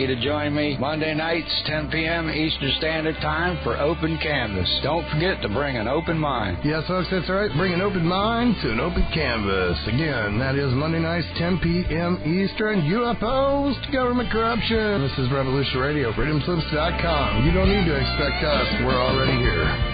[0.00, 2.30] you to join me Monday nights, 10 p.m.
[2.30, 4.68] Eastern Standard Time for Open Canvas.
[4.82, 6.58] Don't forget to bring an open mind.
[6.64, 7.50] Yes, folks, that's right.
[7.56, 9.76] Bring an open mind to an open canvas.
[9.86, 12.16] Again, that is Monday nights, 10 p.m.
[12.24, 12.80] Eastern.
[12.88, 15.02] UFOs to government corruption.
[15.02, 17.44] This is Revolution Radio, freedomslips.com.
[17.46, 18.66] You don't need to expect us.
[18.82, 19.89] We're already here.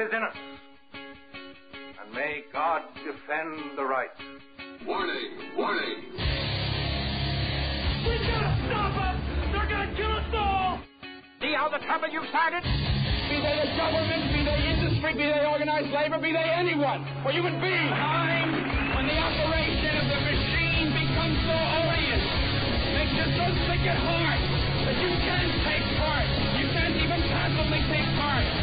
[0.00, 0.36] Is in us.
[2.00, 4.08] And may God defend the right.
[4.88, 5.52] Warning!
[5.60, 6.00] Warning!
[8.08, 9.16] We gotta stop them!
[9.52, 10.80] They're gonna kill us all!
[11.44, 12.64] See how the trouble you've started?
[12.64, 17.36] Be they the government, be they industry, be they organized labor, be they anyone, or
[17.36, 17.92] human beings.
[17.92, 18.56] Time
[18.96, 22.24] when the operation of the machine becomes so odious,
[22.96, 24.40] makes it so sick at heart
[24.88, 26.24] that you can't take part.
[26.56, 28.59] You can't even passively take part.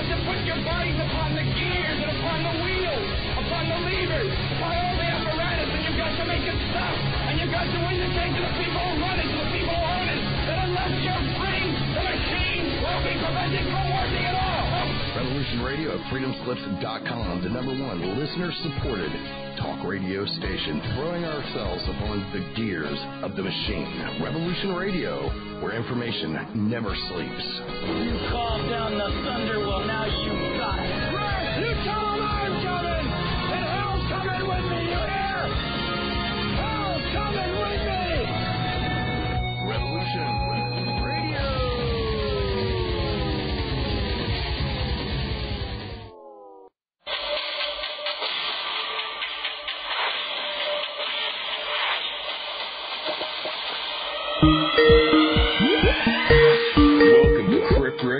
[0.00, 3.04] Got to put your bodies upon the gears and upon the wheels,
[3.36, 6.96] upon the levers, upon all the apparatus, and you've got to make it stop.
[7.28, 9.92] And you've got to indicate to the people who run it, to the people who
[9.92, 14.39] own it, that unless you're free, the machine will be prevented from working at all.
[15.40, 19.10] Revolution Radio at freedomslips.com, the number one listener supported
[19.56, 24.20] talk radio station, throwing ourselves upon the gears of the machine.
[24.22, 25.30] Revolution Radio,
[25.64, 27.46] where information never sleeps.
[28.04, 31.09] You called down the thunder, well now you got it.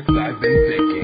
[0.08, 0.99] I've Been Thinking.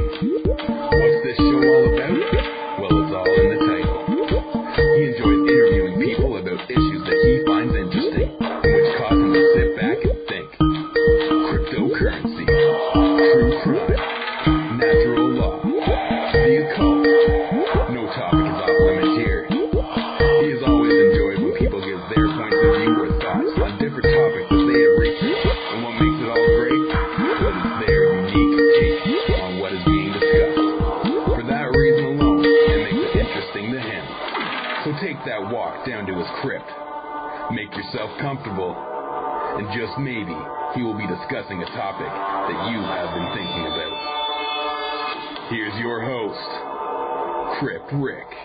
[47.59, 48.36] Crypt Rick.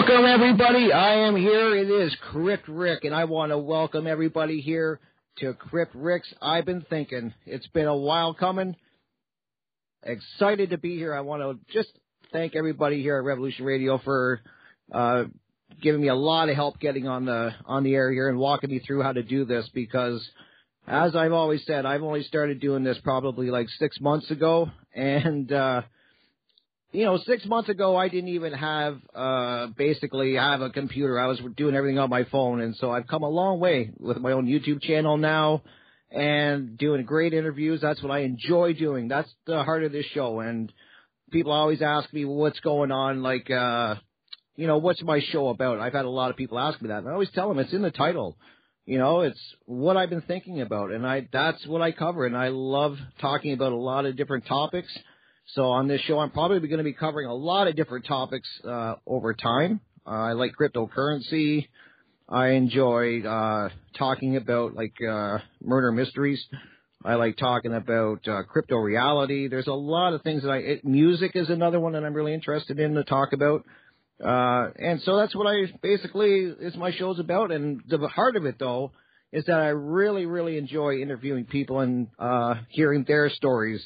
[0.00, 0.94] Welcome everybody.
[0.94, 1.76] I am here.
[1.76, 4.98] It is Crypt Rick, and I want to welcome everybody here
[5.40, 6.32] to Crypt Rick's.
[6.40, 8.76] I've been thinking it's been a while coming.
[10.02, 11.12] Excited to be here.
[11.12, 11.90] I want to just
[12.32, 14.40] thank everybody here at Revolution Radio for
[14.90, 15.24] uh,
[15.82, 18.70] giving me a lot of help getting on the on the air here and walking
[18.70, 20.26] me through how to do this because.
[20.86, 25.52] As I've always said, I've only started doing this probably like six months ago, and
[25.52, 25.82] uh,
[26.92, 31.18] you know, six months ago, I didn't even have uh, basically have a computer.
[31.20, 34.18] I was doing everything on my phone, and so I've come a long way with
[34.18, 35.62] my own YouTube channel now,
[36.10, 37.80] and doing great interviews.
[37.80, 39.06] That's what I enjoy doing.
[39.06, 40.40] That's the heart of this show.
[40.40, 40.72] And
[41.30, 43.94] people always ask me what's going on, like, uh,
[44.56, 45.78] you know, what's my show about?
[45.78, 47.72] I've had a lot of people ask me that, and I always tell them it's
[47.72, 48.36] in the title.
[48.84, 52.36] You know, it's what I've been thinking about, and I that's what I cover, and
[52.36, 54.92] I love talking about a lot of different topics.
[55.54, 58.48] So on this show, I'm probably going to be covering a lot of different topics
[58.64, 59.80] uh, over time.
[60.06, 61.66] Uh, I like cryptocurrency.
[62.28, 66.40] I enjoy uh, talking about like uh, murder mysteries.
[67.04, 69.48] I like talking about uh, crypto reality.
[69.48, 70.56] There's a lot of things that I.
[70.58, 73.64] It, music is another one that I'm really interested in to talk about.
[74.24, 77.50] Uh, and so that's what I basically is my show's about.
[77.50, 78.92] And the heart of it though
[79.32, 83.82] is that I really, really enjoy interviewing people and uh, hearing their stories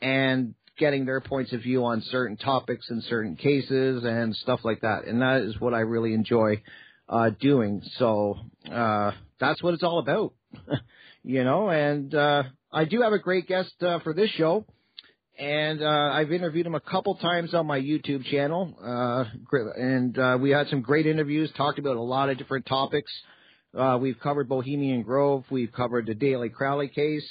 [0.00, 4.80] and getting their points of view on certain topics and certain cases and stuff like
[4.82, 5.06] that.
[5.06, 6.62] And that is what I really enjoy
[7.08, 7.82] uh, doing.
[7.98, 8.38] So
[8.70, 10.34] uh, that's what it's all about.
[11.22, 14.64] you know, and uh, I do have a great guest uh, for this show.
[15.38, 19.24] And uh, I've interviewed him a couple times on my YouTube channel, uh,
[19.76, 21.52] and uh, we had some great interviews.
[21.58, 23.12] Talked about a lot of different topics.
[23.76, 25.44] Uh, we've covered Bohemian Grove.
[25.50, 27.28] We've covered the Daily Crowley case.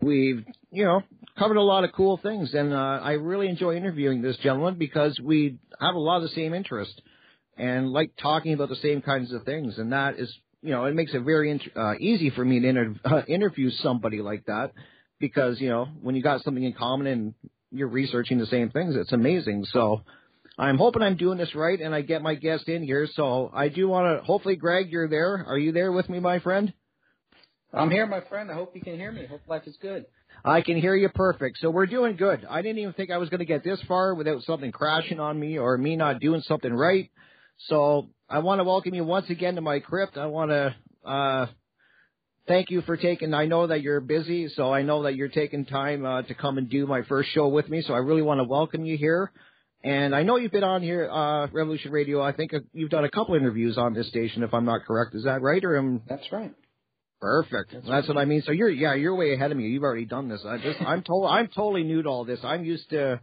[0.00, 1.02] We've, you know,
[1.38, 5.18] covered a lot of cool things, and uh, I really enjoy interviewing this gentleman because
[5.20, 7.00] we have a lot of the same interest
[7.56, 10.94] and like talking about the same kinds of things, and that is, you know, it
[10.94, 14.72] makes it very int- uh, easy for me to inter- uh, interview somebody like that
[15.18, 17.34] because you know when you got something in common and
[17.70, 19.64] you're researching the same things, it's amazing.
[19.72, 20.02] So
[20.58, 23.08] I'm hoping I'm doing this right and I get my guest in here.
[23.14, 24.24] So I do want to.
[24.24, 25.44] Hopefully, Greg, you're there.
[25.46, 26.72] Are you there with me, my friend?
[27.72, 28.50] I'm here, my friend.
[28.50, 29.26] I hope you can hear me.
[29.26, 30.06] Hope life is good.
[30.44, 31.58] I can hear you perfect.
[31.60, 32.46] So we're doing good.
[32.48, 35.38] I didn't even think I was going to get this far without something crashing on
[35.38, 37.10] me or me not doing something right.
[37.66, 40.16] So I want to welcome you once again to my crypt.
[40.16, 40.74] I want to
[41.04, 41.46] uh,
[42.46, 43.34] thank you for taking.
[43.34, 46.56] I know that you're busy, so I know that you're taking time uh, to come
[46.56, 47.82] and do my first show with me.
[47.82, 49.30] So I really want to welcome you here.
[49.84, 52.22] And I know you've been on here, uh, Revolution Radio.
[52.22, 55.14] I think uh, you've done a couple interviews on this station, if I'm not correct.
[55.14, 55.62] Is that right?
[55.62, 56.02] Or am...
[56.08, 56.54] That's right.
[57.20, 57.72] Perfect.
[57.72, 58.16] That's, That's right.
[58.16, 58.42] what I mean.
[58.42, 59.64] So you're, yeah, you're way ahead of me.
[59.64, 60.42] You've already done this.
[60.46, 62.40] I just, I'm told, I'm totally new to all this.
[62.44, 63.20] I'm used to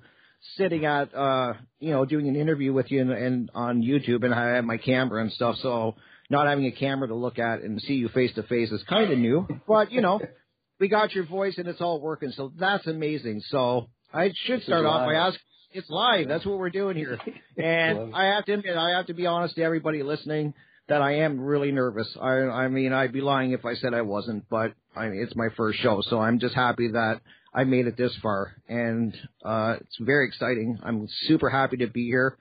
[0.57, 4.33] sitting at, uh, you know, doing an interview with you and, and on YouTube, and
[4.33, 5.55] I have my camera and stuff.
[5.61, 5.95] So
[6.29, 9.11] not having a camera to look at and see you face to face is kind
[9.11, 10.19] of new, but you know,
[10.79, 12.31] we got your voice and it's all working.
[12.31, 13.41] So that's amazing.
[13.49, 16.27] So I should start off by asking, it's live.
[16.27, 17.19] That's what we're doing here.
[17.57, 20.53] And I have to admit, I have to be honest to everybody listening
[20.87, 22.07] that I am really nervous.
[22.19, 25.35] I, I mean, I'd be lying if I said I wasn't, but I mean, it's
[25.35, 26.01] my first show.
[26.01, 27.21] So I'm just happy that
[27.53, 30.79] I made it this far and, uh, it's very exciting.
[30.83, 32.37] I'm super happy to be here.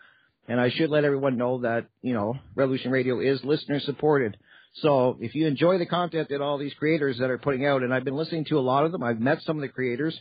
[0.46, 4.36] And I should let everyone know that, you know, Revolution Radio is listener supported.
[4.82, 7.94] So if you enjoy the content that all these creators that are putting out, and
[7.94, 10.18] I've been listening to a lot of them, I've met some of the creators,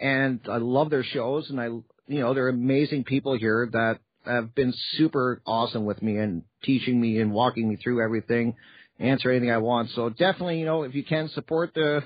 [0.00, 4.54] and I love their shows, and I, you know, they're amazing people here that have
[4.54, 8.56] been super awesome with me and teaching me and walking me through everything,
[8.98, 9.90] answer anything I want.
[9.90, 12.02] So definitely, you know, if you can support the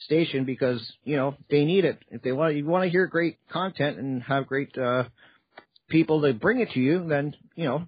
[0.00, 1.98] station because you know they need it.
[2.10, 5.04] If they want, you want to hear great content and have great uh,
[5.88, 7.86] people to bring it to you, then you know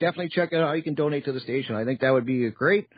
[0.00, 1.74] definitely check out how you can donate to the station.
[1.74, 2.88] I think that would be great.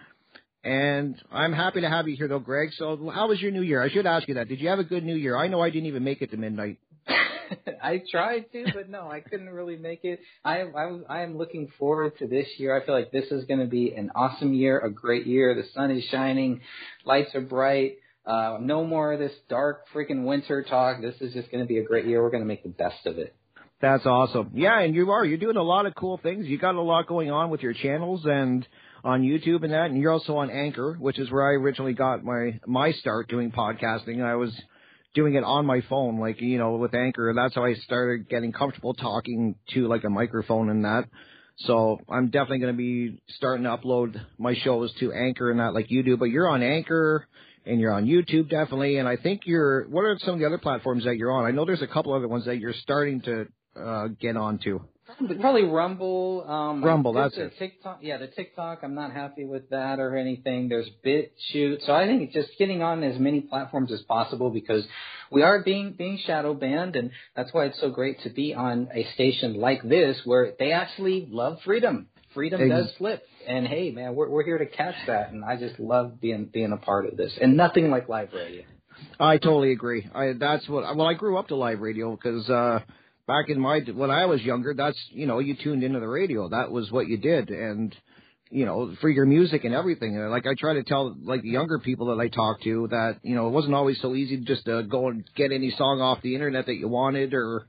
[0.64, 2.70] And I'm happy to have you here, though, Greg.
[2.76, 3.80] So, how was your New Year?
[3.80, 4.48] I should ask you that.
[4.48, 5.36] Did you have a good New Year?
[5.36, 6.78] I know I didn't even make it to midnight.
[7.82, 10.20] I tried to, but no, I couldn't really make it.
[10.44, 12.76] I I I am looking forward to this year.
[12.76, 15.54] I feel like this is going to be an awesome year, a great year.
[15.54, 16.60] The sun is shining,
[17.04, 17.98] lights are bright.
[18.26, 21.00] Uh, no more of this dark freaking winter talk.
[21.00, 22.22] This is just going to be a great year.
[22.22, 23.34] We're going to make the best of it.
[23.80, 24.50] That's awesome.
[24.54, 25.24] Yeah, and you are.
[25.24, 26.46] You're doing a lot of cool things.
[26.46, 28.66] You got a lot going on with your channels and
[29.04, 32.24] on YouTube and that, and you're also on Anchor, which is where I originally got
[32.24, 34.22] my my start doing podcasting.
[34.22, 34.52] I was
[35.14, 37.32] doing it on my phone, like you know, with Anchor.
[37.34, 41.04] That's how I started getting comfortable talking to like a microphone and that.
[41.62, 45.74] So I'm definitely going to be starting to upload my shows to Anchor and that,
[45.74, 46.16] like you do.
[46.16, 47.26] But you're on Anchor
[47.66, 48.98] and you're on YouTube definitely.
[48.98, 49.88] And I think you're.
[49.88, 51.46] What are some of the other platforms that you're on?
[51.46, 53.46] I know there's a couple other ones that you're starting to
[53.78, 54.80] uh, get onto?
[55.40, 56.44] Probably Rumble.
[56.48, 57.52] Um, Rumble, that's it.
[57.58, 58.80] TikTok, yeah, the TikTok.
[58.82, 60.68] I'm not happy with that or anything.
[60.68, 64.84] There's BitChute, so I think it's just getting on as many platforms as possible because
[65.30, 68.88] we are being being shadow banned, and that's why it's so great to be on
[68.94, 72.08] a station like this where they actually love freedom.
[72.32, 75.56] Freedom Ex- does flip, and hey, man, we're we're here to catch that, and I
[75.56, 78.62] just love being being a part of this, and nothing like live radio.
[79.18, 80.08] I totally agree.
[80.14, 82.48] I that's what well I grew up to live radio because.
[82.48, 82.80] uh
[83.28, 86.48] back in my when I was younger, that's you know you tuned into the radio.
[86.48, 87.94] That was what you did, and
[88.50, 90.16] you know for your music and everything.
[90.16, 93.18] And like I try to tell like the younger people that I talk to that
[93.22, 96.22] you know it wasn't always so easy just to go and get any song off
[96.22, 97.68] the internet that you wanted or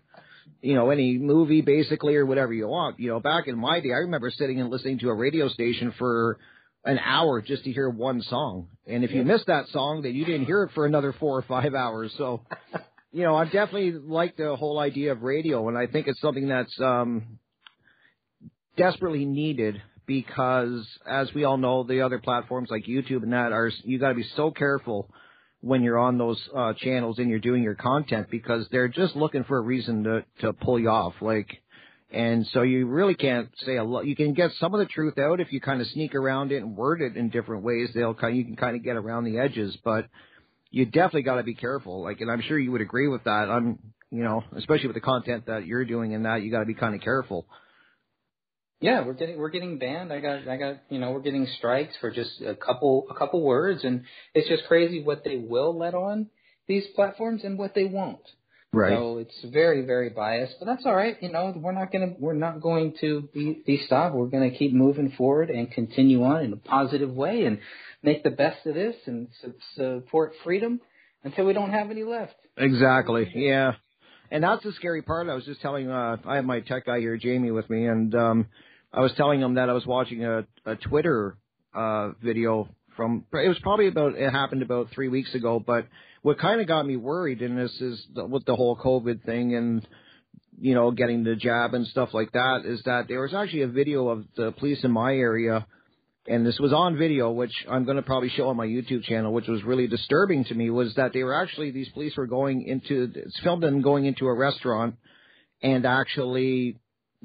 [0.61, 2.99] you know any movie basically or whatever you want.
[2.99, 5.93] You know back in my day, I remember sitting and listening to a radio station
[5.99, 6.39] for
[6.85, 8.69] an hour just to hear one song.
[8.87, 11.41] And if you missed that song, then you didn't hear it for another four or
[11.41, 12.13] five hours.
[12.17, 12.41] So
[13.11, 16.47] you know, I definitely like the whole idea of radio, and I think it's something
[16.47, 17.39] that's um,
[18.77, 23.71] desperately needed because, as we all know, the other platforms like YouTube and that are
[23.83, 25.09] you got to be so careful
[25.61, 29.43] when you're on those uh, channels and you're doing your content because they're just looking
[29.43, 31.47] for a reason to to pull you off, like.
[32.11, 34.07] And so you really can't say a lot.
[34.07, 36.63] You can get some of the truth out if you kind of sneak around it
[36.63, 37.91] and word it in different ways.
[37.93, 40.07] They'll kind you can kind of get around the edges, but
[40.71, 42.03] you definitely got to be careful.
[42.03, 43.49] Like, and I'm sure you would agree with that.
[43.49, 43.79] I'm,
[44.11, 46.73] you know, especially with the content that you're doing and that, you got to be
[46.73, 47.47] kind of careful.
[48.81, 50.13] Yeah, we're getting we're getting banned.
[50.13, 53.43] I got I got you know we're getting strikes for just a couple a couple
[53.43, 56.27] words, and it's just crazy what they will let on
[56.65, 58.21] these platforms and what they won't.
[58.71, 58.95] Right.
[58.95, 61.17] So it's very very biased, but that's all right.
[61.21, 64.15] You know we're not gonna we're not going to be be stopped.
[64.15, 67.59] We're gonna keep moving forward and continue on in a positive way and
[68.03, 70.79] make the best of this and su- support freedom
[71.23, 72.35] until we don't have any left.
[72.57, 73.31] Exactly.
[73.35, 73.73] Yeah.
[74.31, 75.27] And that's the scary part.
[75.27, 78.13] I was just telling uh I have my tech guy here, Jamie, with me and
[78.15, 78.47] um
[78.93, 81.37] I was telling him that I was watching a, a Twitter
[81.73, 85.87] uh video from it was probably about it happened about three weeks ago, but
[86.21, 89.55] what kind of got me worried in this is the, with the whole COVID thing
[89.55, 89.87] and
[90.59, 93.67] you know getting the jab and stuff like that is that there was actually a
[93.67, 95.65] video of the police in my area
[96.27, 99.33] and this was on video, which I'm going to probably show on my YouTube channel,
[99.33, 102.63] which was really disturbing to me, was that they were actually these police were going
[102.67, 104.95] into it's filmed them going into a restaurant
[105.61, 106.77] and actually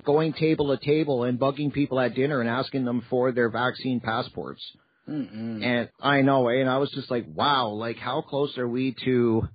[0.05, 4.01] going table to table and bugging people at dinner and asking them for their vaccine
[4.01, 4.63] passports.
[5.09, 5.63] Mm-mm.
[5.65, 8.97] And I know, eh, and I was just like, wow, like how close are we
[9.05, 9.47] to,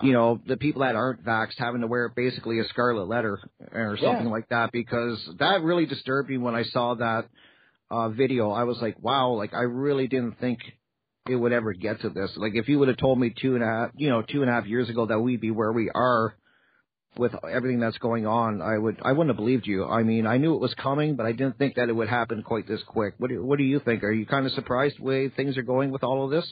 [0.00, 3.38] you know, the people that aren't vaxxed having to wear basically a scarlet letter
[3.72, 4.32] or something Yeah.
[4.32, 4.70] like that?
[4.72, 7.26] Because that really disturbed me when I saw that
[7.90, 8.50] uh video.
[8.50, 10.60] I was like, wow, like I really didn't think
[11.28, 12.32] it would ever get to this.
[12.36, 14.50] Like if you would have told me two and a half, you know, two and
[14.50, 16.34] a half years ago that we'd be where we are
[17.16, 19.86] with everything that's going on, I would I wouldn't have believed you.
[19.86, 22.42] I mean, I knew it was coming, but I didn't think that it would happen
[22.42, 23.14] quite this quick.
[23.18, 24.04] What do what do you think?
[24.04, 26.46] Are you kind of surprised the way things are going with all of this?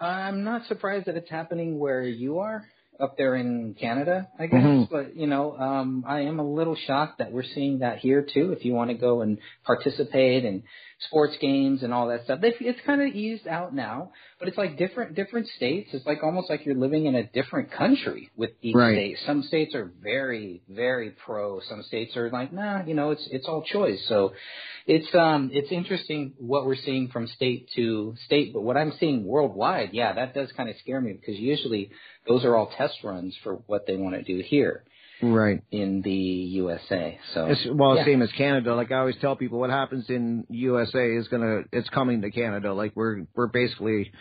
[0.00, 2.64] I'm not surprised that it's happening where you are
[3.00, 4.60] up there in Canada, I guess.
[4.60, 4.90] Mhm.
[4.90, 8.52] But you know, um, I am a little shocked that we're seeing that here too.
[8.52, 10.62] If you want to go and participate in
[11.06, 14.12] sports games and all that stuff, They- it's kind of eased out now.
[14.38, 15.90] But it's like different different states.
[15.92, 18.94] It's like almost like you're living in a different country with each Right.
[18.94, 19.18] state.
[19.26, 21.60] Some states are very very pro.
[21.60, 24.02] Some states are like, nah, you know, it's it's all choice.
[24.06, 24.32] So
[24.86, 29.24] it's um it's interesting what we're seeing from state to state, but what I'm seeing
[29.24, 31.90] worldwide, yeah, that does kind of scare me because usually
[32.26, 34.84] those are all test runs for what they want to do here
[35.22, 35.62] Right.
[35.70, 37.18] in the USA.
[37.34, 38.04] So It's, well, yeah.
[38.04, 38.74] same as Canada.
[38.74, 42.72] Like I always tell people, what happens in USA is gonna, it's coming to Canada.
[42.72, 44.12] Like we're we're basically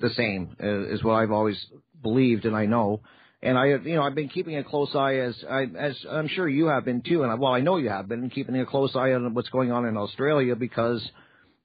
[0.00, 1.58] the same uh, is what I've always
[2.02, 3.00] believed, and I know.
[3.42, 6.48] And I, you know, I've been keeping a close eye as I, as I'm sure
[6.48, 7.22] you have been too.
[7.22, 9.70] And I, well, I know you have been keeping a close eye on what's going
[9.70, 11.06] on in Australia because,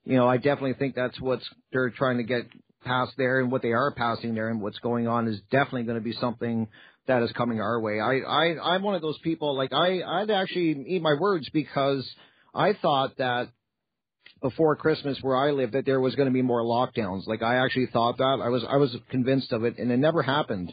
[0.04, 2.48] you know, I definitely think that's what's they're trying to get
[2.84, 5.98] past there, and what they are passing there, and what's going on is definitely going
[5.98, 6.68] to be something
[7.10, 8.00] that is coming our way.
[8.00, 9.58] I, I, I'm one of those people.
[9.58, 12.10] Like I, I'd actually eat my words because
[12.54, 13.50] I thought that
[14.42, 17.28] before Christmas where I live that there was going to be more lockdowns.
[17.28, 18.40] Like I actually thought that.
[18.44, 20.72] I was, I was convinced of it, and it never happened.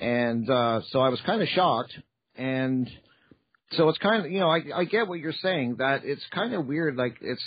[0.00, 1.92] And uh, so I was kind of shocked.
[2.34, 2.90] And
[3.72, 6.54] so it's kind of, you know, I, I get what you're saying that it's kind
[6.54, 6.96] of weird.
[6.96, 7.42] Like it's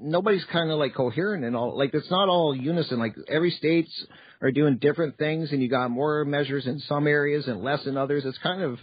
[0.00, 1.76] nobody's kind of like coherent and all.
[1.76, 2.98] Like it's not all unison.
[2.98, 3.92] Like every state's
[4.42, 7.96] are doing different things, and you got more measures in some areas and less in
[7.96, 8.24] others.
[8.24, 8.78] It's kind of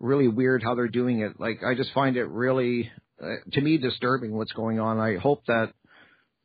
[0.00, 1.38] really weird how they're doing it.
[1.38, 2.90] Like I just find it really,
[3.22, 4.98] uh, to me, disturbing what's going on.
[4.98, 5.72] I hope that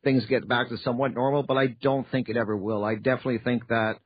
[0.04, 2.84] things get back to somewhat normal, but I don't think it ever will.
[2.84, 3.96] I definitely think that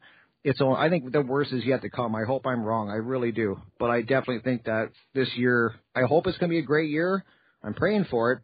[0.44, 0.60] it's.
[0.60, 2.14] all- I think the worst is yet to come.
[2.14, 2.90] I hope I'm wrong.
[2.90, 5.74] I really do, but I definitely think that this year.
[5.94, 7.24] I hope it's going to be a great year.
[7.62, 8.38] I'm praying for it,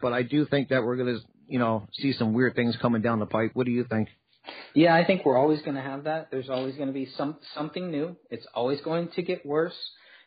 [0.00, 3.02] but I do think that we're going to, you know, see some weird things coming
[3.02, 3.50] down the pipe.
[3.54, 4.08] What do you think?
[4.74, 6.30] Yeah, I think we're always going to have that.
[6.30, 8.16] There's always going to be some something new.
[8.30, 9.76] It's always going to get worse,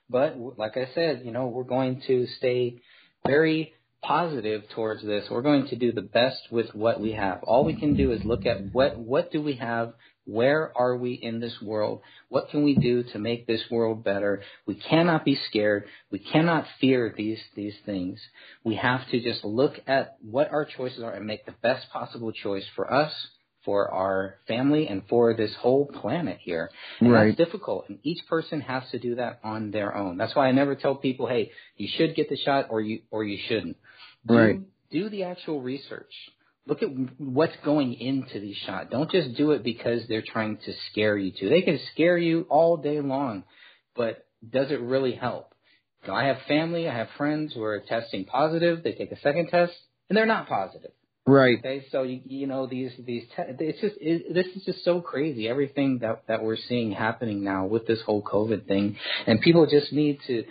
[0.09, 2.81] but like I said, you know, we're going to stay
[3.25, 5.25] very positive towards this.
[5.29, 7.43] We're going to do the best with what we have.
[7.43, 9.93] All we can do is look at what what do we have?
[10.25, 12.01] Where are we in this world?
[12.29, 14.43] What can we do to make this world better?
[14.65, 15.85] We cannot be scared.
[16.11, 18.19] We cannot fear these these things.
[18.63, 22.31] We have to just look at what our choices are and make the best possible
[22.31, 23.13] choice for us
[23.63, 26.69] for our family and for this whole planet here.
[26.99, 27.27] And Right.
[27.27, 27.89] that's difficult.
[27.89, 30.17] And each person has to do that on their own.
[30.17, 33.23] That's why I never tell people, hey, you should get the shot or you or
[33.23, 33.77] you shouldn't.
[34.25, 34.59] Do, Right.
[34.91, 36.13] do the actual research.
[36.67, 38.89] Look at what's going into these shots.
[38.91, 41.49] Don't just do it because they're trying to scare you to.
[41.49, 43.43] They can scare you all day long,
[43.95, 45.53] but does it really help?
[46.03, 48.83] You know, I have family, I have friends who are testing positive.
[48.83, 49.73] They take a second test
[50.09, 50.91] and they're not positive.
[51.27, 51.59] Right.
[51.59, 55.01] Okay, so you, you know these these te- it's just it, this is just so
[55.01, 55.47] crazy.
[55.47, 58.97] Everything that that we're seeing happening now with this whole COVID thing,
[59.27, 60.45] and people just need to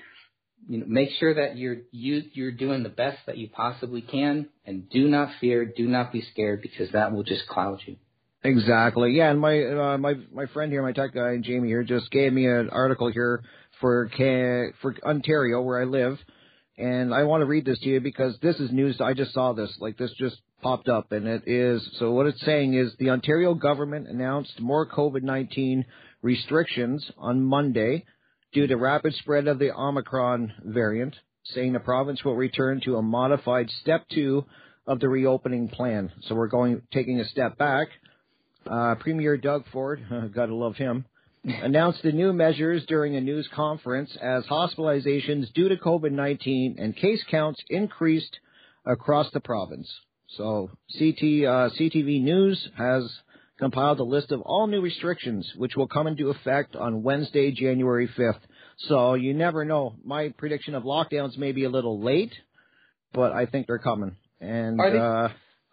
[0.68, 4.48] you know make sure that you're you you're doing the best that you possibly can,
[4.64, 7.96] and do not fear, do not be scared because that will just cloud you.
[8.44, 9.12] Exactly.
[9.12, 12.32] Yeah, and my uh, my my friend here, my tech guy Jamie here, just gave
[12.32, 13.42] me an article here
[13.80, 16.16] for Ca- for Ontario where I live,
[16.78, 19.00] And I want to read this to you because this is news.
[19.00, 19.76] I just saw this.
[19.80, 23.54] Like this just popped up and it is, so what it's saying is the Ontario
[23.54, 25.84] government announced more COVID-19
[26.22, 28.04] restrictions on Monday
[28.52, 33.02] due to rapid spread of the Omicron variant, saying the province will return to a
[33.02, 34.44] modified step two
[34.86, 36.10] of the reopening plan.
[36.22, 37.88] So we're going, taking a step back.
[38.70, 41.04] Uh, Premier Doug Ford, gotta love him,
[41.44, 47.22] announced the new measures during a news conference as hospitalizations due to COVID-19 and case
[47.30, 48.38] counts increased
[48.84, 49.90] across the province.
[50.36, 53.10] So CT, uh, CTV News has
[53.58, 58.08] compiled a list of all new restrictions, which will come into effect on Wednesday, January
[58.08, 58.40] 5th.
[58.88, 59.94] So you never know.
[60.04, 62.32] My prediction of lockdowns may be a little late,
[63.12, 64.16] but I think they're coming.
[64.40, 65.28] And Are they- uh,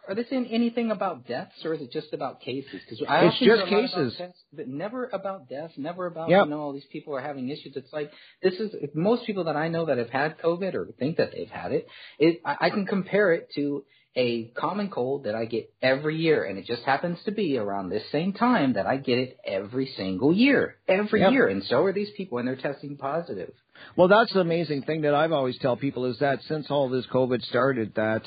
[0.08, 2.80] Are they saying anything about deaths, or is it just about cases?
[2.80, 4.18] Because It's just cases.
[4.54, 6.44] but never about deaths, never about Yep.
[6.46, 7.76] you know all these people are having issues.
[7.76, 8.10] It's like
[8.42, 11.50] this is most people that I know that have had COVID or think that they've
[11.50, 11.88] had it.
[12.18, 13.84] It I, I can compare it to
[14.18, 17.88] a common cold that I get every year, and it just happens to be around
[17.88, 21.32] this same time that I get it every single year, every Yep.
[21.32, 23.52] year, and so are these people, and they're testing positive.
[23.96, 27.06] Well, that's the amazing thing that I've always tell people is that since all this
[27.06, 28.22] COVID started, that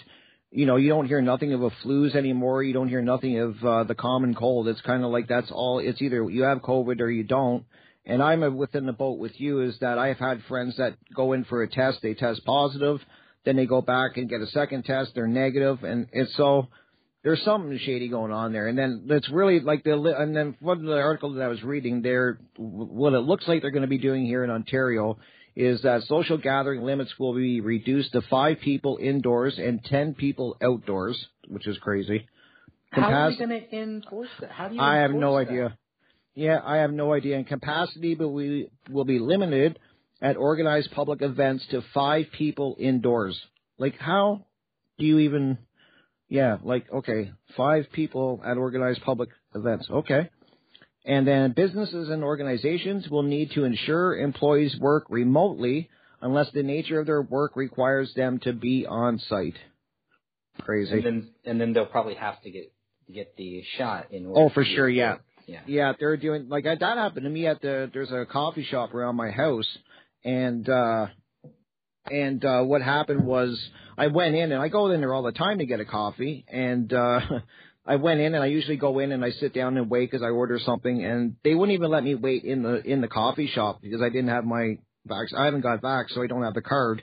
[0.49, 2.63] you know you don't hear nothing of a flus anymore.
[2.63, 4.69] You don't hear nothing of uh, the common cold.
[4.69, 5.79] It's kind of like that's all.
[5.79, 7.65] It's either you have COVID or you don't.
[8.05, 11.43] And I'm within the boat with you is that I've had friends that go in
[11.43, 12.99] for a test, they test positive,
[13.45, 16.67] then they go back and get a second test, they're negative, and it's so
[17.23, 18.67] there's something shady going on there.
[18.67, 22.01] And then it's really like the and then of the article that I was reading
[22.01, 25.17] there, what it looks like they're going to be doing here in Ontario
[25.55, 30.55] is that social gathering limits will be reduced to five people indoors and ten people
[30.61, 32.27] outdoors, which is crazy.
[32.91, 34.51] How are Compas- we going to enforce that?
[34.51, 34.81] How do you?
[34.81, 35.49] I have no that?
[35.49, 35.77] idea.
[36.33, 37.35] Yeah, I have no idea.
[37.35, 39.77] And capacity, but we will be limited
[40.21, 43.39] at organized public events to five people indoors.
[43.77, 44.45] Like, how
[44.99, 45.57] do you even?
[46.29, 49.87] Yeah, like okay, five people at organized public events.
[49.89, 50.29] Okay.
[51.03, 55.89] And then businesses and organizations will need to ensure employees work remotely
[56.21, 59.55] unless the nature of their work requires them to be on site.
[60.61, 60.93] Crazy.
[60.93, 62.71] And then and then they'll probably have to get
[63.11, 64.41] get the shot in order.
[64.41, 65.17] Oh, for sure, yeah.
[65.47, 65.61] Yeah.
[65.65, 69.15] Yeah, they're doing like that happened to me at the there's a coffee shop around
[69.15, 69.67] my house
[70.23, 71.07] and uh
[72.09, 73.59] and uh what happened was
[73.97, 76.45] I went in and I go in there all the time to get a coffee.
[76.47, 77.19] And uh
[77.85, 80.21] I went in and I usually go in and I sit down and wait cuz
[80.21, 81.03] I order something.
[81.03, 84.09] And they wouldn't even let me wait in the in the coffee shop because I
[84.09, 87.01] didn't have my vax I haven't got vax so I don't have the card.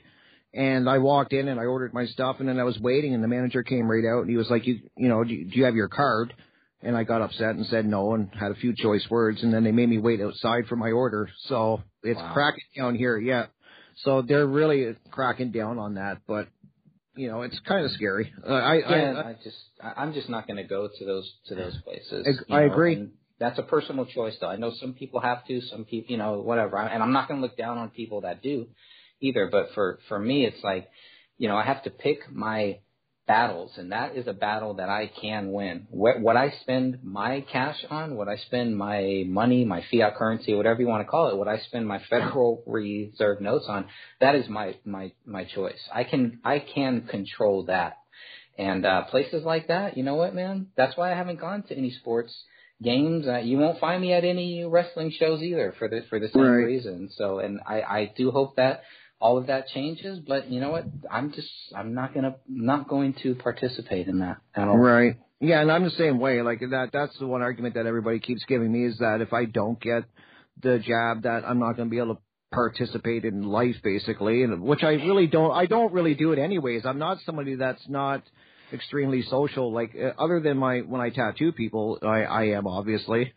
[0.54, 3.22] And I walked in and I ordered my stuff and then I was waiting and
[3.22, 5.64] the manager came right out and he was like you you know do do you
[5.64, 6.33] have your card
[6.82, 9.64] and I got upset and said no and had a few choice words and then
[9.64, 11.28] they made me wait outside for my order.
[11.46, 12.32] So it's Wow.
[12.32, 13.46] cracking down here, yeah.
[14.04, 16.48] So they're really cracking down on that, but
[17.16, 18.32] you know it's kind of scary.
[18.46, 21.32] Uh, I, Yeah, I, I just I, I'm just not going to go to those
[21.46, 22.40] to those places.
[22.48, 23.08] I know, agree.
[23.40, 24.48] That's a personal choice, though.
[24.48, 26.76] I know some people have to, some people, you know, whatever.
[26.76, 28.66] And I'm not going to look down on people that do,
[29.20, 29.48] either.
[29.50, 30.88] But for for me, it's like,
[31.38, 32.80] you know, I have to pick my
[33.28, 35.86] battles, and that is a battle that I can win.
[35.90, 40.54] What, what I spend my cash on, what I spend my money, my fiat currency,
[40.54, 43.86] whatever you want to call it, what I spend my Federal Reserve notes on,
[44.20, 45.78] that is my my my choice.
[45.94, 47.98] I can I can control that.
[48.58, 50.68] And uh places like that, you know what, man?
[50.76, 52.34] That's why I haven't gone to any sports
[52.82, 53.26] games.
[53.28, 56.42] Uh, you won't find me at any wrestling shows either for the for the same
[56.42, 56.64] Right.
[56.64, 57.10] reason.
[57.16, 58.82] So, and I I do hope that
[59.20, 60.20] all of that changes.
[60.20, 60.85] But you know what?
[61.11, 64.78] I'm just I'm not gonna not going to participate in that at all.
[64.78, 65.16] Right.
[65.40, 66.42] Yeah, and I'm the same way.
[66.42, 69.44] Like that that's the one argument that everybody keeps giving me is that if I
[69.44, 70.04] don't get
[70.62, 74.62] the jab that I'm not going to be able to participate in life basically and
[74.62, 76.87] which I really don't I don't really do it anyways.
[76.87, 78.22] I'm not somebody that's not
[78.72, 83.35] extremely social like uh, other than my when I tattoo people I I am obviously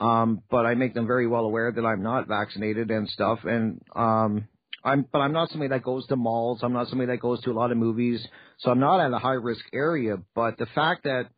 [0.00, 3.82] um but I make them very well aware that I'm not vaccinated and stuff and
[3.94, 4.48] um
[4.84, 6.60] I'm but I'm not somebody that goes to malls.
[6.62, 8.24] I'm not somebody that goes to a lot of movies.
[8.58, 11.28] So I'm not at a high risk area, but the fact that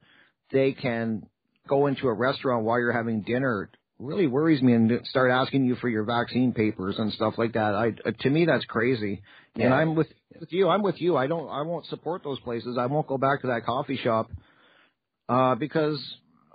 [0.51, 1.27] they can
[1.69, 5.75] go into a restaurant while you're having dinner really worries me and start asking you
[5.77, 7.75] for your vaccine papers and stuff like that.
[7.75, 9.23] I uh, to me that's crazy.
[9.55, 10.69] And I'm with with you.
[10.69, 11.17] I'm with you.
[11.17, 12.77] I don't I won't support those places.
[12.79, 14.31] I won't go back to that coffee shop
[15.29, 15.99] uh because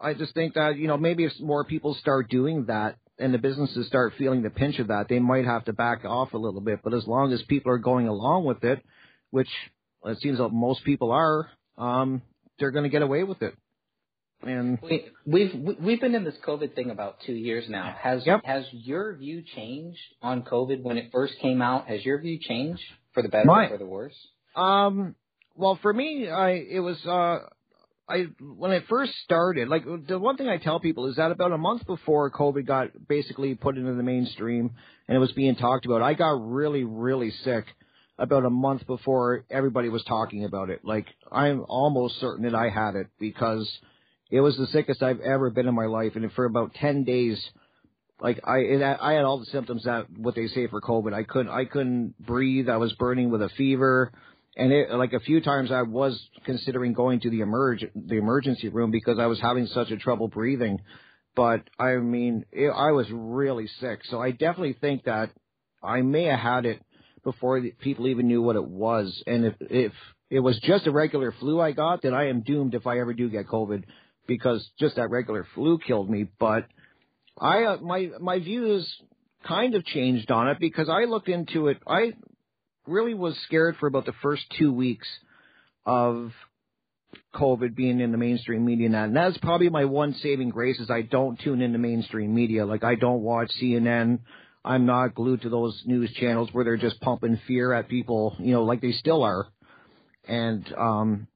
[0.01, 3.37] I just think that, you know, maybe if more people start doing that and the
[3.37, 6.61] businesses start feeling the pinch of that, they might have to back off a little
[6.61, 6.79] bit.
[6.83, 8.83] But as long as people are going along with it,
[9.29, 9.49] which
[10.05, 12.21] it seems like most people are, um,
[12.59, 13.55] they're going to get away with it.
[14.43, 17.95] And We, we've we- we've been in this COVID thing about two years now.
[17.99, 18.41] Has Yep.
[18.43, 21.87] has your view changed on COVID when it first came out?
[21.87, 22.81] Has your view changed?
[23.13, 24.15] for the better My- or for the worse?
[24.55, 25.15] Um,
[25.55, 27.39] well, for me, I it was uh,
[28.07, 29.67] I when I first started.
[29.67, 33.07] Like the one thing I tell people is that about a month before COVID got
[33.07, 34.71] basically put into the mainstream
[35.07, 37.65] and it was being talked about, I got really, really sick
[38.17, 40.81] about a month before everybody was talking about it.
[40.83, 43.69] Like I'm almost certain that I had it because
[44.29, 47.41] it was the sickest I've ever been in my life, and for about ten days.
[48.21, 51.11] Like I, it, I had all the symptoms that what they say for COVID.
[51.11, 52.69] I couldn't, I couldn't breathe.
[52.69, 54.11] I was burning with a fever
[54.55, 58.69] and it like a few times I was considering going to the emerge the emergency
[58.69, 60.79] room because I was having such a trouble breathing.
[61.35, 65.31] But I mean, it, I was really sick, so I definitely think that
[65.81, 66.81] I may have had it
[67.23, 69.23] before people even knew what it was.
[69.25, 69.93] And if if
[70.29, 73.13] it was just a regular flu I got, then I am doomed if I ever
[73.13, 73.85] do get COVID
[74.27, 76.27] because just that regular flu killed me.
[76.39, 76.65] But
[77.39, 78.93] I uh, my my views
[79.47, 81.77] kind of changed on it because I looked into it.
[81.87, 82.13] I
[82.87, 85.07] really was scared for about the first two weeks
[85.85, 86.31] of
[87.35, 88.95] COVID being in the mainstream media and.
[88.95, 92.65] And that's probably my one saving grace is I don't tune into mainstream media.
[92.65, 94.19] Like I don't watch CNN.
[94.63, 98.51] I'm not glued to those news channels where they're just pumping fear at people, you
[98.53, 99.47] know, like they still are.
[100.27, 101.27] And um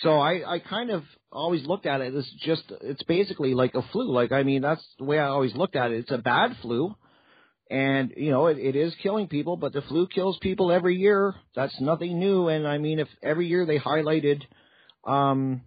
[0.00, 3.82] so I, I kind of always looked at it as just it's basically like a
[3.92, 4.10] flu.
[4.10, 5.98] Like I mean that's the way I always looked at it.
[5.98, 6.94] It's a bad flu
[7.72, 11.34] and you know it, it is killing people but the flu kills people every year.
[11.56, 12.48] That's nothing new.
[12.48, 14.42] And i mean if every year they highlighted
[15.04, 15.62] um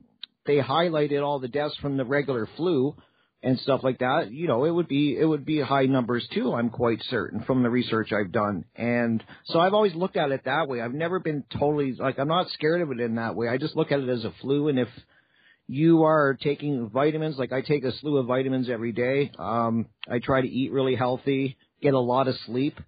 [0.45, 2.95] they highlighted all the deaths from the regular flu
[3.41, 6.53] and stuff like that you know it would be it would be high numbers too
[6.53, 8.65] i'm quite certain from the research i've done.
[8.75, 10.81] And so i've always looked at it that way.
[10.81, 13.47] I've never been totally like i'm not scared of it in that way.
[13.47, 14.67] I just look at it as a flu.
[14.67, 14.89] And if
[15.67, 19.31] you are taking vitamins like i take a slew of vitamins every day.
[19.39, 22.79] Um i try to eat really healthy get a lot of sleep,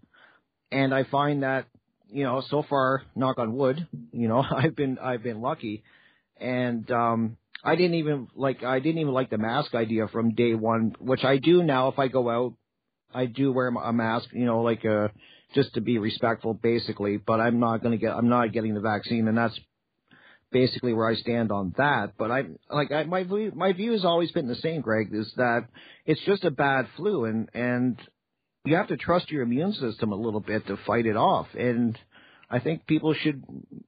[0.72, 1.66] and I find that
[2.10, 5.84] you know so far, knock on wood, you know I've been I've been lucky,
[6.40, 10.54] and um, I didn't even like I didn't even like the mask idea from day
[10.54, 11.90] one, which I do now.
[11.90, 12.54] If I go out,
[13.14, 15.10] I do wear a mask, you know, like uh
[15.56, 17.18] just to be respectful, basically.
[17.18, 19.60] But I'm not gonna get I'm not getting the vaccine, and that's
[20.52, 22.14] basically where I stand on that.
[22.18, 25.32] But I like I, my view, my view has always been the same, Greg, is
[25.38, 25.68] that
[26.06, 27.98] it's just a bad flu, and and
[28.68, 31.48] you have to trust your immune system a little bit to fight it off.
[31.58, 31.98] And
[32.50, 33.44] I think people should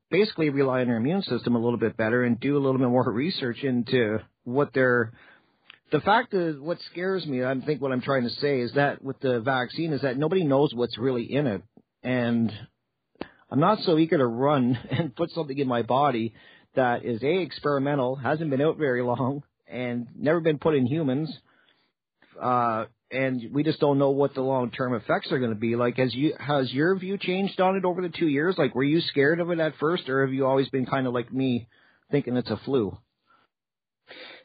[0.09, 2.89] basically rely on their immune system a little bit better and do a little bit
[2.89, 5.11] more research into what they're.
[5.91, 9.03] the fact is what scares me, I think what I'm trying to say is that
[9.03, 11.61] with the vaccine is that nobody knows what's really in it.
[12.01, 12.51] And
[13.51, 16.33] I'm not so eager to run and put something in my body
[16.75, 21.35] that is a experimental, hasn't been out very long, and never been put in humans.
[22.39, 25.75] Uh, and we just don't know what the long term effects are going to be.
[25.75, 28.55] Like, has you has your view changed on it over the two years?
[28.57, 31.13] Like, were you scared of it at first, or have you always been kind of
[31.13, 31.67] like me,
[32.11, 32.97] thinking it's a flu?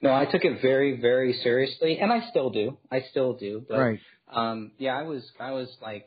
[0.03, 2.77] No, I took it very, very seriously, and I still do.
[2.91, 3.65] I still do.
[3.67, 4.01] But, right.
[4.31, 6.07] Um, yeah, I was, I was like,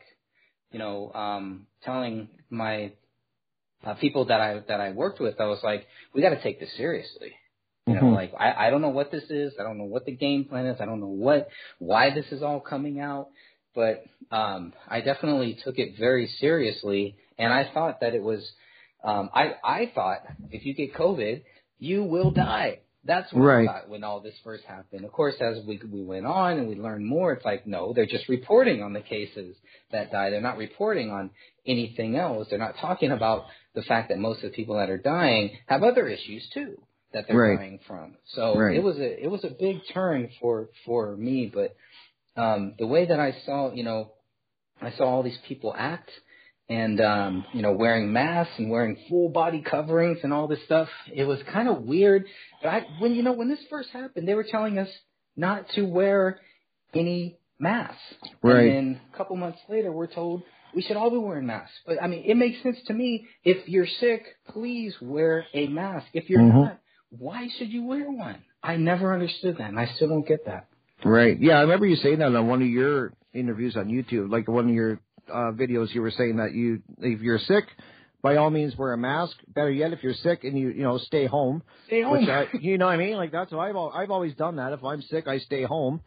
[0.70, 2.92] you know, um, telling my
[3.84, 6.60] uh, people that I that I worked with, I was like, we got to take
[6.60, 7.32] this seriously.
[7.88, 8.14] You know, Mhm.
[8.14, 9.54] like I, I don't know what this is.
[9.58, 10.80] I don't know what the game plan is.
[10.80, 11.48] I don't know what
[11.78, 13.28] why this is all coming out.
[13.74, 18.42] But um, I definitely took it very seriously, and I thought that it was.
[19.04, 21.42] Um, I I thought if you get COVID,
[21.78, 22.80] you will die.
[23.04, 23.68] That's what Right.
[23.68, 25.04] I thought when all this first happened.
[25.04, 28.06] Of course, as we we went on and we learned more, it's like no, they're
[28.06, 29.56] just reporting on the cases
[29.92, 30.30] that die.
[30.30, 31.30] They're not reporting on
[31.64, 32.48] anything else.
[32.50, 35.82] They're not talking about the fact that most of the people that are dying have
[35.84, 36.76] other issues too
[37.12, 37.58] that they're Right.
[37.58, 38.16] dying from.
[38.26, 38.76] So Right.
[38.76, 41.74] it was a it was a big turn for for me, but
[42.36, 44.12] um the way that I saw, you know,
[44.80, 46.10] I saw all these people act
[46.68, 50.88] and um you know wearing masks and wearing full body coverings and all this stuff.
[51.12, 52.26] It was kind of weird.
[52.62, 54.90] But I when you know when this first happened, they were telling us
[55.36, 56.40] not to wear
[56.94, 58.00] any masks.
[58.42, 58.66] Right.
[58.66, 60.42] And then a couple months later, we're told
[60.74, 61.74] we should all be wearing masks.
[61.86, 63.26] But I mean, it makes sense to me.
[63.44, 66.06] If you're sick, please wear a mask.
[66.12, 66.54] If you're Mhm.
[66.54, 66.78] not,
[67.10, 68.36] why should you wear one?
[68.62, 70.66] I never understood that, and I still don't get that.
[71.04, 71.40] Right.
[71.40, 74.68] Yeah, I remember you saying that on one of your interviews on YouTube, like one
[74.68, 75.00] of your
[75.32, 75.94] uh, videos.
[75.94, 77.64] You were saying that you, if you're sick,
[78.20, 79.36] by all means wear a mask.
[79.46, 81.62] Better yet, if you're sick and you, you know, stay home.
[81.86, 82.18] Stay home.
[82.18, 83.16] Which I, you know what I mean?
[83.16, 84.72] Like that's what I've al- I've always done that.
[84.72, 86.00] If I'm sick, I stay home.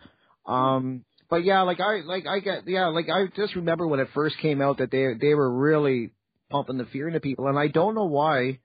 [0.46, 4.10] Um, but yeah, like I like I get yeah, like I just remember when it
[4.14, 6.12] first came out that they they were really
[6.50, 8.60] pumping the fear into people, and I don't know why.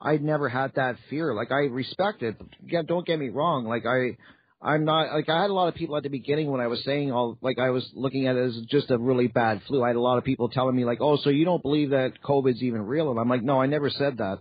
[0.00, 1.34] I never had that fear.
[1.34, 2.40] Like I respect it.
[2.64, 3.66] Yeah, don't get me wrong.
[3.66, 4.16] Like I,
[4.62, 6.82] I'm not like I had a lot of people at the beginning when I was
[6.84, 9.82] saying all like I was looking at it as just a really bad flu.
[9.82, 12.22] I had a lot of people telling me like, "Oh, so you don't believe that
[12.22, 14.38] COVID's even real?" And I'm like, "No, I never said that."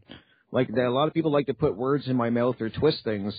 [0.52, 3.04] Like that, a lot of people like to put words in my mouth or twist
[3.04, 3.34] things.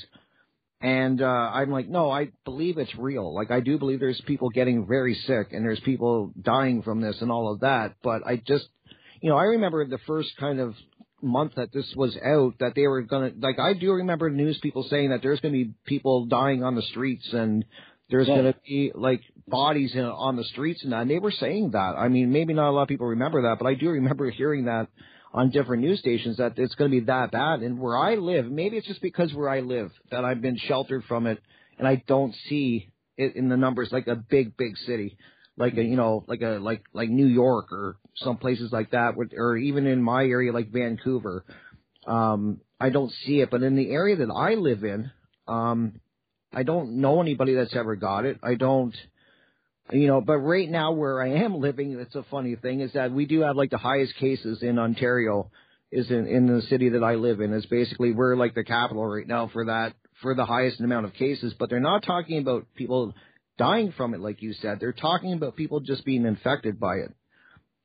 [0.83, 3.35] And uh I'm like, "No, I believe it's real.
[3.35, 7.21] Like I do believe there's people getting very sick and there's people dying from this
[7.21, 8.69] and all of that, but I just
[9.21, 10.75] you know, I remember the first kind of
[11.23, 14.85] month that this was out that they were gonna like I do remember news people
[14.85, 17.65] saying that there's gonna be people dying on the streets and
[18.11, 18.37] there's Yeah.
[18.37, 21.95] gonna be like bodies in, on the streets and that and they were saying that.
[21.97, 24.65] I mean maybe not a lot of people remember that, but I do remember hearing
[24.67, 24.89] that
[25.33, 27.61] on different news stations that it's gonna be that bad.
[27.61, 31.05] And where I live, maybe it's just because where I live that I've been sheltered
[31.05, 31.39] from it
[31.79, 35.17] and I don't see it in the numbers like a big, big city
[35.61, 39.15] like a you know like a like like New York or some places like that,
[39.37, 41.45] or even in my area like Vancouver.
[42.07, 45.11] Um, I don't see it, but in the area that I live in,
[45.47, 46.01] um,
[46.53, 48.39] I don't know anybody that's ever got it.
[48.43, 48.97] I don't,
[49.93, 50.23] you know.
[50.23, 53.43] But right now, where I am living, it's a funny thing is that we do
[53.43, 55.51] have like the highest cases in Ontario.
[55.93, 57.53] Is in in the city that I live in.
[57.53, 59.93] Is basically we're like the capital right now for that
[60.23, 61.53] for the highest amount of cases.
[61.59, 63.13] But they're not talking about people
[63.61, 64.79] dying from it, like you said.
[64.81, 67.13] They're talking about people just being infected by it.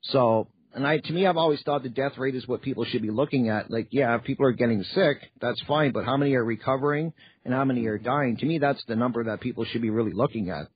[0.04, 3.02] So, and I, to me, I've always thought the death rate is what people should
[3.02, 3.70] be looking at.
[3.70, 7.12] Like, yeah, if people are getting sick, that's fine, but how many are recovering
[7.44, 8.38] and how many are dying?
[8.38, 10.68] To me, that's the number that people should be really looking at.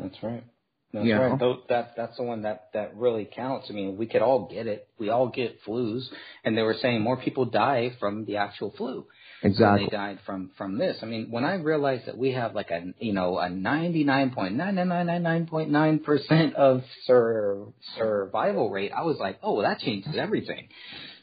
[0.00, 0.44] That's right.
[0.92, 1.38] That's You right.
[1.38, 3.66] Tho- that that's the one that that really counts.
[3.70, 4.88] I mean, we could all get it.
[4.98, 6.02] We all get flus,
[6.44, 9.06] and they were saying more people die from the actual flu
[9.44, 9.86] Exactly.
[9.86, 10.96] they died from from this.
[11.02, 14.30] I mean, when I realized that we have like a you know a ninety nine
[14.30, 17.66] point nine nine nine nine nine point nine percent of sur-
[17.98, 20.68] survival rate, I was like, oh, well, that changes everything.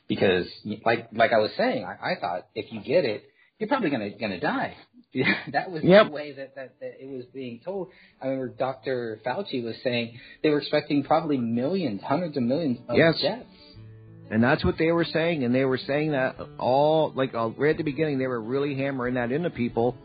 [0.08, 0.46] Because
[0.86, 3.24] like like I was saying, I, I thought if you get it,
[3.60, 4.76] you're probably gonna gonna die.
[5.52, 6.06] That was Yep.
[6.06, 7.90] the way that, that that it was being told.
[8.22, 9.20] I remember Dr.
[9.26, 13.20] Fauci was saying they were expecting probably millions, hundreds of millions of Yes.
[13.22, 13.44] deaths.
[14.32, 17.72] And that's what they were saying, and they were saying that all like uh, right
[17.72, 19.98] at the beginning, they were really hammering that into people.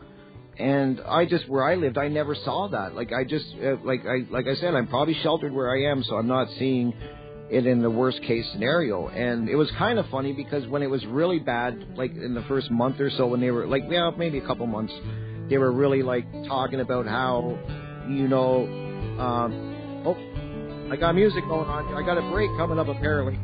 [0.59, 2.93] And I just where I lived, I never saw that.
[2.93, 6.03] Like I just uh, like I like I said, I'm probably sheltered where I am,
[6.03, 6.93] so I'm not seeing
[7.49, 9.07] it in the worst case scenario.
[9.07, 12.43] And it was kind of funny because when it was really bad, like in the
[12.49, 14.93] first month or so, when they were like, yeah, maybe a couple months,
[15.49, 17.57] they were really like talking about how,
[18.09, 18.65] you know,
[19.19, 21.93] um, oh, I got music going on.
[21.93, 23.39] I got a break coming up apparently.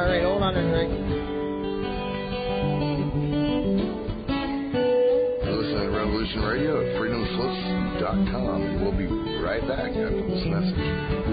[0.00, 1.04] All right, hold on a second.
[5.44, 8.80] Listening to Revolution Radio at freedomslips.com.
[8.80, 9.04] We'll be
[9.44, 11.29] right back after this message.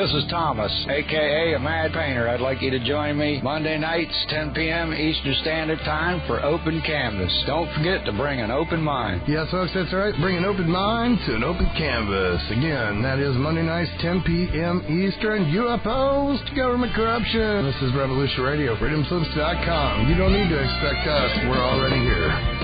[0.00, 2.26] This is Thomas, aka a Mad Painter.
[2.26, 4.94] I'd like you to join me Monday nights, 10 p.m.
[4.94, 7.30] Eastern Standard Time for Open Canvas.
[7.46, 9.20] Don't forget to bring an open mind.
[9.28, 10.14] Yes, folks, that's right.
[10.18, 12.40] Bring an open mind to an open canvas.
[12.48, 14.80] Again, that is Monday nights, 10 p.m.
[14.88, 15.52] Eastern.
[15.52, 17.66] UFOs to government corruption.
[17.66, 20.08] This is Revolution Radio, freedomslips.com.
[20.08, 21.30] You don't need to expect us.
[21.44, 22.59] We're already here.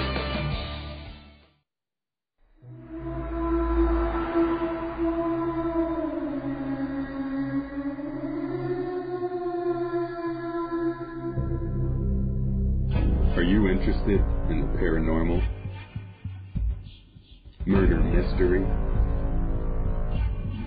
[17.67, 18.63] Murder mystery?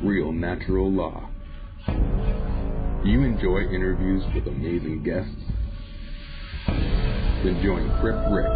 [0.04, 1.30] Real natural law?
[3.06, 5.32] You enjoy interviews with amazing guests?
[6.68, 8.52] Then join Crypt Rick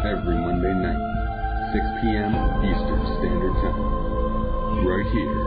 [0.00, 0.96] every Monday night,
[1.76, 2.32] 6 p.m.
[2.64, 5.44] Eastern Standard Time, right here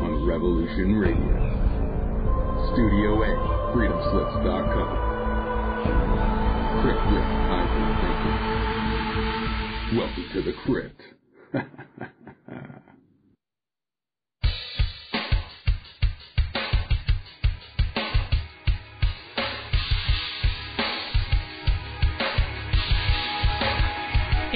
[0.00, 1.36] on Revolution Radio.
[2.72, 3.36] Studio A,
[3.76, 4.96] freedomslips.com.
[6.80, 8.36] Crypt Rick, I've been thinking.
[10.00, 11.02] Welcome to the crypt.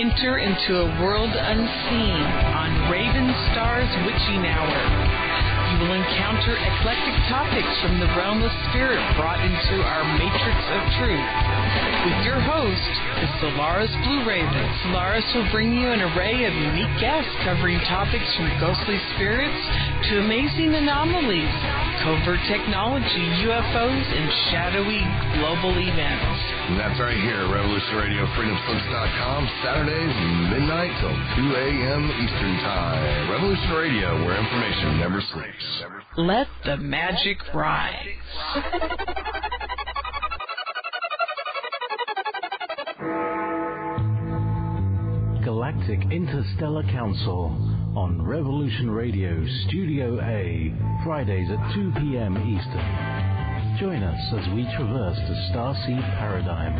[0.01, 2.23] Enter into a world unseen
[2.57, 5.10] on Raven Star's Witching Hour.
[5.81, 11.31] Will encounter eclectic topics from the realm of spirit brought into our matrix of truth.
[12.05, 14.67] With your host, the Solaris Blue Raven.
[14.85, 19.57] Solaris will bring you an array of unique guests covering topics from ghostly spirits
[20.13, 21.49] to amazing anomalies,
[22.05, 25.01] covert technology, UFOs, and shadowy
[25.41, 26.40] global events.
[26.71, 30.15] And that's right here, Revolution Radio, FreedomSlips.com, Saturdays,
[30.55, 32.07] midnight till 2 a.m.
[32.23, 33.29] Eastern Time.
[33.29, 35.83] Revolution Radio, where information never sleeps.
[36.17, 38.15] Let the magic rise.
[45.43, 47.47] Galactic Interstellar Council
[47.97, 50.73] on Revolution Radio Studio A,
[51.05, 52.37] Fridays at 2 p.m.
[52.37, 53.30] Eastern.
[53.81, 56.77] Join us as we traverse the starseed paradigm.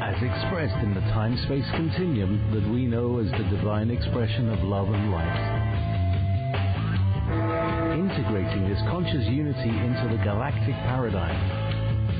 [0.00, 4.58] As expressed in the time space continuum that we know as the divine expression of
[4.64, 5.36] love and light.
[7.92, 11.36] Integrating this conscious unity into the galactic paradigm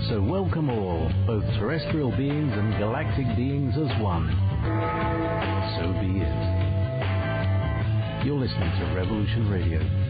[0.09, 4.29] so welcome all, both terrestrial beings and galactic beings as one.
[5.77, 6.37] So be it.
[8.27, 10.10] You're listening to Revolution Radio.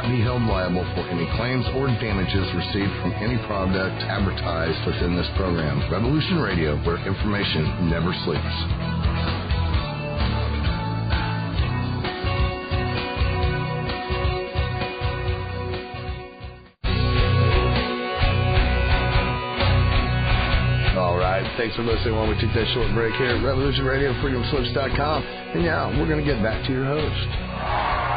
[0.09, 5.27] be held liable for any claims or damages received from any product advertised within this
[5.35, 5.77] program.
[5.91, 8.55] Revolution Radio, where information never sleeps.
[20.97, 21.45] All right.
[21.57, 25.23] Thanks for listening while we took that short break here at Revolution Radio, FreedomSlips.com.
[25.23, 28.10] And now we're going to get back to your host.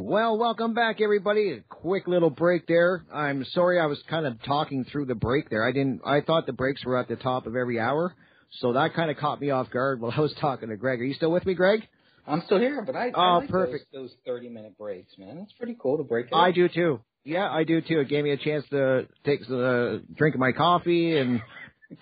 [0.00, 1.52] Well, welcome back, everybody.
[1.52, 3.04] A quick little break there.
[3.12, 5.66] I'm sorry I was kind of talking through the break there.
[5.66, 6.02] I didn't.
[6.04, 8.14] I thought the breaks were at the top of every hour,
[8.60, 11.00] so that kind of caught me off guard while I was talking to Greg.
[11.00, 11.80] Are you still with me, Greg?
[12.26, 13.86] I'm still here, but I, Oh, I like perfect.
[13.92, 15.38] those, those 30 minute breaks, man.
[15.38, 16.34] It's pretty cool to break it.
[16.34, 17.00] I do too.
[17.24, 18.00] Yeah, I do too.
[18.00, 21.40] It gave me a chance to take a uh, drink of my coffee and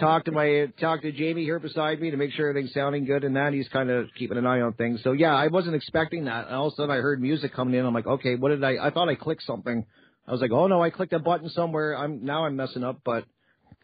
[0.01, 3.25] talk to my talk to Jamie here beside me to make sure everything's sounding good
[3.25, 5.01] and that he's kind of keeping an eye on things.
[5.05, 6.47] So yeah, I wasn't expecting that.
[6.47, 7.87] And all of a sudden I heard music coming in.
[7.87, 8.87] I'm like, okay, what did I?
[8.87, 9.85] I thought I clicked something.
[10.27, 11.97] I was like, oh no, I clicked a button somewhere.
[11.97, 13.25] I'm now I'm messing up, but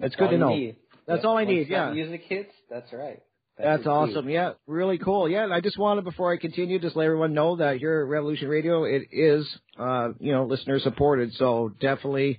[0.00, 0.48] it's good to know.
[0.48, 0.76] need.
[1.06, 1.68] That's Yeah, all I once need.
[1.68, 1.92] Yeah.
[1.92, 2.52] Music hits.
[2.68, 3.20] That's right.
[3.58, 3.88] That's key.
[3.88, 4.28] awesome.
[4.28, 5.28] Yeah, really cool.
[5.28, 8.08] Yeah, and I just wanted before I continue, just let everyone know that here at
[8.08, 9.46] Revolution Radio, it is,
[9.78, 11.32] uh, you know, listener supported.
[11.34, 12.38] So definitely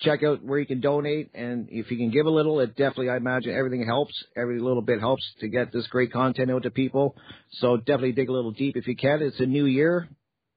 [0.00, 3.10] check out where you can donate, and if you can give a little, it definitely,
[3.10, 4.12] I imagine, everything helps.
[4.36, 7.16] Every little bit helps to get this great content out to people.
[7.52, 9.22] So definitely dig a little deep if you can.
[9.22, 10.08] It's a new year.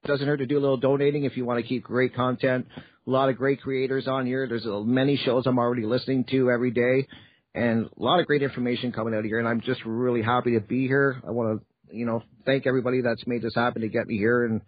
[0.04, 2.66] Doesn't hurt to do a little donating if you want to keep great content.
[2.76, 4.46] A lot of great creators on here.
[4.46, 7.06] There's many shows I'm already listening to every day
[7.54, 9.38] and a lot of great information coming out of here.
[9.38, 11.20] And I'm just really happy to be here.
[11.26, 14.44] I want to, you know, thank everybody that's made this happen to get me here
[14.44, 14.60] and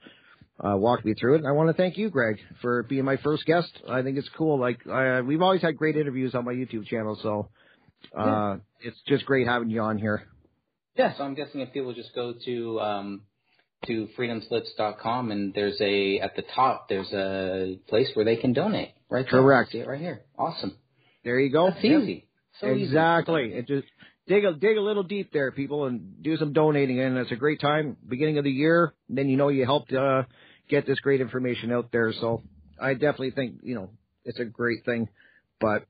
[0.62, 1.38] uh, walk me through it.
[1.38, 3.70] And I want to thank you, Greg, for being my first guest.
[3.88, 4.58] I think it's cool.
[4.58, 7.48] Like uh, we've always had great interviews on my YouTube channel, so
[8.16, 10.24] uh, it's just great having you on here.
[10.96, 13.22] Yeah, so I'm guessing if people just go to um,
[13.86, 18.90] to freedomslips.com and there's a at the top there's a place where they can donate.
[19.08, 19.40] Right there.
[19.40, 19.72] Correct.
[19.72, 20.22] See it right here.
[20.38, 20.76] Awesome.
[21.24, 21.70] There you go.
[21.70, 22.26] That's easy.
[22.60, 22.84] So easy.
[22.84, 23.52] exactly.
[23.54, 23.86] It just
[24.26, 27.00] dig a dig a little deep there, people, and do some donating.
[27.00, 28.94] And it's a great time, beginning of the year.
[29.08, 30.24] Then you know you helped uh,
[30.70, 32.12] get this great information out there.
[32.12, 32.42] So
[32.80, 33.90] I definitely think you know
[34.24, 35.08] it's a great thing.
[35.60, 35.84] But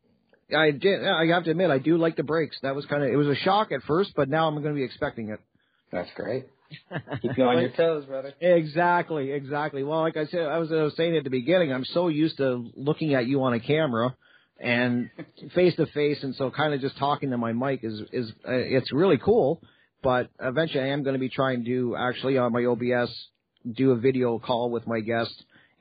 [0.54, 1.06] I did.
[1.06, 2.56] I have to admit, I do like the breaks.
[2.62, 4.78] That was kind of it was a shock at first, but now I'm going to
[4.78, 5.40] be expecting it.
[5.92, 6.46] That's great.
[7.22, 8.32] Keep you on your toes, brother.
[8.40, 9.82] Exactly, exactly.
[9.82, 12.36] Well, like I said, I was, I was saying at the beginning, I'm so used
[12.36, 14.14] to looking at you on a camera
[14.60, 15.10] and
[15.54, 18.52] face to face, and so kind of just talking to my mic is is uh,
[18.52, 19.62] it's really cool.
[20.02, 23.10] But eventually, I am going to be trying to actually on my OBS
[23.70, 25.32] do a video call with my guest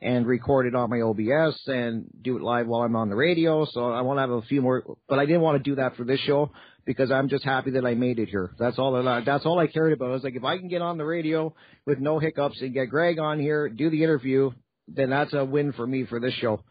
[0.01, 3.65] and record it on my OBS and do it live while I'm on the radio.
[3.65, 5.95] So I want to have a few more, but I didn't want to do that
[5.95, 6.51] for this show
[6.85, 8.51] because I'm just happy that I made it here.
[8.57, 10.09] That's all that I, that's all I cared about.
[10.09, 11.53] I was like, if I can get on the radio
[11.85, 14.51] with no hiccups and get Greg on here, do the interview,
[14.87, 16.63] then that's a win for me for this show.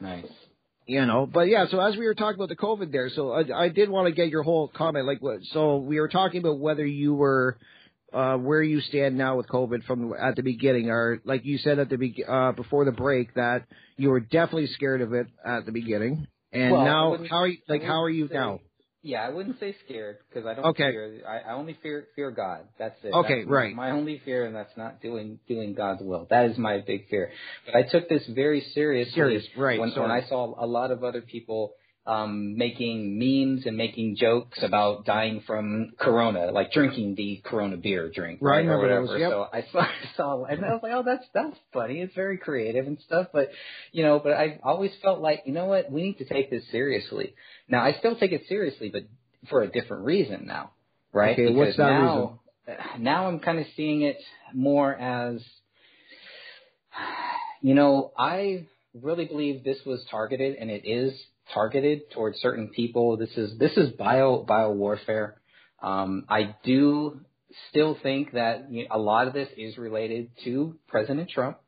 [0.00, 0.26] Nice.
[0.86, 1.66] You know, but yeah.
[1.68, 4.14] So as we were talking about the COVID there, so I, I did want to
[4.14, 5.04] get your whole comment.
[5.04, 5.40] Like, what?
[5.52, 7.58] So we were talking about whether you were
[8.16, 11.78] uh, where you stand now with COVID from at the beginning, or like you said
[11.78, 13.64] at the be- uh, before the break that
[13.96, 17.58] you were definitely scared of it at the beginning, and Well, now how are you,
[17.68, 18.60] like how are you say- now?
[19.02, 20.90] Yeah, I wouldn't say scared because I don't Okay.
[20.90, 21.22] fear.
[21.28, 22.62] I, I only fear fear God.
[22.76, 23.12] That's it.
[23.14, 23.72] Okay, That's right.
[23.72, 26.26] My only fear, and that's not doing doing God's will.
[26.28, 27.30] That is my big fear.
[27.66, 30.10] But I took this very seriously Serious, right, when, when.
[30.10, 31.74] I saw a lot of other people
[32.06, 38.10] um making memes and making jokes about dying from corona, like drinking the corona beer
[38.10, 39.06] drink, Right, right, or whatever.
[39.06, 39.30] those, yep.
[39.30, 42.00] So I saw, I saw, and I was like, oh, that's that's funny.
[42.00, 43.28] It's very creative and stuff.
[43.32, 43.50] But
[43.92, 46.62] you know, but I always felt like, you know what, we need to take this
[46.70, 47.34] seriously.
[47.68, 49.02] Now I still take it seriously, but
[49.48, 50.70] for a different reason now,
[51.12, 51.32] right?
[51.32, 52.40] Okay, because what's that now,
[52.98, 54.18] now I'm kind of seeing it
[54.54, 55.44] more as,
[57.62, 58.66] you know, I
[59.02, 61.12] really believe this was targeted, and it is
[61.52, 63.16] targeted towards certain people.
[63.16, 65.40] This is this is bio bio warfare.
[65.82, 67.20] Um, I do
[67.70, 71.58] still think that you know, a lot of this is related to President Trump,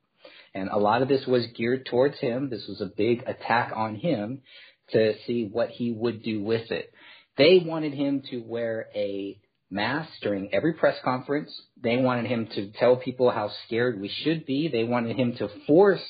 [0.55, 2.51] and a lot of this was geared towards him.
[2.51, 4.43] This was a big attack on him
[4.93, 6.93] to see what he would do with it.
[7.37, 9.39] They wanted him to wear a
[9.71, 11.53] mask during every press conference.
[11.81, 14.69] They wanted him to tell people how scared we should be.
[14.69, 16.03] They wanted him to force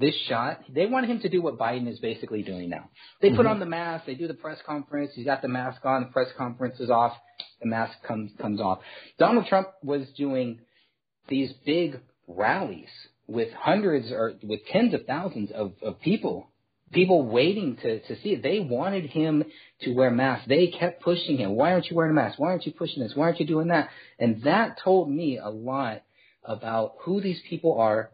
[0.00, 0.62] this shot.
[0.68, 2.88] They wanted him to do what Biden is basically doing now.
[3.20, 3.50] They put Mhm.
[3.50, 6.32] on the mask, they do the press conference, he's got the mask on, the press
[6.32, 7.16] conference is off,
[7.60, 8.80] the mask comes comes off.
[9.18, 10.60] Donald Trump was doing
[11.28, 12.88] these big rallies
[13.28, 16.48] with hundreds or with tens of thousands of, of people
[16.92, 18.42] people waiting to, to see it.
[18.42, 19.44] They wanted him
[19.82, 20.48] to wear masks.
[20.48, 21.54] They kept pushing him.
[21.54, 22.38] Why aren't you wearing a mask?
[22.38, 23.14] Why aren't you pushing this?
[23.14, 23.90] Why aren't you doing that?
[24.18, 26.02] And that told me a lot
[26.44, 28.10] about who these people are,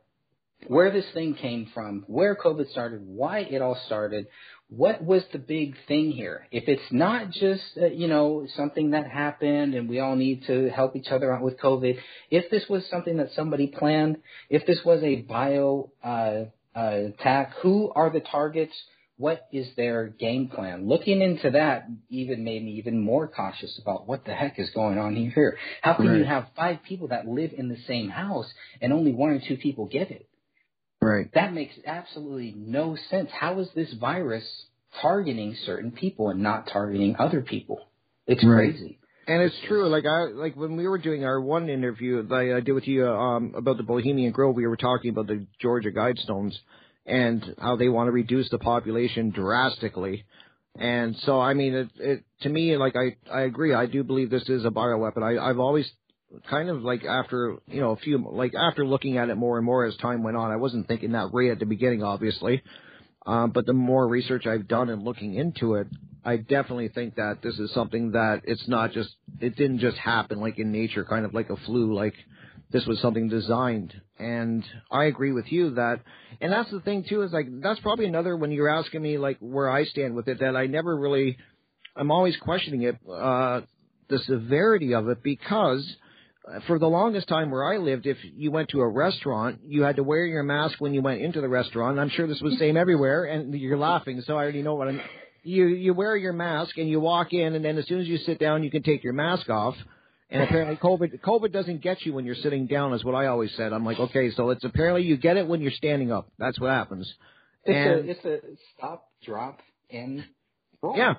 [0.66, 4.26] where this thing came from, where COVID started, why it all started,
[4.68, 6.48] what was the big thing here?
[6.50, 10.68] If it's not just, uh, you know, something that happened and we all need to
[10.70, 11.98] help each other out with COVID,
[12.30, 14.18] if this was something that somebody planned,
[14.50, 16.44] if this was a bio uh,
[16.74, 18.74] uh, attack, who are the targets?
[19.18, 20.86] What is their game plan?
[20.86, 24.98] Looking into that even made me even more cautious about what the heck is going
[24.98, 25.56] on here.
[25.80, 28.52] How can you have five people that live in the same house
[28.82, 30.28] and only one or two people get it?
[31.06, 31.32] Right.
[31.34, 33.30] That makes absolutely no sense.
[33.30, 34.44] How is this virus
[35.00, 37.88] targeting certain people and not targeting other people?
[38.26, 38.72] It's Right.
[38.72, 38.98] crazy.
[39.28, 39.88] And it's true.
[39.88, 43.06] Like I like when we were doing our one interview that I did with you
[43.08, 46.54] um, about the Bohemian Grove, we were talking about the Georgia Guidestones
[47.06, 50.24] and how they want to reduce the population drastically.
[50.78, 53.74] And so, I mean, it, it to me, like I, I agree.
[53.74, 55.22] I do believe this is a bioweapon.
[55.22, 55.90] I, I've always
[56.50, 59.66] kind of like after you know a few like after looking at it more and
[59.66, 62.62] more as time went on, I wasn't thinking that way at the beginning, obviously.
[63.26, 65.88] Um, but the more research I've done and looking into it,
[66.24, 69.10] I definitely think that this is something that it's not just
[69.40, 71.94] it didn't just happen like in nature, kind of like a flu.
[71.94, 72.14] Like
[72.70, 76.00] this was something designed, and I agree with you that.
[76.40, 79.38] And that's the thing too is like that's probably another when you're asking me like
[79.40, 81.36] where I stand with it that I never really.
[81.98, 83.62] I'm always questioning it, uh,
[84.10, 85.82] the severity of it because
[86.66, 89.96] for the longest time where I lived, if you went to a restaurant, you had
[89.96, 91.98] to wear your mask when you went into the restaurant.
[91.98, 94.88] I'm sure this was the same everywhere, and you're laughing, so I already know what
[94.88, 95.00] I'm.
[95.42, 98.18] You you wear your mask and you walk in, and then as soon as you
[98.18, 99.76] sit down, you can take your mask off.
[100.28, 103.52] And apparently, COVID COVID doesn't get you when you're sitting down, is what I always
[103.56, 103.72] said.
[103.72, 106.28] I'm like, okay, so it's apparently you get it when you're standing up.
[106.38, 107.12] That's what happens.
[107.64, 110.24] It's And- a it's a stop, drop, and
[110.82, 110.96] roll.
[110.96, 111.14] Yeah.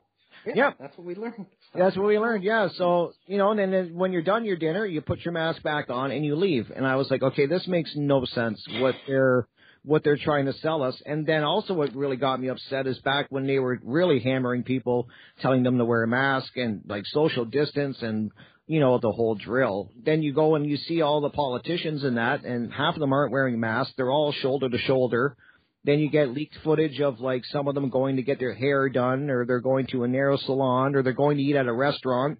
[0.55, 0.71] Yeah.
[0.79, 1.45] That's what we learned.
[1.73, 2.69] That's what we learned, yeah.
[2.77, 5.61] So, you know, and then then when you're done your dinner, you put your mask
[5.63, 6.71] back on and you leave.
[6.75, 9.47] And I was like, okay, this makes no sense what they're
[9.83, 11.01] what they're trying to sell us.
[11.05, 14.63] And then also what really got me upset is back when they were really hammering
[14.63, 15.07] people,
[15.41, 18.31] telling them to wear a mask and like social distance and
[18.67, 19.91] you know, the whole drill.
[20.03, 23.13] Then you go and you see all the politicians in that and half of them
[23.13, 23.93] aren't wearing masks.
[23.95, 25.37] They're all shoulder to shoulder.
[25.83, 28.89] Then you get leaked footage of like some of them going to get their hair
[28.89, 31.73] done or they're going to a narrow salon or they're going to eat at a
[31.73, 32.39] restaurant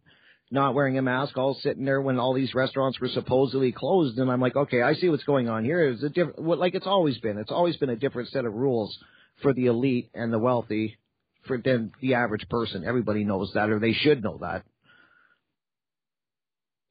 [0.50, 4.18] not wearing a mask, all sitting there when all these restaurants were supposedly closed.
[4.18, 5.90] And I'm like, okay, I see what's going on here.
[5.90, 7.38] It's a different, like it's always been.
[7.38, 8.98] It's always been a different set of rules
[9.42, 10.98] for the elite and the wealthy
[11.46, 12.86] for than the average person.
[12.86, 14.64] Everybody knows that, or they should know that.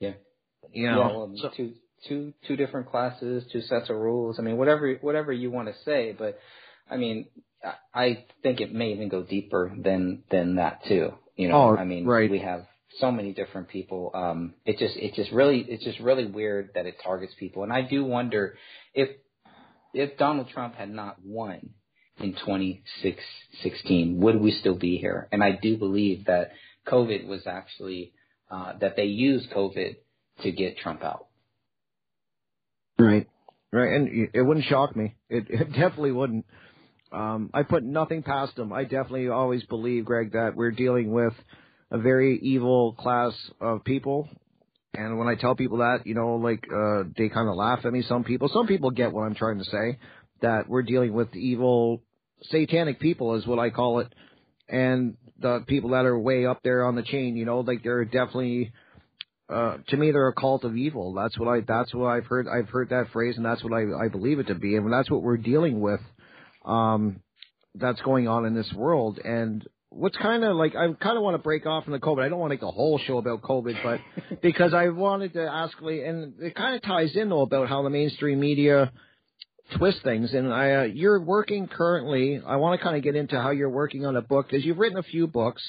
[0.00, 0.12] Yeah.
[0.72, 1.72] You know, yeah, well, so- two
[2.08, 4.38] two two different classes, two sets of rules.
[4.38, 6.38] I mean, whatever whatever you want to say, but
[6.90, 7.26] I mean,
[7.94, 11.14] I- think it may even go deeper than than that too.
[11.36, 12.30] You know, Oh, I mean, right.
[12.30, 12.66] we have
[12.98, 14.10] so many different people.
[14.14, 17.72] Um, it just it just really it's just really weird that it targets people, and
[17.72, 18.56] I do wonder
[18.94, 19.10] if
[19.92, 21.70] if Donald Trump had not won
[22.18, 25.28] in 2016, would we still be here?
[25.32, 26.52] And I do believe that
[26.86, 28.12] COVID was actually
[28.50, 29.96] uh, that they used COVID
[30.42, 31.26] to get Trump out.
[32.98, 33.28] Right.
[33.72, 33.92] Right.
[33.92, 35.14] And it wouldn't shock me.
[35.28, 36.46] It, it definitely wouldn't.
[37.12, 38.72] Um, I put nothing past them.
[38.72, 41.32] I definitely always believe, Greg, that we're dealing with
[41.90, 44.28] a very evil class of people.
[44.94, 47.92] And when I tell people that, you know, like uh, they kind of laugh at
[47.92, 48.02] me.
[48.02, 49.98] Some people, some people get what I'm trying to say.
[50.42, 52.02] That we're dealing with evil,
[52.50, 54.12] satanic people is what I call it,
[54.68, 57.36] and the people that are way up there on the chain.
[57.36, 58.72] You know, like they're definitely.
[59.48, 61.14] Uh, to me, they're a cult of evil.
[61.14, 61.60] That's what I.
[61.60, 62.46] That's what I've heard.
[62.48, 65.10] I've heard that phrase, and that's what I, I believe it to be, and that's
[65.10, 66.00] what we're dealing with.
[66.64, 67.20] Um,
[67.74, 71.34] that's going on in this world, and what's kind of like I kind of want
[71.34, 72.24] to break off from the COVID.
[72.24, 74.00] I don't want to make a whole show about COVID, but
[74.42, 77.90] because I wanted to ask, and it kind of ties in though about how the
[77.90, 78.92] mainstream media
[79.76, 80.32] twist things.
[80.32, 82.40] And I, uh, you're working currently.
[82.44, 84.78] I want to kind of get into how you're working on a book because you've
[84.78, 85.62] written a few books,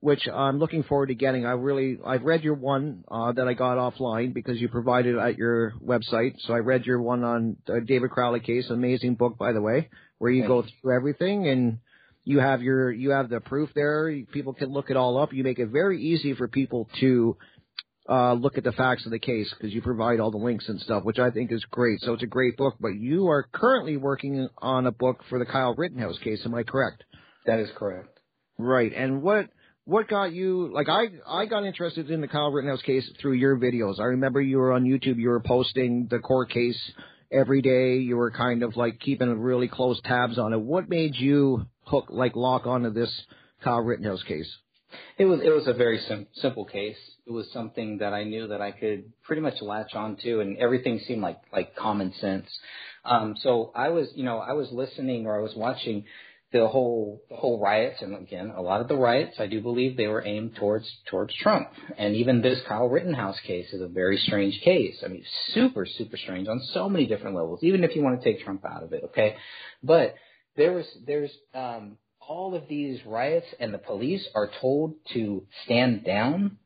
[0.00, 1.44] which I'm looking forward to getting.
[1.44, 5.18] I really, I've read your one uh, that I got offline because you provided it
[5.18, 6.34] at your website.
[6.46, 9.90] So I read your one on the David Crowley case, amazing book by the way,
[10.18, 11.78] where you go through everything and
[12.24, 14.14] you have your you have the proof there.
[14.32, 15.32] People can look it all up.
[15.32, 17.36] You make it very easy for people to
[18.08, 20.80] uh, look at the facts of the case because you provide all the links and
[20.80, 22.00] stuff, which I think is great.
[22.00, 22.76] So it's a great book.
[22.80, 26.40] But you are currently working on a book for the Kyle Rittenhouse case.
[26.46, 27.04] Am I correct?
[27.46, 28.18] That is correct.
[28.58, 28.92] Right.
[28.94, 29.48] And what
[29.90, 33.56] what got you like I I got interested in the Kyle Rittenhouse case through your
[33.56, 33.98] videos.
[33.98, 35.16] I remember you were on YouTube.
[35.16, 36.78] You were posting the court case
[37.32, 37.96] every day.
[37.96, 40.60] You were kind of like keeping really close tabs on it.
[40.60, 43.10] What made you hook like lock onto this
[43.64, 44.48] Kyle Rittenhouse case?
[45.18, 46.98] It was it was a very sim- simple case.
[47.26, 51.00] It was something that I knew that I could pretty much latch onto, and everything
[51.00, 52.46] seemed like like common sense.
[53.04, 56.04] Um, so I was, you know, I was listening or I was watching
[56.52, 59.96] the whole the whole riots, and again, a lot of the riots, I do believe
[59.96, 61.68] they were aimed towards towards Trump.
[61.96, 65.00] And even this Kyle Rittenhouse case is a very strange case.
[65.04, 65.24] I mean,
[65.54, 67.60] super super strange on so many different levels.
[67.62, 69.36] Even if you want to take Trump out of it, okay,
[69.82, 70.14] but
[70.56, 76.04] there was there's um, all of these riots, and the police are told to stand
[76.04, 76.58] down.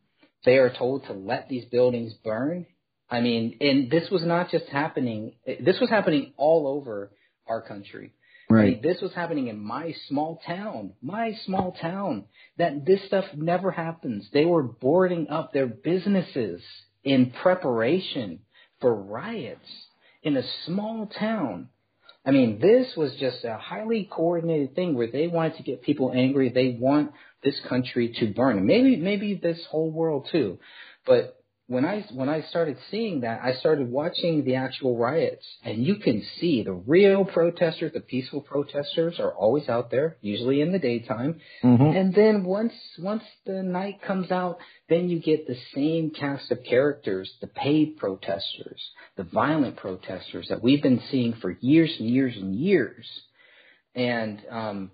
[0.44, 2.66] They are told to let these buildings burn.
[3.10, 5.34] I mean, and this was not just happening.
[5.46, 7.10] This was happening all over
[7.46, 8.12] our country.
[8.54, 8.82] Right.
[8.82, 12.24] This was happening in my small town, my small town.
[12.58, 14.28] That this stuff never happens.
[14.32, 16.62] They were boarding up their businesses
[17.02, 18.40] in preparation
[18.80, 19.68] for riots
[20.22, 21.68] in a small town.
[22.26, 26.12] I mean, this was just a highly coordinated thing where they wanted to get people
[26.14, 26.48] angry.
[26.48, 28.64] They want this country to burn.
[28.66, 30.58] Maybe, maybe this whole world too.
[31.06, 35.84] But when I when I started seeing that, I started watching the actual riots, and
[35.84, 40.72] you can see the real protesters, the peaceful protesters, are always out there, usually in
[40.72, 41.40] the daytime.
[41.62, 41.96] Mm-hmm.
[41.96, 44.58] And then once once the night comes out,
[44.90, 48.82] then you get the same cast of characters, the paid protesters,
[49.16, 53.06] the violent protesters that we've been seeing for years and years and years.
[53.94, 54.90] And um,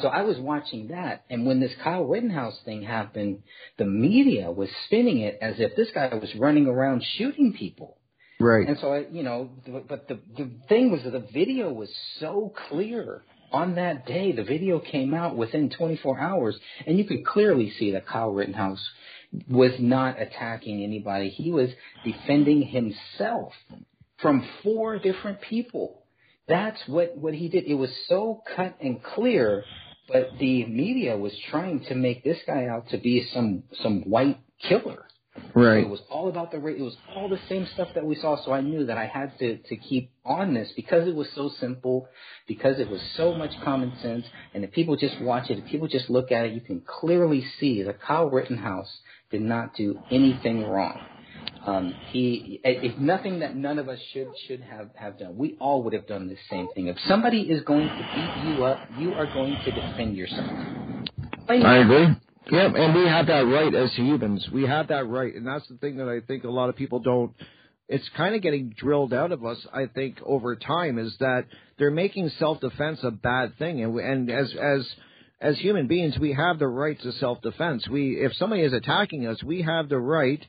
[0.00, 3.42] so I was watching that, and when this Kyle Rittenhouse thing happened,
[3.78, 7.98] the media was spinning it as if this guy was running around shooting people.
[8.40, 8.66] Right.
[8.66, 9.50] And so I, you know,
[9.88, 11.88] but the the thing was that the video was
[12.18, 13.22] so clear
[13.52, 14.32] on that day.
[14.32, 18.84] The video came out within 24 hours, and you could clearly see that Kyle Rittenhouse
[19.48, 21.28] was not attacking anybody.
[21.28, 21.70] He was
[22.04, 23.52] defending himself
[24.20, 26.03] from four different people.
[26.46, 27.64] That's what what he did.
[27.64, 29.64] It was so cut and clear
[30.08, 34.38] but the media was trying to make this guy out to be some some white
[34.62, 35.06] killer.
[35.52, 35.82] Right.
[35.82, 36.76] So it was all about the race.
[36.78, 38.36] it was all the same stuff that we saw.
[38.44, 41.48] So I knew that I had to to keep on this because it was so
[41.58, 42.08] simple,
[42.46, 45.88] because it was so much common sense, and if people just watch it, if people
[45.88, 50.64] just look at it, you can clearly see that Kyle Rittenhouse did not do anything
[50.64, 51.00] wrong.
[51.66, 55.38] Um, he, it's nothing that none of us should should have have done.
[55.38, 56.88] We all would have done the same thing.
[56.88, 60.50] If somebody is going to beat you up, you are going to defend yourself.
[61.48, 62.16] I agree.
[62.50, 64.46] Yeah, and we have that right as humans.
[64.52, 67.00] We have that right, and that's the thing that I think a lot of people
[67.00, 67.32] don't.
[67.88, 69.58] It's kind of getting drilled out of us.
[69.72, 71.46] I think over time is that
[71.78, 74.86] they're making self-defense a bad thing, and and as as
[75.40, 77.88] as human beings, we have the right to self-defense.
[77.88, 80.44] We if somebody is attacking us, we have the right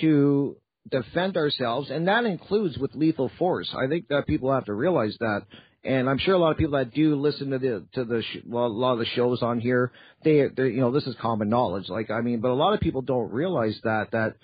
[0.00, 0.56] to
[0.88, 3.68] defend ourselves, and that includes with lethal force.
[3.76, 5.42] I think that people have to realize that.
[5.82, 8.44] And I'm sure a lot of people that do listen to the to the sh-
[8.46, 11.48] well, a lot of the shows on here, they, they you know this is common
[11.48, 11.88] knowledge.
[11.88, 14.34] Like I mean, but a lot of people don't realize that that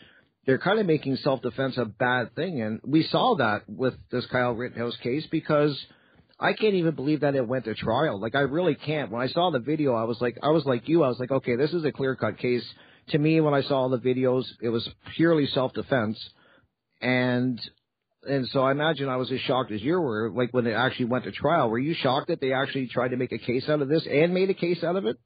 [0.46, 4.24] they're kind of making self defense a bad thing, and we saw that with this
[4.26, 5.78] Kyle Rittenhouse case because
[6.38, 8.18] I can't even believe that it went to trial.
[8.20, 9.10] Like I really can't.
[9.10, 11.02] When I saw the video, I was like, I was like you.
[11.02, 12.64] I was like, okay, this is a clear cut case
[13.10, 16.18] to me, when I saw the videos, it was purely self defense,
[17.00, 17.60] and
[18.28, 20.30] and so I imagine I was as shocked as you were.
[20.30, 23.16] Like when it actually went to trial, were you shocked that they actually tried to
[23.16, 25.16] make a case out of this and made a case out of it?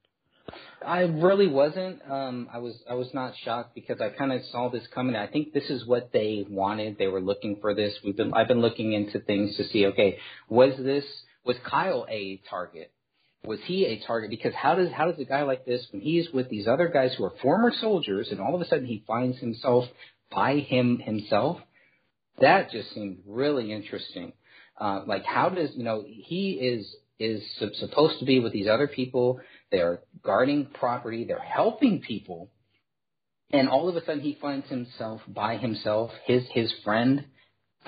[0.85, 2.01] I really wasn't.
[2.11, 5.15] Um, I was I was not shocked because I kind of saw this coming.
[5.15, 6.99] I think this is what they wanted.
[6.99, 7.95] They were looking for this.
[8.05, 9.87] We've been I've been looking into things to see.
[9.87, 10.19] Okay,
[10.49, 11.05] was this
[11.45, 12.93] was Kyle a target?
[13.45, 14.31] Was he a target?
[14.31, 17.15] Because how does how does a guy like this, when he's with these other guys
[17.17, 19.85] who are former soldiers, and all of a sudden he finds himself
[20.31, 21.59] by him himself?
[22.41, 24.33] That just seemed really interesting.
[24.79, 27.43] Uh, like how does you know he is is
[27.75, 29.41] supposed to be with these other people.
[29.71, 31.25] They're guarding property.
[31.25, 32.51] They're helping people.
[33.53, 36.11] And all of a sudden he finds himself by himself.
[36.25, 37.27] His, his friend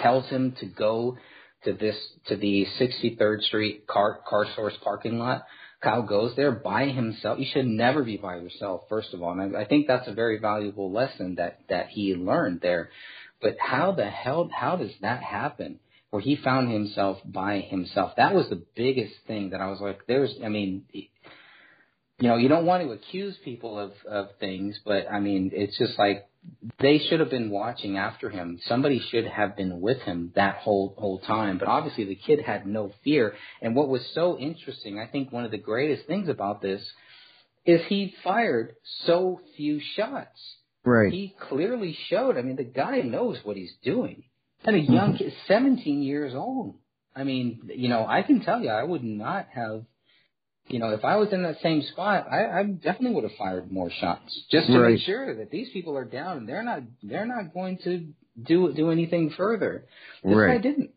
[0.01, 1.17] tells him to go
[1.65, 1.97] to this,
[2.27, 5.45] to the 63rd Street car, car source parking lot.
[5.83, 7.41] Kyle goes there by himself.
[7.41, 9.33] You should never be by yourself, first of all.
[9.33, 12.91] And I, I think that's a very valuable lesson that, that he learned there.
[13.41, 15.81] But how the hell, how does that happen?
[16.13, 18.13] where he found himself by himself.
[18.19, 20.85] That was the biggest thing that I was like, there's, I mean,
[22.23, 25.77] you know, you don't want to accuse people of, of things, but I mean, it's
[25.77, 26.29] just like
[26.79, 28.61] they should have been watching after him.
[28.67, 31.59] Somebody should have been with him that whole, whole time.
[31.59, 33.35] But obviously the kid had no fear.
[33.61, 36.81] And what was so interesting, I think one of the greatest things about this
[37.67, 40.41] is he fired so few shots.
[40.85, 41.13] Right.
[41.13, 44.23] He clearly showed, I mean, the guy knows what he's doing
[44.65, 45.25] and a young mm-hmm.
[45.25, 46.77] kid, 17 years old.
[47.17, 49.85] I mean, you know, I can tell you, I would not have,
[50.69, 53.71] you know, if I was in that same spot, I, I definitely would have fired
[53.71, 54.93] more shots just to Right.
[54.95, 58.07] make sure that these people are down and they're not, they're not going to
[58.43, 59.85] do do anything further.
[60.25, 60.57] This Right.
[60.57, 60.91] guy didn't.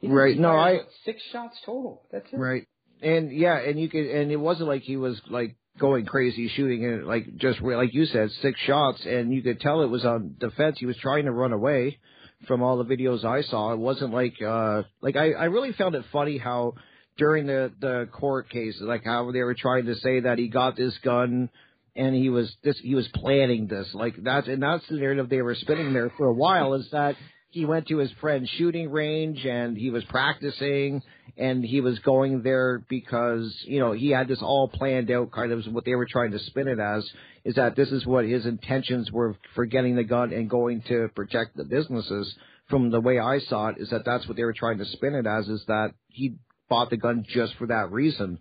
[0.00, 0.38] He Right.
[0.38, 2.02] No, I- six shots total.
[2.10, 2.36] That's it.
[2.38, 2.66] Right.
[3.02, 6.84] And yeah, and you could, and it wasn't like he was like going crazy shooting
[6.84, 10.36] and like just like you said, six shots, and you could tell it was on
[10.38, 10.78] defense.
[10.78, 11.98] He was trying to run away
[12.46, 13.72] from all the videos I saw.
[13.72, 16.74] It wasn't like, uh, like I, I really found it funny how
[17.16, 20.76] during the the court case, like how they were trying to say that he got
[20.76, 21.50] this gun
[21.96, 25.42] and he was this he was planning this like that's and that's the narrative they
[25.42, 27.16] were spinning there for a while is that
[27.50, 31.02] he went to his friend's shooting range and he was practicing
[31.36, 35.50] and he was going there because you know he had this all planned out kind
[35.50, 37.04] of what they were trying to spin it as
[37.44, 41.08] is that this is what his intentions were for getting the gun and going to
[41.14, 42.34] protect the businesses.
[42.68, 45.14] From the way I saw it is that that's what they were trying to spin
[45.14, 46.34] it as is that he
[46.70, 48.38] bought the gun just for that reason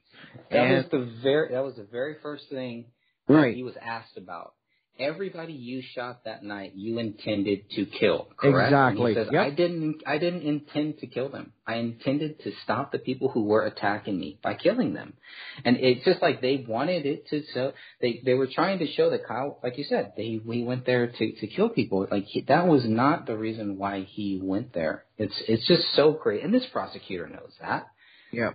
[0.52, 2.86] That and was the very that was the very first thing
[3.28, 3.56] Right.
[3.56, 4.54] he was asked about.
[5.00, 8.68] Everybody you shot that night, you intended to kill, correct?
[8.68, 9.12] Exactly.
[9.14, 9.46] And he says, Yep.
[9.46, 10.04] I didn't.
[10.06, 11.54] I didn't intend to kill them.
[11.66, 15.14] I intended to stop the people who were attacking me by killing them.
[15.64, 17.44] And it's just like they wanted it to.
[17.54, 17.72] So
[18.02, 21.08] they they were trying to show that Kyle, like you said, they we went there
[21.08, 22.06] to to kill people.
[22.12, 25.06] Like he, that was not the reason why he went there.
[25.18, 27.88] It's it's just so great, and this prosecutor knows that.
[28.32, 28.52] Yeah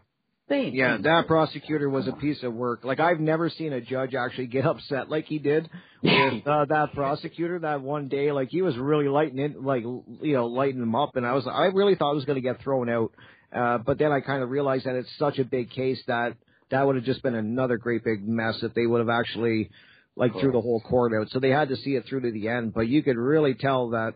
[0.49, 2.85] They Yeah, that prosecutor was a piece of work.
[2.85, 5.69] Like I've never seen a judge actually get upset like he did
[6.03, 8.33] with uh, that prosecutor that one day.
[8.33, 11.47] Like he was really lighting it, like you know, lighting him up, and I was,
[11.47, 13.13] I really thought I was going to get thrown out.
[13.55, 16.37] Uh, but then I kind of realized that it's such a big case that
[16.71, 19.71] that would have just been another great big mess if they would have actually
[20.17, 21.29] like threw the whole court out.
[21.31, 22.75] So they had to see it through to the end.
[22.75, 24.15] But you could really tell that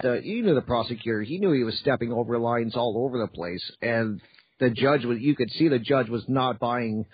[0.00, 1.22] the you knew the prosecutor.
[1.22, 4.20] He knew he was stepping over lines all over the place, and
[4.60, 5.18] the judge was.
[5.20, 7.06] You could see the judge was not buying.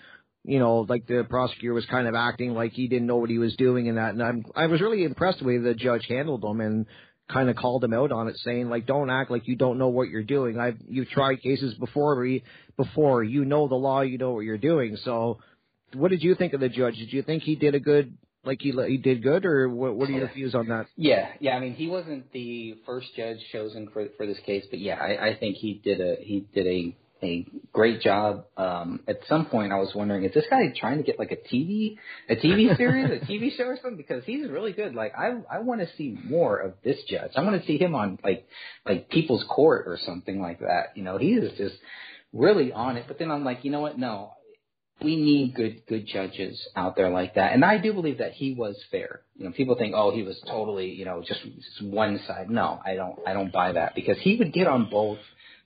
[0.43, 3.37] You know, like the prosecutor was kind of acting like he didn't know what he
[3.37, 4.13] was doing and that.
[4.13, 6.87] And I'm I was really impressed the way the judge handled him and
[7.31, 9.89] kind of called him out on it, saying like, "Don't act like you don't know
[9.89, 10.59] what you're doing.
[10.59, 12.25] I've you've tried cases before.
[12.77, 14.97] Before you know the law, you know what you're doing.
[15.03, 15.39] So,
[15.93, 16.95] what did you think of the judge?
[16.95, 19.95] Did you think he did a good, like he he did good, or what?
[19.95, 20.87] What are your views on that?
[20.95, 21.55] Yeah, yeah.
[21.55, 25.29] I mean, he wasn't the first judge chosen for for this case, but yeah, I,
[25.29, 28.45] I think he did a he did a a great job.
[28.57, 31.53] Um, at some point, I was wondering, is this guy trying to get like a
[31.53, 31.97] TV
[32.29, 33.97] a TV series, a TV show or something?
[33.97, 34.95] Because he's really good.
[34.95, 37.31] Like, I I want to see more of this judge.
[37.35, 38.47] I want to see him on like
[38.85, 40.95] like People's Court or something like that.
[40.95, 41.75] You know, he is just
[42.33, 43.05] really on it.
[43.07, 43.97] But then I'm like, you know what?
[43.97, 44.33] No,
[45.03, 47.53] we need good good judges out there like that.
[47.53, 49.21] And I do believe that he was fair.
[49.35, 52.49] You know, people think, oh, he was totally, you know, just, just one side.
[52.49, 55.19] No, I don't I don't buy that because he would get on both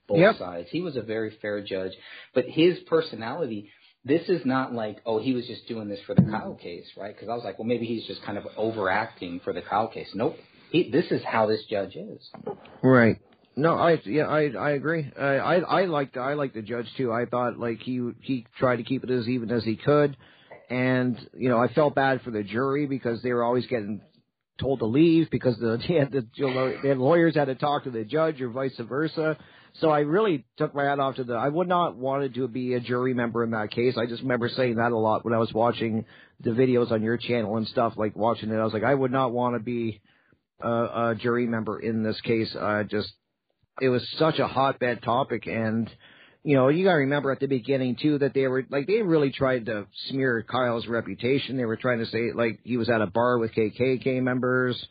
[0.06, 0.36] both Yep.
[0.36, 0.68] sides.
[0.70, 1.92] He was a very fair judge,
[2.34, 3.70] but his personality.
[4.04, 7.12] This is not like, oh, he was just doing this for the Kyle case, right?
[7.12, 10.08] Because I was like, well, maybe he's just kind of overacting for the Kyle case.
[10.14, 10.36] Nope.
[10.70, 12.30] He, this is how this judge is.
[12.84, 13.16] Right.
[13.56, 15.10] No, I yeah, I I agree.
[15.18, 17.10] I I I liked I liked the judge too.
[17.10, 20.14] I thought like he he tried to keep it as even as he could,
[20.68, 24.02] and you know I felt bad for the jury because they were always getting
[24.60, 26.26] told to leave because the they had the,
[26.82, 29.38] the lawyers had to talk to the judge or vice versa.
[29.80, 31.34] So I really took my hat off to the.
[31.34, 33.96] I would not wanted to be a jury member in that case.
[33.98, 36.06] I just remember saying that a lot when I was watching
[36.40, 38.56] the videos on your channel and stuff, like watching it.
[38.56, 40.00] I was like, I would not want to be
[40.60, 42.54] a, a jury member in this case.
[42.58, 43.12] I just,
[43.80, 45.90] it was such a hotbed topic, and
[46.42, 49.30] you know, you gotta remember at the beginning too that they were like they really
[49.30, 51.56] tried to smear Kyle's reputation.
[51.56, 54.82] They were trying to say like he was at a bar with KKK members,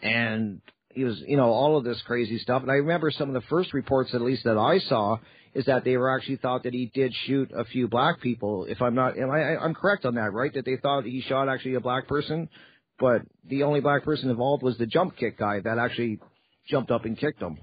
[0.00, 0.62] and
[0.94, 2.62] he was, you know, all of this crazy stuff.
[2.62, 5.18] And I remember some of the first reports, at least that I saw,
[5.54, 8.64] is that they were actually thought that he did shoot a few black people.
[8.64, 10.52] If I'm not, am I, I'm correct on that, right?
[10.54, 12.48] That they thought he shot actually a black person,
[12.98, 16.20] but the only black person involved was the jump kick guy that actually
[16.68, 17.58] jumped up and kicked him.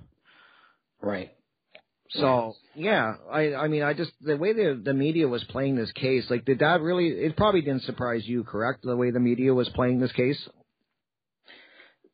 [1.01, 1.32] Right.
[2.11, 5.91] So yeah, I I mean I just the way the the media was playing this
[5.91, 7.07] case, like did that really?
[7.09, 8.82] It probably didn't surprise you, correct?
[8.84, 10.39] The way the media was playing this case.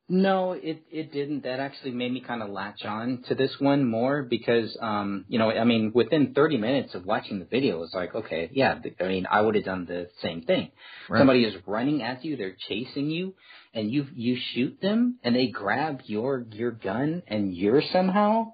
[0.07, 1.43] No, it it didn't.
[1.45, 5.39] That actually made me kind of latch on to this one more because, um, you
[5.39, 9.03] know, I mean, within 30 minutes of watching the video, it's like, okay, yeah, I
[9.07, 10.71] mean, I would have done the same thing.
[11.09, 11.19] Right.
[11.19, 13.33] Somebody is running at you, they're chasing you,
[13.73, 18.53] and you you shoot them, and they grab your your gun, and you're somehow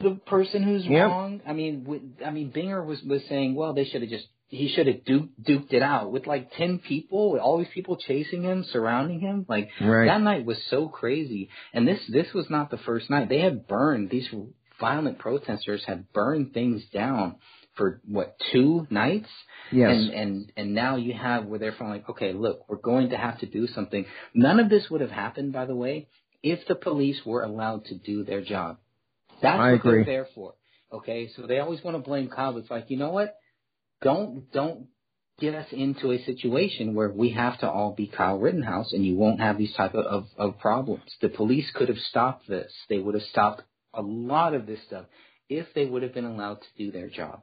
[0.00, 1.06] the person who's Yep.
[1.08, 1.40] wrong.
[1.46, 4.68] I mean, w- I mean, Binger was was saying, well, they should have just he
[4.74, 8.42] should have duked, duked it out with like ten people, with all these people chasing
[8.42, 9.44] him, surrounding him.
[9.48, 10.06] Like Right.
[10.06, 11.50] that night was so crazy.
[11.72, 13.28] And this this was not the first night.
[13.28, 14.28] They had burned these
[14.80, 17.36] violent protesters had burned things down
[17.74, 19.28] for what two nights.
[19.70, 19.90] Yes.
[19.90, 23.16] And and and now you have where they're from like, okay, look, we're going to
[23.16, 24.06] have to do something.
[24.34, 26.08] None of this would have happened, by the way,
[26.42, 28.78] if the police were allowed to do their job.
[29.42, 29.92] That's I what agree.
[30.04, 30.54] they're there for.
[30.92, 32.52] Okay, so they always want to blame Kyle.
[32.54, 33.36] But it's like, you know what?
[34.02, 34.86] Don't don't
[35.40, 39.16] get us into a situation where we have to all be Kyle Rittenhouse, and you
[39.16, 41.04] won't have these type of, of, of problems.
[41.20, 42.72] The police could have stopped this.
[42.88, 43.62] They would have stopped
[43.94, 45.06] a lot of this stuff
[45.48, 47.42] if they would have been allowed to do their job.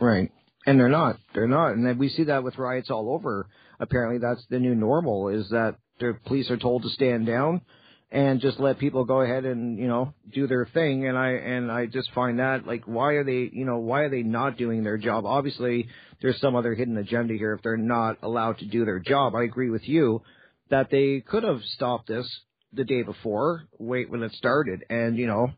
[0.00, 0.30] Right.
[0.66, 1.18] And they're not.
[1.34, 1.72] They're not.
[1.72, 3.48] And we see that with riots all over.
[3.78, 7.62] Apparently that's the new normal is that the police are told to stand down
[8.10, 11.70] and just let people go ahead and, you know, do their thing and I and
[11.70, 14.84] I just find that like why are they, you know, why are they not doing
[14.84, 15.26] their job?
[15.26, 15.88] Obviously
[16.22, 19.34] there's some other hidden agenda here if they're not allowed to do their job.
[19.34, 20.22] I agree with you
[20.70, 22.26] that they could have stopped this
[22.72, 25.48] the day before, wait when it started and, you know,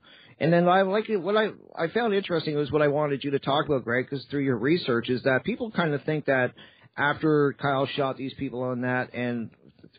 [0.41, 1.07] and then I like.
[1.09, 4.25] What I I found interesting was what I wanted you to talk about, Greg, because
[4.27, 6.53] through your research is that people kind of think that
[6.97, 9.51] after Kyle shot these people on that, and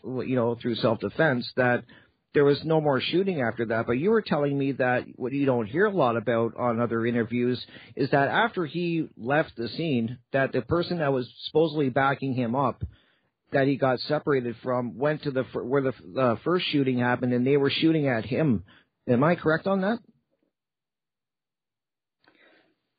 [0.04, 1.84] you know through self defense, that
[2.34, 3.88] there was no more shooting after that.
[3.88, 7.05] But you were telling me that what you don't hear a lot about on other
[7.05, 7.63] interviews
[7.95, 12.55] is that after he left the scene, that the person that was supposedly backing him
[12.55, 12.84] up
[13.51, 17.45] that he got separated from went to the where the uh, first shooting happened, and
[17.45, 18.63] they were shooting at him.
[19.07, 19.99] Am I correct on that?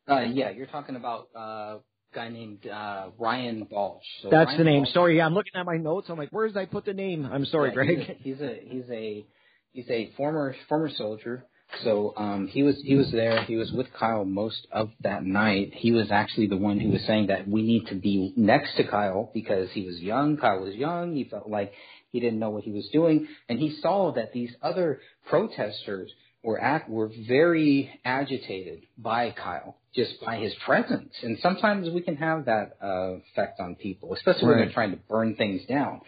[0.09, 1.77] Uh, yeah, you're talking about uh,
[2.15, 4.03] guy named uh, Ryan Balch.
[4.23, 4.83] So That's Ryan the name.
[4.85, 6.09] Balch- Sorry, yeah, I'm looking at my notes.
[6.09, 7.25] I'm like, where did I put the name?
[7.31, 8.17] I'm sorry, Yeah, Greg.
[8.23, 9.27] He's a, he's a he's a
[9.73, 11.45] he's a former former soldier.
[11.85, 13.45] So um, he was he was there.
[13.45, 15.73] He was with Kyle most of that night.
[15.73, 18.85] He was actually the one who was saying that we need to be next to
[18.87, 20.37] Kyle because he was young.
[20.37, 21.15] Kyle was young.
[21.15, 21.73] He felt like
[22.11, 26.61] he didn't know what he was doing, and he saw that these other protesters were
[26.61, 31.13] act were very agitated by Kyle just by his presence.
[31.23, 34.99] And sometimes we can have that uh, effect on people, especially when they're trying to
[35.09, 36.01] burn things down.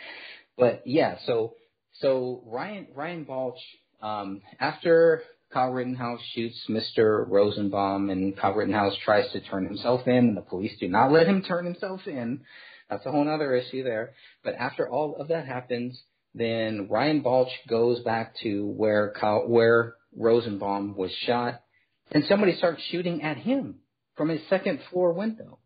[0.57, 1.55] But yeah, so
[2.01, 3.59] so Ryan Ryan Balch,
[4.01, 5.23] um, after
[5.53, 7.29] Kyle Rittenhouse shoots Mr.
[7.29, 11.27] Rosenbaum and Kyle Rittenhouse tries to turn himself in and the police do not let
[11.27, 12.41] him turn himself in.
[12.89, 14.13] That's a whole other issue there.
[14.45, 16.01] But after all of that happens,
[16.35, 21.63] then Ryan Balch goes back to where Kyle, where Rosenbaum was shot
[22.11, 23.77] and somebody starts shooting at him
[24.17, 25.59] from his second floor window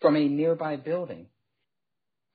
[0.00, 1.28] from a nearby building.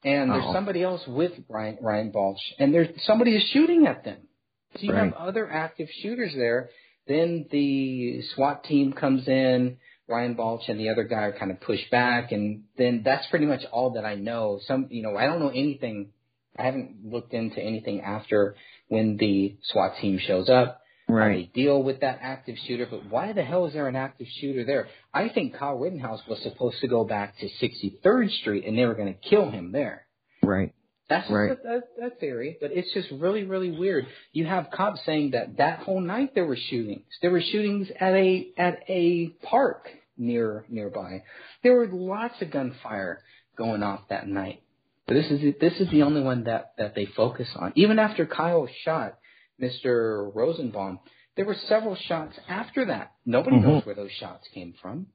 [0.03, 0.53] And there's Oh.
[0.53, 4.27] somebody else with Ryan, Ryan Balch, and there's somebody is shooting at them.
[4.75, 5.05] So you Right.
[5.05, 6.69] have other active shooters there.
[7.05, 9.77] Then the SWAT team comes in.
[10.07, 13.45] Ryan Balch and the other guy are kind of pushed back, and then that's pretty
[13.45, 14.59] much all that I know.
[14.63, 16.13] Some, you know, I don't know anything.
[16.57, 18.55] I haven't looked into anything after
[18.87, 21.51] when the SWAT team shows up Right.
[21.53, 24.87] deal with that active shooter, but why the hell is there an active shooter there?
[25.13, 28.93] I think Kyle Rittenhouse was supposed to go back to 63rd Street and they were
[28.95, 30.05] going to kill him there.
[30.43, 30.73] Right.
[31.09, 31.49] That's Right.
[31.51, 34.05] a, a, a theory, but it's just really, really weird.
[34.31, 37.05] You have cops saying that that whole night there were shootings.
[37.23, 41.23] There were shootings at a at a park near nearby.
[41.63, 43.23] There were lots of gunfire
[43.57, 44.61] going off that night.
[45.07, 47.71] But this is this is the only one that that they focus on.
[47.73, 49.17] Even after Kyle shot
[49.61, 50.33] Mr.
[50.33, 50.99] Rosenbaum,
[51.35, 53.11] there were several shots after that.
[53.25, 53.63] Nobody Mhm.
[53.63, 55.07] knows where those shots came from.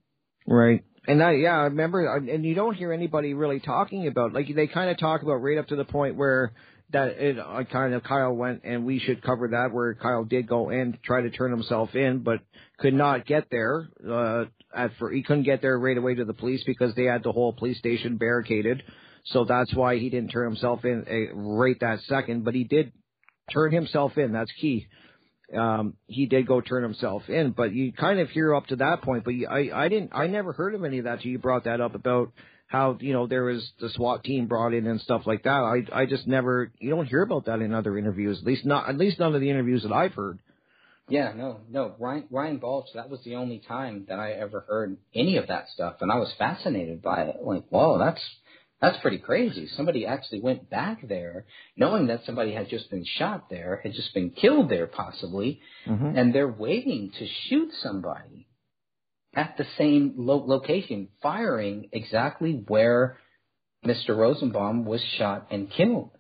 [0.47, 0.85] Right.
[1.07, 4.67] And I, yeah, I remember, and you don't hear anybody really talking about, like, they
[4.67, 6.53] kind of talk about right up to the point where
[6.91, 10.47] that it uh, kind of Kyle went, and we should cover that, where Kyle did
[10.47, 12.41] go in, try to turn himself in, but
[12.79, 13.89] could not get there.
[14.07, 17.23] Uh, at for he couldn't get there right away to the police because they had
[17.23, 18.83] the whole police station barricaded.
[19.25, 22.93] So that's why he didn't turn himself in uh, right that second, but he did
[23.53, 24.33] turn himself in.
[24.33, 24.87] That's key
[25.57, 27.51] um, he did go turn himself in.
[27.51, 29.25] But you kind of hear up to that point.
[29.25, 31.25] But you, I, I didn't, I never heard of any of that.
[31.25, 32.33] you brought that up about
[32.67, 35.51] how you know there was the SWAT team brought in and stuff like that.
[35.51, 38.39] I, I just never, you don't hear about that in other interviews.
[38.41, 40.39] At least not, at least none of the interviews that I've heard.
[41.07, 41.95] Yeah, no, no.
[41.99, 45.69] Ryan Ryan Balch, that was the only time that I ever heard any of that
[45.69, 47.37] stuff, and I was fascinated by it.
[47.43, 48.23] Like, whoa, that's
[48.91, 49.67] that's pretty crazy.
[49.77, 54.13] Somebody actually went back there, knowing that somebody had just been shot there, had just
[54.15, 56.17] been killed there possibly, Mm-hmm.
[56.17, 58.47] and they're waiting to shoot somebody
[59.35, 63.19] at the same lo- location, firing exactly where
[63.85, 64.17] Mr.
[64.17, 66.11] Rosenbaum was shot and killed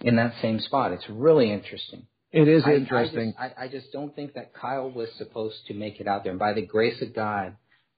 [0.00, 0.92] in that same spot.
[0.92, 2.06] It's really interesting.
[2.32, 3.34] It is I- interesting.
[3.38, 6.22] I just, I, I just don't think that Kyle was supposed to make it out
[6.22, 6.30] there.
[6.30, 7.56] And by the grace of God,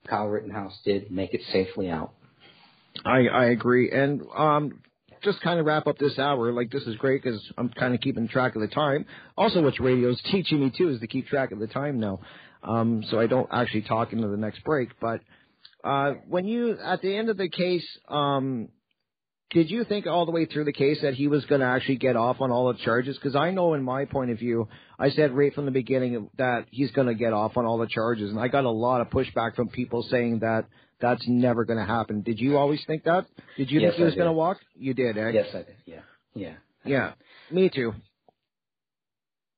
[0.08, 2.14] Kyle Rittenhouse did make it safely out.
[3.04, 4.80] I I agree, and um,
[5.22, 6.52] just kind of wrap up this hour.
[6.52, 9.06] Like this is great because I'm kind of keeping track of the time.
[9.36, 12.20] Also, what radio is teaching me too is to keep track of the time now,
[12.62, 14.90] um, so I don't actually talk into the next break.
[15.00, 15.20] But
[15.84, 18.68] uh, when you at the end of the case, um,
[19.50, 21.96] did you think all the way through the case that he was going to actually
[21.96, 23.16] get off on all the charges?
[23.16, 24.68] Because I know, in my point of view,
[24.98, 27.86] I said right from the beginning that he's going to get off on all the
[27.86, 30.66] charges, and I got a lot of pushback from people saying that
[31.02, 32.22] that's never going to happen.
[32.22, 33.26] Did you always think that?
[33.58, 34.58] Did you Yes, think he was going to walk?
[34.74, 35.30] You did, eh?
[35.34, 35.76] Yes, I did.
[35.84, 36.00] Yeah,
[36.34, 37.12] yeah, Yeah,
[37.50, 37.92] me too.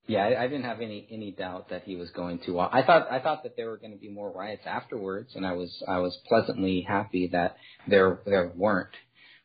[0.07, 0.25] yeah.
[0.25, 2.53] I, I didn't have any any doubt that he was going to.
[2.53, 2.71] Walk.
[2.75, 5.53] I thought I thought that there were going to be more riots afterwards, and I
[5.53, 7.57] was I was pleasantly happy that
[7.89, 8.91] there there weren't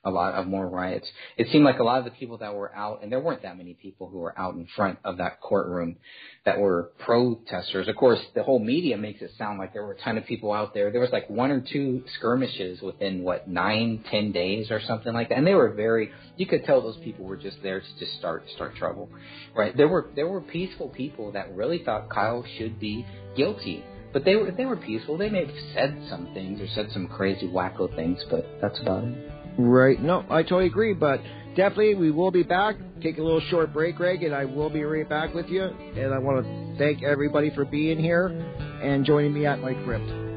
[0.06, 1.08] a lot of more riots.
[1.38, 3.58] It seemed like a lot of the people that were out, and there weren't that
[3.58, 5.98] many people who were out in front of that courtroom
[6.46, 7.90] that were protesters.
[7.90, 10.54] Of course, the whole media makes it sound like there were a ton of people
[10.54, 10.90] out there.
[10.90, 15.30] There was like one or two skirmishes within what nine, ten days or something like
[15.30, 16.12] that, and they were very.
[16.38, 19.10] You could tell those people were just there to just start start trouble,
[19.54, 19.76] right?
[19.76, 23.84] There were there were peaceful people that really thought Kyle should be guilty.
[24.12, 25.18] But they were they were peaceful.
[25.18, 29.04] They may have said some things or said some crazy wacko things, but that's about
[29.04, 29.39] it.
[29.60, 30.02] Right.
[30.02, 30.94] No, I totally agree.
[30.94, 31.20] But
[31.56, 32.76] definitely, we will be back.
[33.04, 35.64] Take a little short break, Greg, and I will be right back with you.
[35.64, 40.29] And I want to thank everybody for being here and joining me at my crypt.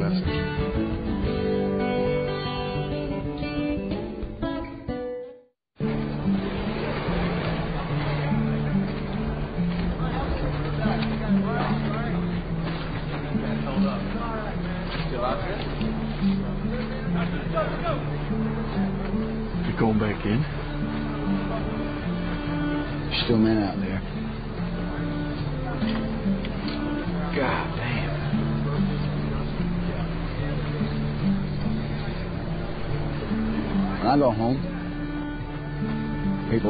[0.00, 0.39] Message.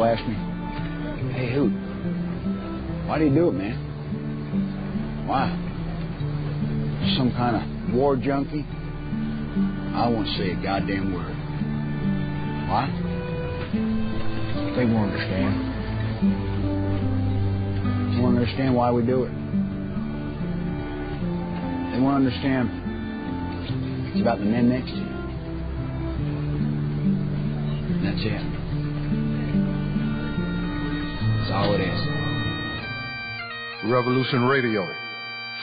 [0.01, 0.35] People ask me,
[1.35, 1.69] hey, who?
[3.07, 3.77] Why do you do it, man?
[5.27, 5.51] Why?
[7.19, 7.63] Some kind of
[7.95, 8.65] war junkie?
[9.95, 11.37] I won't say a goddamn word.
[12.71, 12.89] Why?
[14.77, 15.55] They won't understand.
[18.15, 19.33] They won't understand why we do it.
[21.93, 22.71] They won't understand
[24.13, 25.05] it's about the men next to you.
[28.03, 28.60] That's it.
[31.51, 32.01] That's all it is.
[33.91, 34.87] Revolution Radio,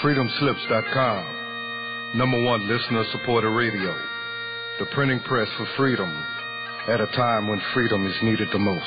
[0.01, 3.95] freedomslips.com, number one listener supported radio,
[4.79, 6.09] the printing press for freedom
[6.89, 8.83] at a time when freedom is needed the most.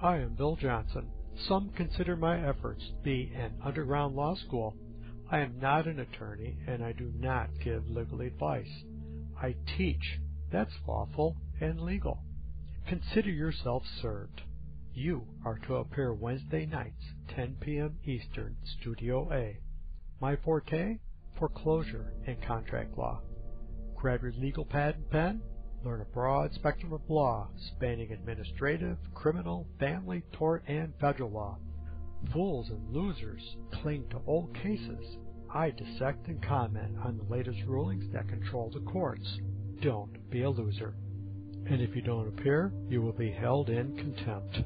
[0.00, 1.10] I am Bill Johnson.
[1.36, 4.76] Some consider my efforts to be an underground law school.
[5.30, 8.84] I am not an attorney and I do not give legal advice.
[9.40, 10.20] I teach.
[10.50, 12.22] That's lawful and legal.
[12.86, 14.42] Consider yourself served.
[14.94, 17.02] You are to appear Wednesday nights,
[17.34, 17.98] 10 p.m.
[18.04, 19.58] Eastern, Studio A.
[20.20, 20.98] My forte?
[21.38, 23.22] Foreclosure and contract law.
[23.96, 25.42] Grab your legal pad and pen.
[25.84, 31.58] Learn a broad spectrum of law spanning administrative, criminal, family, tort, and federal law.
[32.32, 33.42] Fools and losers
[33.82, 35.16] cling to old cases.
[35.52, 39.26] I dissect and comment on the latest rulings that control the courts.
[39.82, 40.94] Don't be a loser.
[41.66, 44.60] And if you don't appear, you will be held in contempt.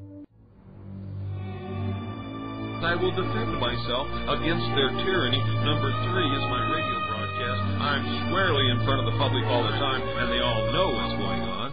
[2.84, 4.06] I will defend myself
[4.36, 5.40] against their tyranny.
[5.64, 7.05] Number three is my radio
[7.37, 7.61] broadcast.
[7.80, 11.16] I'm squarely in front of the public all the time, and they all know what's
[11.20, 11.68] going on.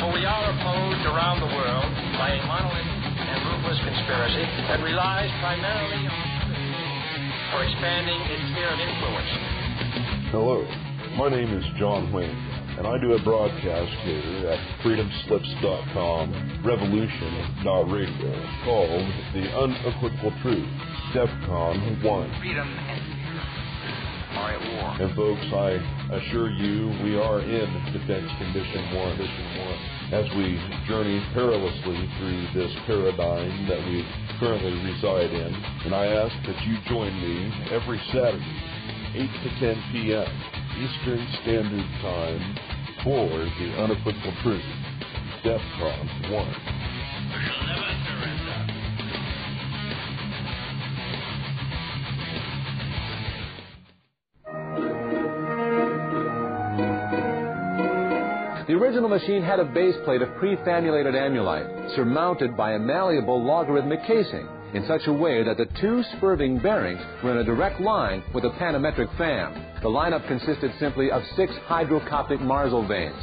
[0.00, 5.30] For we are opposed around the world by a monolithic and ruthless conspiracy that relies
[5.40, 6.28] primarily on
[7.52, 9.32] for expanding its sphere of influence.
[10.32, 10.64] Hello,
[11.16, 12.34] my name is John Wayne,
[12.78, 18.32] and I do a broadcast here at freedomslips.com, Revolution Na Radio,
[18.64, 20.68] called The Unequivocal Truth,
[21.14, 22.40] DEFCON 1.
[22.40, 23.22] Freedom and
[24.36, 24.96] are at war.
[25.00, 25.76] And folks, I
[26.16, 30.56] assure you, we are in Defense Condition 1, Condition 1, as we
[30.88, 34.06] journey perilously through this paradigm that we
[34.40, 35.52] currently reside in.
[35.84, 38.40] And I ask that you join me every Saturday,
[39.14, 40.61] 8 to 10 p.m.
[40.78, 42.56] Eastern Standard Time
[43.04, 44.64] for The Unequivocal Truth,
[45.44, 46.54] DEFCON 1.
[58.66, 64.04] The original machine had a base plate of prefamulated amulite, surmounted by a malleable logarithmic
[64.06, 68.22] casing, in such a way that the two spurving bearings were in a direct line
[68.34, 69.80] with the panometric fan.
[69.82, 73.22] The lineup consisted simply of six hydrocoptic Marsal vanes,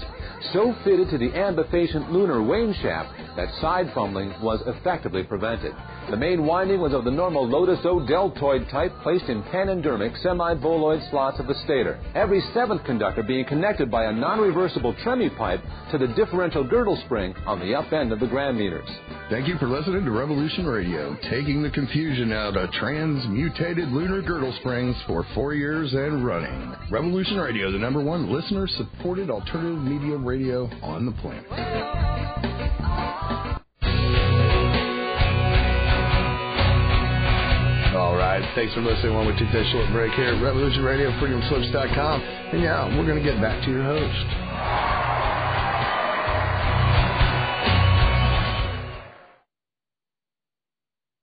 [0.54, 5.74] so fitted to the ambifacient lunar wane shaft that side fumbling was effectively prevented.
[6.10, 11.08] The main winding was of the normal Lotus O deltoid type placed in panendermic semi-boloid
[11.12, 12.00] slots of the stator.
[12.16, 17.36] Every seventh conductor being connected by a non-reversible tremie pipe to the differential girdle spring
[17.46, 18.90] on the up end of the gram meters.
[19.30, 24.56] Thank you for listening to Revolution Radio, taking the confusion out of transmutated lunar girdle
[24.62, 26.76] springs for four years and running.
[26.90, 31.46] Revolution Radio, the number one listener supported alternative media radio on the planet.
[38.54, 42.22] Thanks for listening while we take that short break here at Revolution Radio, freedomslips.com.
[42.22, 44.28] And yeah, we're going to get back to your host.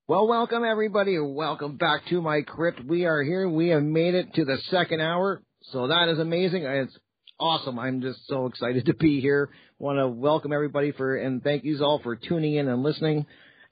[0.09, 1.17] Well, welcome everybody.
[1.21, 2.85] Welcome back to my crypt.
[2.85, 3.49] We are here.
[3.49, 5.43] We have made it to the second hour.
[5.71, 6.65] So that is amazing.
[6.65, 6.97] It's
[7.39, 7.79] awesome.
[7.79, 9.51] I'm just so excited to be here.
[9.79, 13.27] Want to welcome everybody for, and thank you all for tuning in and listening.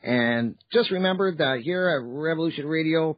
[0.04, 3.16] And just remember that here at Revolution Radio,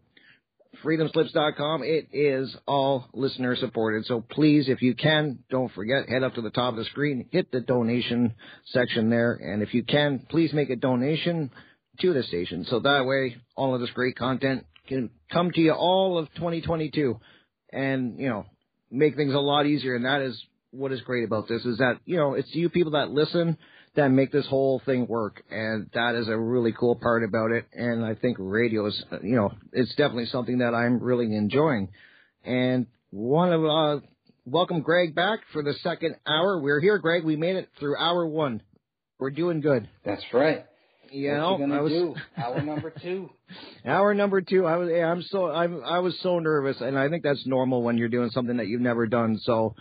[0.84, 4.06] freedomslips.com, it is all listener supported.
[4.06, 7.28] So please, if you can, don't forget, head up to the top of the screen,
[7.30, 8.34] hit the donation
[8.66, 9.32] section there.
[9.34, 11.50] And if you can, please make a donation
[12.00, 12.64] to the station.
[12.68, 17.18] So that way, all of this great content can come to you all of 2022
[17.72, 18.46] and, you know,
[18.90, 19.96] make things a lot easier.
[19.96, 20.40] And that is
[20.76, 23.56] what is great about this is that, you know, it's you people that listen
[23.94, 25.42] that make this whole thing work.
[25.50, 27.64] And that is a really cool part about it.
[27.72, 31.88] And I think radio is, you know, it's definitely something that I'm really enjoying.
[32.44, 34.06] And one of, uh,
[34.44, 36.60] welcome Greg back for the second hour.
[36.60, 37.24] We're here, Greg.
[37.24, 38.62] We made it through hour one.
[39.18, 39.88] We're doing good.
[40.04, 40.66] That's right.
[41.10, 42.14] You what know, you I was do?
[42.36, 43.30] Hour number two.
[43.86, 44.66] Hour number two.
[44.66, 44.88] I was.
[44.92, 45.50] yeah, I'm so.
[45.50, 45.82] I'm.
[45.84, 48.80] I was so nervous, and I think that's normal when you're doing something that you've
[48.80, 49.38] never done.
[49.42, 49.76] So,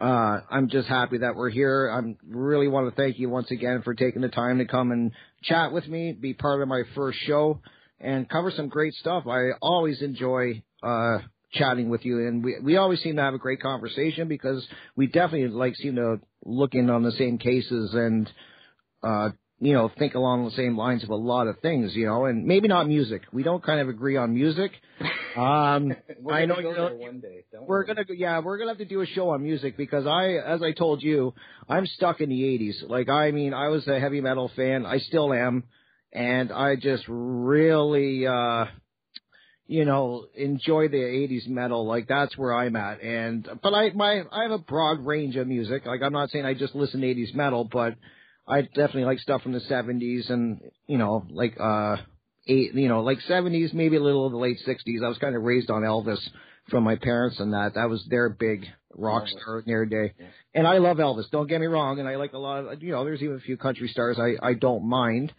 [0.00, 1.88] uh, I'm just happy that we're here.
[1.88, 5.12] I'm really want to thank you once again for taking the time to come and
[5.42, 7.60] chat with me, be part of my first show,
[8.00, 9.26] and cover some great stuff.
[9.26, 11.18] I always enjoy uh
[11.52, 14.66] chatting with you, and we we always seem to have a great conversation because
[14.96, 18.30] we definitely like seem to look in on the same cases and
[19.02, 19.30] uh
[19.64, 22.44] you know, think along the same lines of a lot of things, you know, and
[22.44, 23.22] maybe not music.
[23.32, 24.72] We don't kind of agree on music.
[25.36, 27.44] Um, We're I know go you know, one day.
[27.50, 27.86] Don't we're worry.
[27.88, 30.62] gonna, go- yeah, we're gonna have to do a show on music because I, as
[30.62, 31.34] I told you,
[31.68, 32.88] I'm stuck in the '80s.
[32.88, 34.86] Like, I mean, I was a heavy metal fan.
[34.86, 35.64] I still am,
[36.12, 38.66] and I just really, uh,
[39.66, 41.84] you know, enjoy the '80s metal.
[41.84, 43.02] Like, that's where I'm at.
[43.02, 45.84] And, but I, my, I have a broad range of music.
[45.84, 47.94] Like, I'm not saying I just listen to '80s metal, but
[48.46, 51.96] I definitely like stuff from the '70s and, you know, like, uh,
[52.46, 55.04] eight, you know, like 70s, maybe a little of the late 60s.
[55.04, 56.18] I was kind of raised on Elvis
[56.70, 57.74] from my parents and that.
[57.74, 60.12] That was their big rock star in their day.
[60.54, 61.30] And I love Elvis.
[61.30, 62.00] Don't get me wrong.
[62.00, 64.46] And I like a lot of, you know, there's even a few country stars I,
[64.46, 65.32] I don't mind.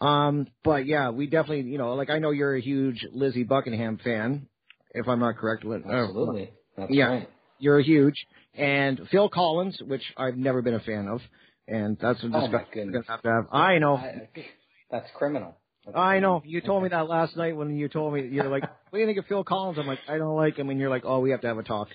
[0.00, 3.98] Um, but yeah, we definitely, you know, like I know you're a huge Lindsey Buckingham
[4.02, 4.46] fan,
[4.90, 5.64] if I'm not correct.
[5.64, 6.50] With, Absolutely.
[6.76, 7.30] That's yeah, right.
[7.58, 8.14] you're a huge.
[8.54, 11.20] And Phil Collins, which I've never been a fan of.
[11.68, 13.46] And that's a Oh, discussion we're gonna have to have.
[13.52, 13.96] I know.
[13.96, 14.28] I-
[14.90, 15.56] That's criminal.
[15.94, 16.42] I know.
[16.44, 19.06] You told me that last night when you told me you're like, "What do you
[19.06, 21.30] think of Phil Collins?" I'm like, "I don't like him," and you're like, "Oh, we
[21.30, 21.88] have to have a talk."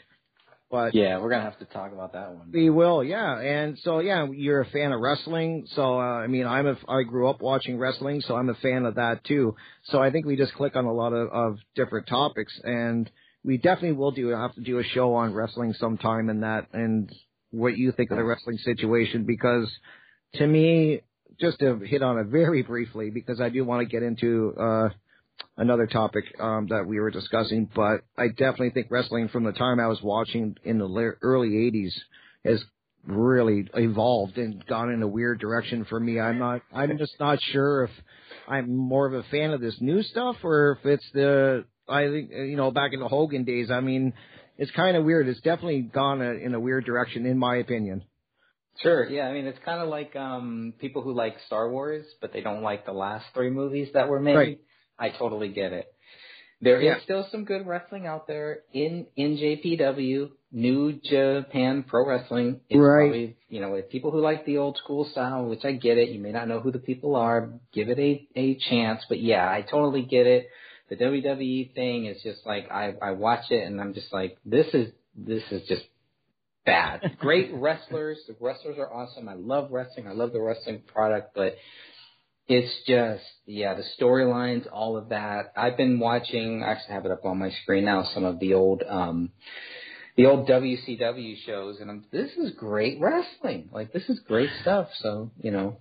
[0.69, 2.51] But Yeah, we're gonna have to talk about that one.
[2.53, 3.39] we will, yeah.
[3.39, 5.65] And so, yeah, you're a fan of wrestling.
[5.67, 8.85] So, uh, I mean, I'm a, I grew up watching wrestling, so I'm a fan
[8.85, 9.55] of that too.
[9.85, 13.09] So I think we just click on a lot of, of different topics, and
[13.43, 17.11] we definitely will do have to do a show on wrestling sometime and that, and
[17.51, 19.69] what you think of the wrestling situation because
[20.35, 21.01] to me,
[21.39, 24.89] just to hit on it very briefly, because I do want to get into uh,
[25.57, 29.79] another topic um, that we were discussing, but I definitely think wrestling from the time
[29.79, 31.93] I was watching in the early '80s
[32.45, 32.63] has
[33.05, 36.19] really evolved and gone in a weird direction for me.
[36.19, 36.61] I'm not.
[36.73, 37.91] I'm just not sure if
[38.47, 41.65] I'm more of a fan of this new stuff or if it's the.
[41.89, 43.71] I think you know back in the Hogan days.
[43.71, 44.13] I mean,
[44.61, 45.27] it's kind of weird.
[45.27, 48.03] It's definitely gone a, in a weird direction, in my opinion.
[48.83, 49.09] Sure.
[49.09, 49.23] Yeah.
[49.27, 52.61] I mean, it's kind of like um people who like Star Wars, but they don't
[52.61, 54.35] like the last three movies that were made.
[54.35, 54.59] Right.
[54.99, 55.87] I totally get it.
[56.61, 56.99] There is Yeah.
[57.03, 62.61] still some good wrestling out there in in JPW, New Japan Pro Wrestling.
[62.69, 63.01] It's Right.
[63.09, 66.09] Probably, you know, with people who like the old school style, which I get it.
[66.09, 67.49] You may not know who the people are.
[67.73, 69.01] Give it a a chance.
[69.09, 70.49] But yeah, I totally get it.
[70.91, 74.67] The WWE thing is just like I I watch it and I'm just like this
[74.73, 75.83] is this is just
[76.65, 77.15] bad.
[77.17, 78.19] Great wrestlers.
[78.27, 79.29] The wrestlers are awesome.
[79.29, 80.09] I love wrestling.
[80.09, 81.55] I love the wrestling product, but
[82.49, 85.53] it's just yeah, the storylines, all of that.
[85.55, 86.61] I've been watching.
[86.61, 88.03] I actually have it up on my screen now.
[88.13, 89.31] Some of the old um
[90.17, 93.69] the old WCW shows, and I'm this is great wrestling.
[93.71, 94.89] Like this is great stuff.
[94.99, 95.77] So you know,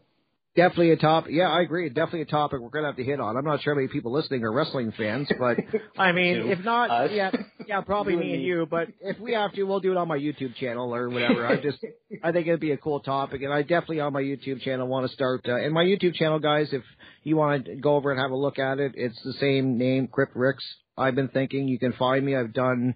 [0.61, 1.25] Definitely a top.
[1.31, 1.89] Yeah, I agree.
[1.89, 3.35] Definitely a topic we're gonna have to hit on.
[3.37, 5.57] I'm not sure how many people listening are wrestling fans, but
[5.99, 7.11] I mean, if not, Us.
[7.15, 7.31] yeah,
[7.67, 8.67] yeah, probably me and and you.
[8.71, 11.47] But if we have to, we'll do it on my YouTube channel or whatever.
[11.47, 11.79] I just,
[12.23, 15.07] I think it'd be a cool topic, and I definitely on my YouTube channel want
[15.09, 15.47] to start.
[15.49, 16.83] Uh, and my YouTube channel, guys, if
[17.23, 20.09] you want to go over and have a look at it, it's the same name,
[20.09, 20.65] Crypt Ricks.
[20.99, 22.37] I've been thinking you can find me.
[22.37, 22.95] I've done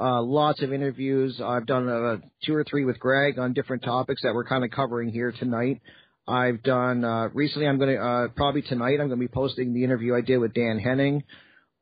[0.00, 1.42] uh, lots of interviews.
[1.44, 4.70] I've done uh, two or three with Greg on different topics that we're kind of
[4.70, 5.82] covering here tonight.
[6.26, 7.66] I've done uh, recently.
[7.66, 9.00] I'm going to uh, probably tonight.
[9.00, 11.24] I'm going to be posting the interview I did with Dan Henning.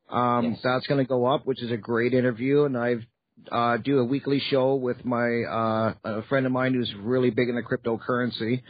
[0.09, 3.03] Um, That's going to go up, which is a great interview, and I've
[3.51, 7.49] uh, do a weekly show with my uh, a friend of mine who's really big
[7.49, 8.61] into cryptocurrency,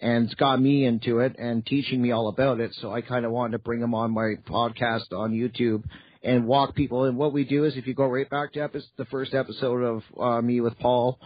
[0.00, 2.74] and it's got me into it and teaching me all about it.
[2.80, 5.84] So I kind of wanted to bring him on my podcast on YouTube
[6.22, 7.04] and walk people.
[7.04, 9.82] And what we do is, if you go right back to epi- the first episode
[9.82, 11.18] of uh, me with Paul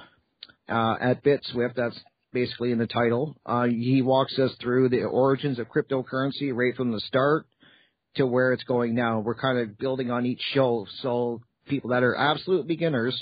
[0.68, 1.98] uh, at BitSwift, that's
[2.32, 3.36] basically in the title.
[3.44, 7.46] Uh, he walks us through the origins of cryptocurrency right from the start
[8.16, 9.20] to where it's going now.
[9.20, 13.20] We're kind of building on each show, so people that are absolute beginners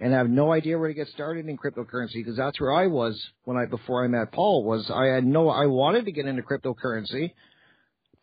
[0.00, 3.20] and have no idea where to get started in cryptocurrency, because that's where I was
[3.44, 4.64] when I before I met Paul.
[4.64, 7.32] Was I had no, I wanted to get into cryptocurrency,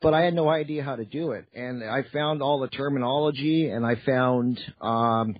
[0.01, 3.69] but I had no idea how to do it, and I found all the terminology,
[3.69, 5.35] and I found um,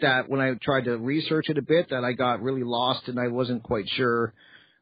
[0.00, 3.18] that when I tried to research it a bit, that I got really lost and
[3.18, 4.34] I wasn't quite sure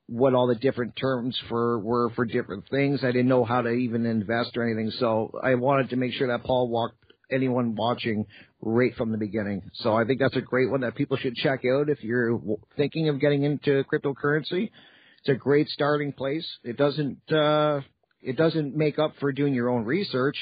[0.07, 3.01] what all the different terms for were for different things.
[3.03, 6.29] I didn't know how to even invest or anything, so I wanted to make sure
[6.29, 6.97] that Paul walked
[7.31, 8.27] anyone watching
[8.61, 9.63] right from the beginning.
[9.75, 12.39] So I think that's a great one that people should check out if you're
[12.77, 14.71] thinking of getting into cryptocurrency.
[15.21, 16.47] It's a great starting place.
[16.65, 17.81] It doesn't uh,
[18.23, 20.37] it doesn't make up for doing your own research,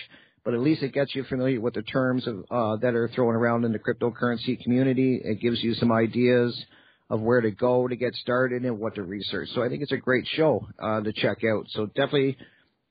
[0.44, 3.34] but at least it gets you familiar with the terms of uh, that are thrown
[3.34, 5.20] around in the cryptocurrency community.
[5.22, 6.64] It gives you some ideas
[7.08, 9.48] of where to go to get started and what to research.
[9.54, 11.66] So I think it's a great show uh, to check out.
[11.68, 12.38] So definitely,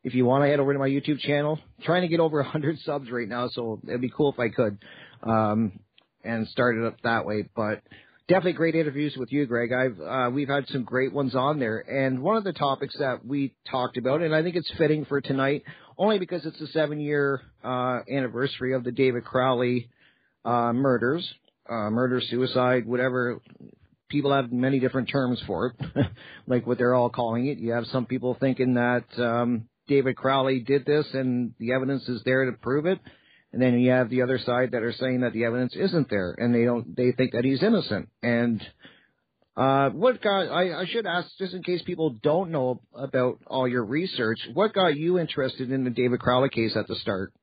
[0.03, 2.80] if you want to head over to my YouTube channel, trying to get over 100
[2.80, 4.78] subs right now, so it'd be cool if I could,
[5.23, 5.80] um,
[6.23, 7.49] and start it up that way.
[7.56, 7.82] But
[8.28, 9.72] definitely great interviews with you, Greg.
[9.73, 13.26] I've uh, we've had some great ones on there, and one of the topics that
[13.26, 15.64] we talked about, and I think it's fitting for tonight,
[16.02, 19.88] only because it's the seven year uh, anniversary of the David Crowley
[20.44, 21.32] uh, murders,
[21.69, 23.40] uh, murder, suicide, whatever.
[24.10, 26.07] People have many different terms for it,
[26.48, 27.60] like what they're all calling it.
[27.60, 32.23] You have some people thinking that um, David Crowley did this and the evidence is
[32.26, 32.99] there to prove it.
[33.53, 36.34] And then you have the other side that are saying that the evidence isn't there
[36.36, 38.10] and they don't, they think that he's innocent.
[38.23, 38.60] And,
[39.57, 43.68] uh, what got, I, I should ask just in case people don't know about all
[43.68, 47.34] your research, what got you interested in the David Crowley case at the start?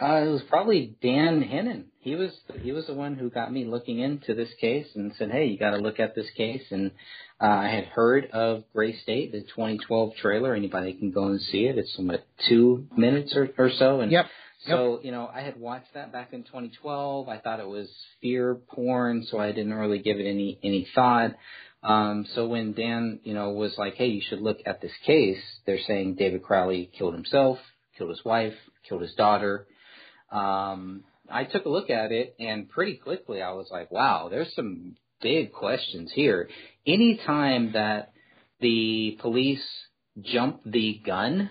[0.00, 1.86] Uh, it was probably Dan Hennon.
[1.98, 2.30] He was
[2.62, 5.58] he was the one who got me looking into this case and said, "Hey, you
[5.58, 6.92] got to look at this case." And
[7.40, 10.54] uh, I had heard of Gray State, the 2012 trailer.
[10.54, 11.76] Anybody can go and see it.
[11.76, 14.00] It's what two minutes or, or so.
[14.00, 14.26] And yep.
[14.66, 17.28] So you know, I had watched that back in 2012.
[17.28, 17.88] I thought it was
[18.20, 21.34] fear porn, so I didn't really give it any any thought.
[21.82, 25.42] Um, so when Dan, you know, was like, "Hey, you should look at this case,"
[25.64, 27.58] they're saying David Crowley killed himself,
[27.96, 28.54] killed his wife,
[28.86, 29.66] killed his daughter.
[30.30, 34.54] Um, I took a look at it, and pretty quickly I was like, "Wow, there's
[34.54, 36.50] some big questions here."
[36.86, 38.12] Anytime that
[38.60, 39.64] the police
[40.20, 41.50] jump the gun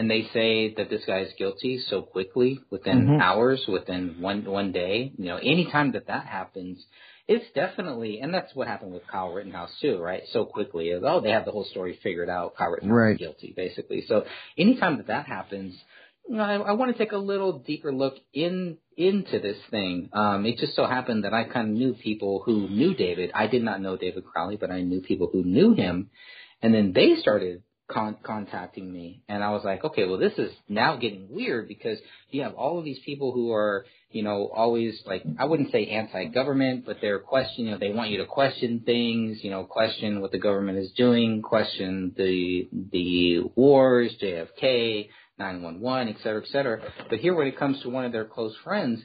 [0.00, 3.20] and they say that this guy is guilty so quickly within Mhm.
[3.20, 6.86] hours within one one day you know anytime that that happens
[7.28, 11.32] it's definitely and that's what happened with Kyle Rittenhouse too right so quickly oh they
[11.36, 13.12] have the whole story figured out Kyle Rittenhouse Right.
[13.12, 14.24] is guilty basically so
[14.56, 15.74] anytime that that happens
[16.28, 20.10] you know, I, I want to take a little deeper look in into this thing.
[20.12, 23.32] Um, it just so happened that I kind of knew people who knew David.
[23.34, 26.10] I did not know David Crowley, but I knew people who knew him,
[26.62, 30.52] and then they started con- contacting me, and I was like, okay, well, this is
[30.68, 31.98] now getting weird because
[32.30, 35.86] you have all of these people who are, you know, always like I wouldn't say
[35.86, 37.66] anti-government, but they're questioning.
[37.66, 39.38] You know, they want you to question things.
[39.42, 45.08] You know, question what the government is doing, question the the wars, JFK.
[45.38, 46.82] 911, et cetera, et cetera.
[47.08, 49.00] But here, when it comes to one of their close friends,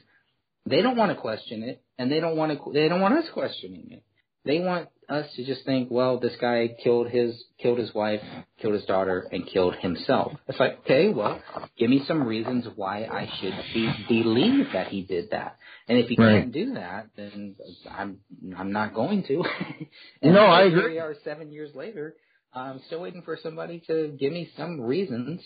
[0.66, 2.72] they don't want to question it, and they don't want to.
[2.72, 4.02] They don't want us questioning it.
[4.46, 8.20] They want us to just think, well, this guy killed his killed his wife,
[8.60, 10.32] killed his daughter, and killed himself.
[10.48, 11.40] It's like, okay, well,
[11.76, 15.56] give me some reasons why I should be, believe that he did that.
[15.88, 16.40] And if he Right.
[16.40, 17.56] can't do that, then
[17.90, 18.20] I'm
[18.56, 19.42] I'm not going to.
[20.22, 20.92] and No, I agree.
[20.92, 22.14] we are seven years later.
[22.54, 25.40] I'm still waiting for somebody to give me some reasons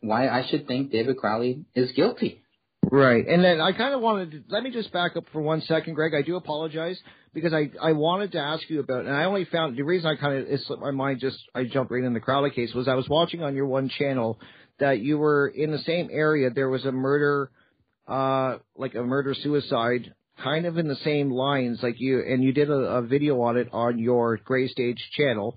[0.00, 2.43] why I should think David Crowley is guilty.
[2.90, 3.26] Right.
[3.26, 5.94] And then I kind of wanted to let me just back up for one second,
[5.94, 6.12] Greg.
[6.14, 6.98] I do apologize
[7.32, 10.16] because I I wanted to ask you about, and I only found the reason I
[10.16, 11.20] kind of it slipped my mind.
[11.20, 13.88] Just I jumped right in the Crowley case was I was watching on your one
[13.88, 14.38] channel
[14.78, 16.50] that you were in the same area.
[16.50, 17.50] There was a murder,
[18.08, 20.12] uh, like a murder suicide,
[20.42, 23.56] kind of in the same lines, like you, and you did a, a video on
[23.56, 25.56] it on your Gray State channel.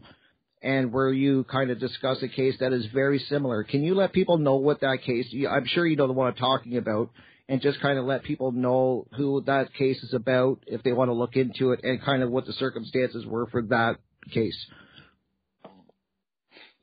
[0.61, 3.63] And where you kind of discuss a case that is very similar.
[3.63, 5.27] Can you let people know what that case?
[5.49, 7.11] I'm sure you know the one I'm talking about
[7.49, 11.09] and just kind of let people know who that case is about if they want
[11.09, 13.97] to look into it and kind of what the circumstances were for that
[14.33, 14.57] case.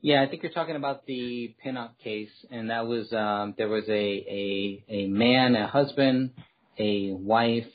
[0.01, 3.85] Yeah, I think you're talking about the Pinnock case, and that was um, there was
[3.87, 6.31] a a a man, a husband,
[6.77, 7.65] a wife,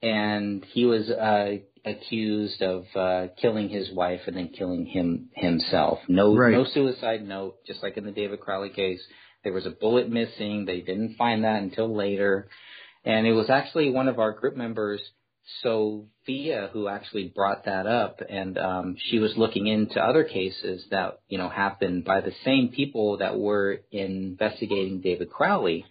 [0.00, 5.98] and he was uh, accused of uh, killing his wife and then killing him himself.
[6.08, 6.52] No Right.
[6.52, 9.02] no suicide note, just like in the David Crowley case.
[9.42, 10.64] There was a bullet missing.
[10.64, 12.48] They didn't find that until later,
[13.04, 15.02] and it was actually one of our group members
[15.62, 21.20] Sophia who actually brought that up, and um, she was looking into other cases that
[21.28, 25.84] you know happened by the same people that were investigating David Crowley,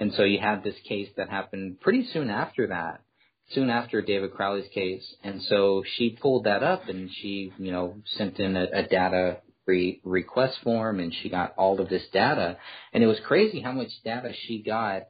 [0.00, 3.02] and so you had this case that happened pretty soon after that,
[3.50, 7.96] soon after David Crowley's case, and so she pulled that up and she you know
[8.16, 12.56] sent in a, a data re- request form and she got all of this data,
[12.92, 15.02] and it was crazy how much data she got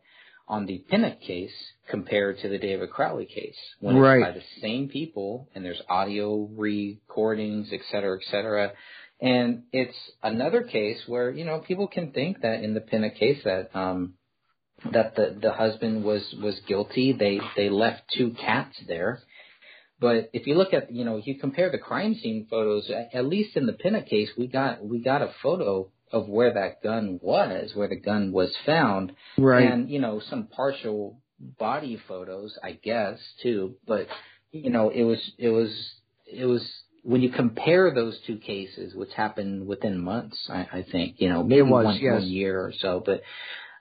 [0.47, 1.55] on the Pinnock case
[1.89, 3.56] compared to the David Crowley case.
[3.81, 4.19] When Right.
[4.19, 8.73] it's by the same people and there's audio recordings, et cetera, et cetera.
[9.20, 13.43] And it's another case where, you know, people can think that in the Pinnock case
[13.44, 14.15] that um
[14.93, 17.12] that the the husband was was guilty.
[17.12, 19.20] They they left two cats there.
[20.01, 23.56] But if you look at, you know, you compare the crime scene photos, at, least
[23.56, 27.70] in the Pinnock case, we got we got a photo of where that gun was,
[27.74, 29.70] where the gun was found, Right.
[29.70, 31.20] and you know some partial
[31.59, 33.77] body photos, I guess too.
[33.86, 34.09] But
[34.51, 35.70] you know, it was it was
[36.27, 36.62] it was
[37.02, 41.43] when you compare those two cases, which happened within months, I, I think, you know,
[41.43, 42.15] maybe was, one, yes.
[42.15, 43.20] one year or so, but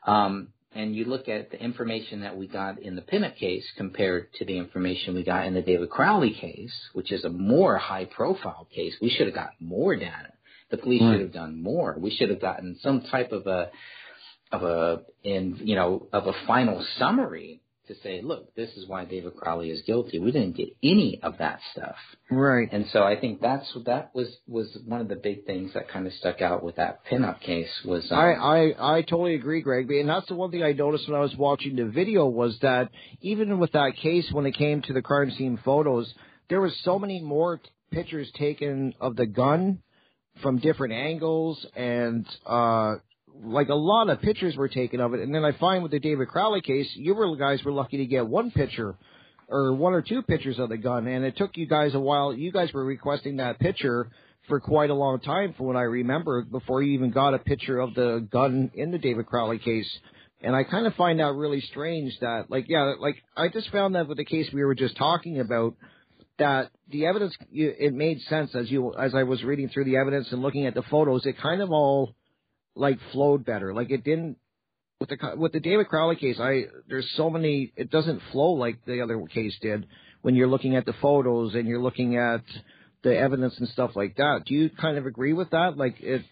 [0.06, 4.34] um, and you look at the information that we got in the Pinnock case compared
[4.36, 8.06] to the information we got in the David Crowley case, which is a more high
[8.06, 10.34] profile case, we should have got more data.
[10.72, 11.14] The police Right.
[11.14, 11.96] should have done more.
[12.00, 13.70] We should have gotten some type of a
[14.52, 19.06] of a in you know of a final summary to say, look, this is why
[19.06, 20.20] David Crowley is guilty.
[20.20, 21.96] We didn't get any of that stuff.
[22.32, 22.70] Right.
[22.72, 26.08] And so I think that's that was was one of the big things that kind
[26.08, 29.90] of stuck out with that Pinnock case was um, I, I I totally agree, Greg.
[29.92, 32.90] And that's the one thing I noticed when I was watching the video was that
[33.22, 36.14] even with that case, when it came to the crime scene photos,
[36.50, 37.60] there was so many more
[37.92, 39.80] pictures taken of the gun
[40.42, 42.96] from different angles and uh
[43.44, 46.00] like a lot of pictures were taken of it, and then I find with the
[46.00, 48.96] David Crowley case, you were guys were lucky to get one picture
[49.48, 52.34] or one or two pictures of the gun, and it took you guys a while.
[52.34, 54.10] You guys were requesting that picture
[54.48, 57.80] for quite a long time, from what I remember, before you even got a picture
[57.80, 59.90] of the gun in the David Crowley case.
[60.42, 63.96] And I kind of find that really strange that, like, yeah, like I just found
[63.96, 65.76] that with the case we were just talking about,
[66.40, 70.32] that the evidence it made sense as you as I was reading through the evidence
[70.32, 72.16] and looking at the photos, it kind of all
[72.76, 73.74] like flowed better.
[73.74, 74.38] Like it didn't
[75.00, 76.38] with the with the David Crowley case.
[76.40, 77.74] I there's so many.
[77.76, 79.88] It doesn't flow like the other case did
[80.22, 82.44] when you're looking at the photos and you're looking at
[83.04, 84.44] the evidence and stuff like that.
[84.46, 85.78] Do you kind of agree with that?
[85.78, 86.24] Like it,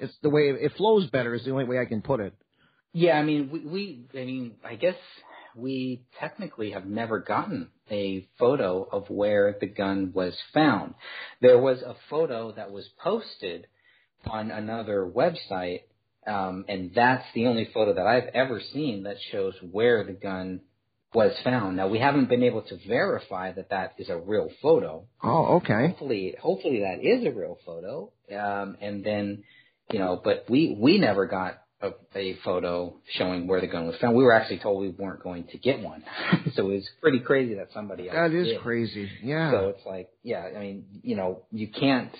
[0.00, 2.34] it's the way it flows better is the only way I can put it.
[2.92, 4.96] Yeah, I mean, we, we I mean, I guess
[5.56, 10.94] we technically have never gotten a photo of where the gun was found.
[11.40, 13.66] There was a photo that was posted
[14.26, 15.80] on another website,
[16.26, 20.60] um, and that's the only photo that I've ever seen that shows where the gun
[21.14, 21.76] was found.
[21.76, 25.06] Now we haven't been able to verify that that is a real photo.
[25.22, 25.88] Oh, okay.
[25.88, 28.12] Hopefully, hopefully that is a real photo.
[28.30, 29.44] Um, and then,
[29.90, 33.96] you know, but we we never got a, a photo showing where the gun was
[34.00, 34.14] found.
[34.14, 36.04] We were actually told we weren't going to get one,
[36.54, 38.16] so it was pretty crazy that somebody else.
[38.16, 38.60] That is did.
[38.60, 39.10] crazy.
[39.22, 39.50] Yeah.
[39.50, 42.14] So it's like, yeah, I mean, you know, you can't.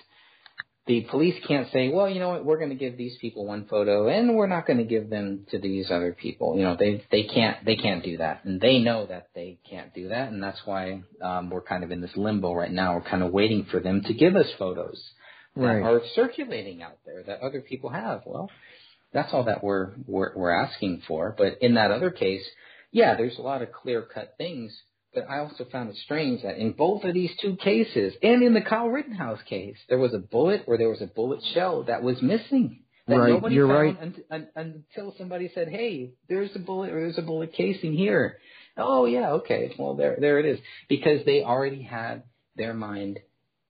[0.91, 3.67] The police can't say, well, you know what, we're going to give these people one
[3.67, 6.57] photo, and we're not going to give them to these other people.
[6.57, 9.95] You know, they they can't they can't do that, and they know that they can't
[9.95, 12.97] do that, and that's why um, we're kind of in this limbo right now.
[12.97, 15.01] We're kind of waiting for them to give us photos
[15.55, 15.81] Right.
[15.81, 18.23] that are circulating out there that other people have.
[18.27, 18.51] Well,
[19.13, 21.37] that's all that we're we're, we're asking for.
[21.39, 22.43] But in that other case,
[22.91, 24.77] yeah, there's a lot of clear cut things.
[25.15, 28.55] But I also found it strange that in both of these two cases, and in
[28.55, 32.03] the Kyle Rittenhouse case, there was a bullet or there was a bullet shell that
[32.03, 32.85] was missing.
[33.09, 34.15] That Right, nobody you're found right.
[34.31, 38.39] un- un- until somebody said, "Hey, there's a bullet or there's a bullet casing here."
[38.77, 39.75] Oh yeah, okay.
[39.77, 40.61] Well, there there it is.
[40.89, 42.23] Because they already had
[42.55, 43.19] their mind.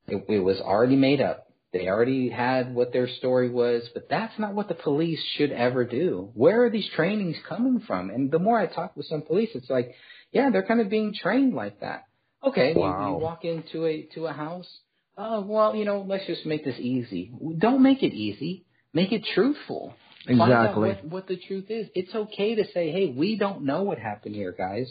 [0.08, 1.46] It, it was already made up.
[1.72, 5.84] They already had what their story was, but that's not what the police should ever
[5.84, 6.32] do.
[6.34, 8.10] Where are these trainings coming from?
[8.10, 9.94] And the more I talk with some police, it's like,
[10.32, 12.04] yeah, they're kind of being trained like that.
[12.42, 13.16] Okay, you- Wow.
[13.18, 14.68] you, walk into a to a house.
[15.18, 17.32] Oh well, you know, let's just make this easy.
[17.58, 18.64] Don't make it easy.
[18.94, 19.94] Make it truthful.
[20.26, 20.88] Find out Exactly.
[20.88, 21.88] what, what the truth is.
[21.94, 24.88] It's okay to say, hey, we don't know what happened here, guys.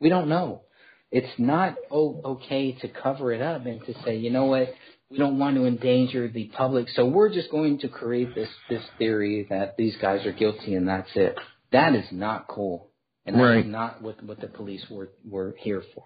[0.00, 0.62] We don't know.
[1.10, 4.72] It's not okay to cover it up and to say, you know what,
[5.10, 8.82] we don't want to endanger the public, so we're just going to create this this
[8.98, 11.36] theory that these guys are guilty and that's it.
[11.72, 12.89] That is not cool,
[13.34, 13.66] and that's Right.
[13.66, 16.04] not what what the police were were here for.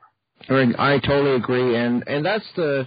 [0.48, 2.86] Right, I totally agree, and and that's the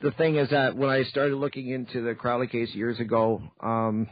[0.00, 4.08] the thing is that when I started looking into the Crowley case years ago, um,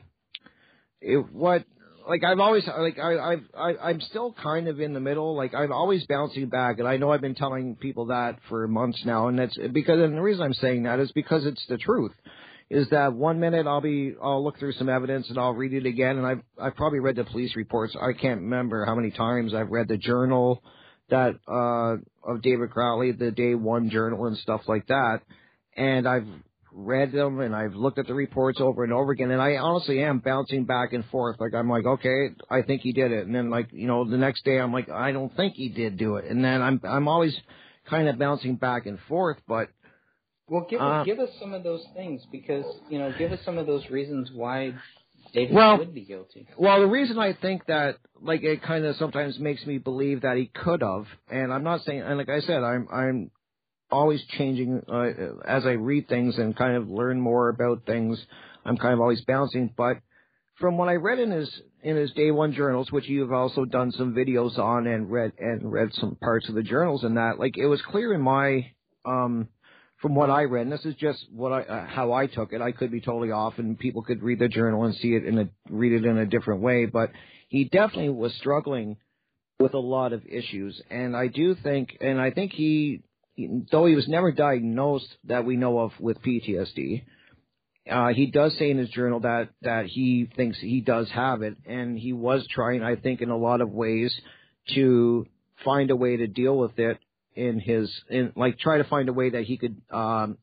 [1.00, 1.64] it what
[2.08, 5.36] like I've always like I I've I, I'm still kind of in the middle.
[5.36, 9.04] Like I'm always bouncing back, and I know I've been telling people that for months
[9.04, 12.12] now, and that's because and the reason I'm saying that is because it's the truth.
[12.70, 15.86] Is that one minute I'll be I'll look through some evidence and I'll read it
[15.86, 17.96] again, and I've I've probably read the police reports.
[18.00, 20.62] I can't remember how many times I've read the journal
[21.10, 25.20] that uh of David Crowley, the day one journal and stuff like that.
[25.76, 26.26] And I've
[26.72, 30.02] read them and I've looked at the reports over and over again and I honestly
[30.04, 31.40] am bouncing back and forth.
[31.40, 33.26] Like I'm like, okay, I think he did it.
[33.26, 35.96] And then like, you know, the next day I'm like, I don't think he did
[35.96, 36.26] do it.
[36.26, 37.36] And then I'm I'm always
[37.88, 39.68] kind of bouncing back and forth, but
[40.50, 43.40] Well, give Uh, us give us some of those things because you know, give us
[43.44, 44.74] some of those reasons why
[45.32, 46.48] David Well- would be guilty.
[46.58, 50.36] Well, the reason I think that, like, it kind of sometimes makes me believe that
[50.36, 53.30] he could have, and I'm not saying, and like I said, I'm I'm
[53.92, 55.12] always changing uh,
[55.46, 58.20] as I read things and kind of learn more about things.
[58.64, 59.98] I'm kind of always bouncing, but
[60.58, 63.92] from what I read in his in his day one journals, which you've also done
[63.92, 67.56] some videos on and read and read some parts of the journals and that, like,
[67.56, 68.66] it was clear in my
[69.04, 69.48] um
[70.00, 72.62] from what I read, and this is just what I uh, how I took it.
[72.62, 75.38] I could be totally off, and people could read the journal and see it in
[75.38, 76.86] a read it in a different way.
[76.86, 77.10] But
[77.48, 78.96] he definitely was struggling
[79.58, 83.02] with a lot of issues, and I do think, and I think he,
[83.70, 87.02] though he was never diagnosed that we know of with PTSD,
[87.90, 91.56] uh, he does say in his journal that that he thinks he does have it,
[91.66, 94.18] and he was trying, I think, in a lot of ways
[94.74, 95.26] to
[95.62, 96.98] find a way to deal with it
[97.34, 100.36] in his in like try to find a way that he could um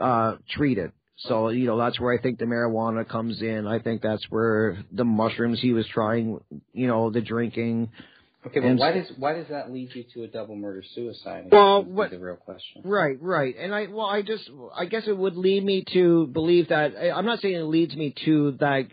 [0.00, 3.78] uh treat it so you know that's where i think the marijuana comes in i
[3.78, 6.40] think that's where the mushrooms he was trying
[6.72, 7.90] you know the drinking
[8.46, 11.48] Okay, but And- why does why does that lead you to a double murder suicide?
[11.52, 12.80] Well, what- the real question?
[12.86, 13.54] Right, right.
[13.58, 17.10] And I, well, I just, I guess it would lead me to believe that, I-
[17.10, 18.86] I'm not saying it leads me to that,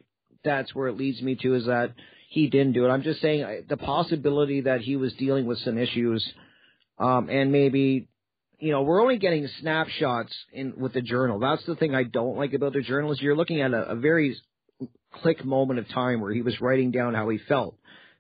[0.44, 1.94] that's where it leads me to is that
[2.30, 2.90] he didn't do it.
[2.90, 6.30] I'm just saying I- the possibility that he was dealing with some issues,
[7.00, 8.08] um, and maybe,
[8.60, 11.40] you know, we're only getting snapshots in with the journal.
[11.40, 13.96] That's the thing I don't like about the journal is you're looking at a, a
[13.96, 14.36] very
[15.22, 17.78] quick moment of time where he was writing down how he felt.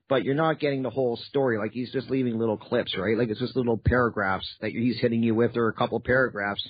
[0.09, 1.57] But you're not getting the whole story.
[1.57, 3.17] Like he's just leaving little clips, right?
[3.17, 6.65] Like it's just little paragraphs that he's hitting you with, or a couple paragraphs.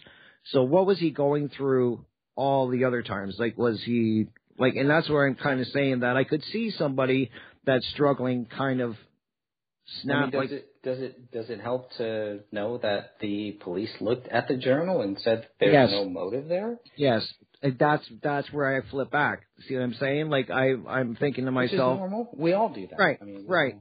[0.51, 2.03] So what was he going through
[2.35, 3.35] all the other times?
[3.37, 4.25] Like was he
[4.57, 4.75] like?
[4.75, 7.29] And that's where I'm kind of saying that I could see somebody
[7.63, 11.91] that's struggling, kind of I snap mean, does like it does it does it help
[11.97, 15.89] to know that the police looked at the journal and said there's Yes.
[15.91, 16.77] no motive there?
[16.95, 17.23] yes.
[17.61, 19.41] That's that's where I flip back.
[19.67, 20.29] See what I'm saying?
[20.29, 22.29] Like I I'm thinking to myself, normal.
[22.37, 22.99] We all do that.
[22.99, 23.75] right, I mean, right.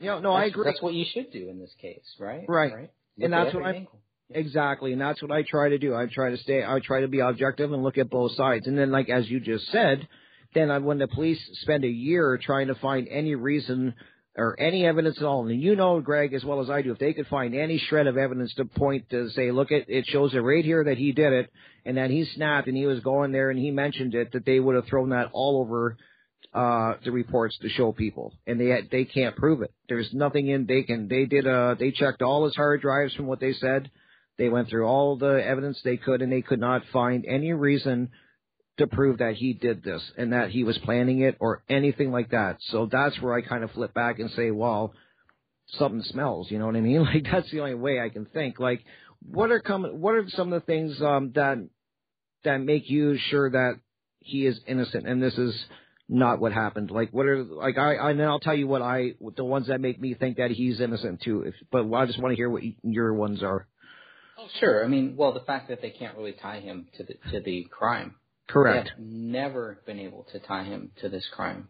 [0.00, 0.64] You know, no, I agree.
[0.64, 2.44] That's what you should do in this case, right?
[2.48, 2.72] Right.
[2.72, 2.90] Look
[3.24, 3.86] And that's what I
[4.30, 5.94] exactly, and that's what I try to do.
[5.94, 6.64] I try to stay.
[6.64, 8.66] I try to be objective and look at both sides.
[8.66, 10.08] And then, like as you just said,
[10.54, 13.94] then I, when the police spend a year trying to find any reason
[14.36, 16.98] or any evidence at all, and you know, Greg, as well as I do, if
[16.98, 20.34] they could find any shred of evidence to point to say, look, it it shows
[20.34, 21.52] it right here that he did it,
[21.84, 24.60] and that he snapped and he was going there and he mentioned it, that they
[24.60, 25.96] would have thrown that all over
[26.54, 28.32] uh the reports to show people.
[28.46, 29.72] And they they can't prove it.
[29.88, 33.26] There's nothing in they can they did uh they checked all his hard drives from
[33.26, 33.90] what they said.
[34.38, 38.10] They went through all the evidence they could and they could not find any reason
[38.78, 42.30] to prove that he did this and that he was planning it or anything like
[42.30, 44.94] that so that's where i kind of flip back and say well
[45.78, 48.58] something smells you know what i mean like that's the only way i can think
[48.58, 48.82] like
[49.22, 51.58] what are coming what are some of the things um that
[52.44, 53.74] that make you sure that
[54.20, 55.54] he is innocent and this is
[56.10, 56.90] not what happened.
[56.90, 59.80] Like what are like I I and I'll tell you what I the ones that
[59.80, 61.42] make me think that he's innocent too.
[61.42, 63.66] If, but I just want to hear what your ones are.
[64.36, 64.84] Oh, sure.
[64.84, 67.66] I mean, well, the fact that they can't really tie him to the to the
[67.70, 68.16] crime.
[68.52, 68.92] Correct.
[68.96, 71.68] They have never been able to tie him to this crime.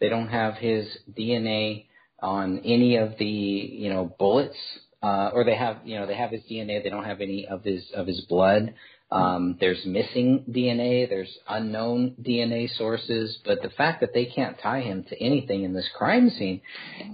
[0.00, 0.86] They don't have his
[1.18, 1.86] DNA
[2.22, 4.56] on any of the you know bullets,
[5.02, 6.82] uh, or they have you know they have his DNA.
[6.82, 8.74] They don't have any of his of his blood.
[9.12, 11.08] Um, there's missing DNA.
[11.08, 13.38] There's unknown DNA sources.
[13.44, 16.60] But the fact that they can't tie him to anything in this crime scene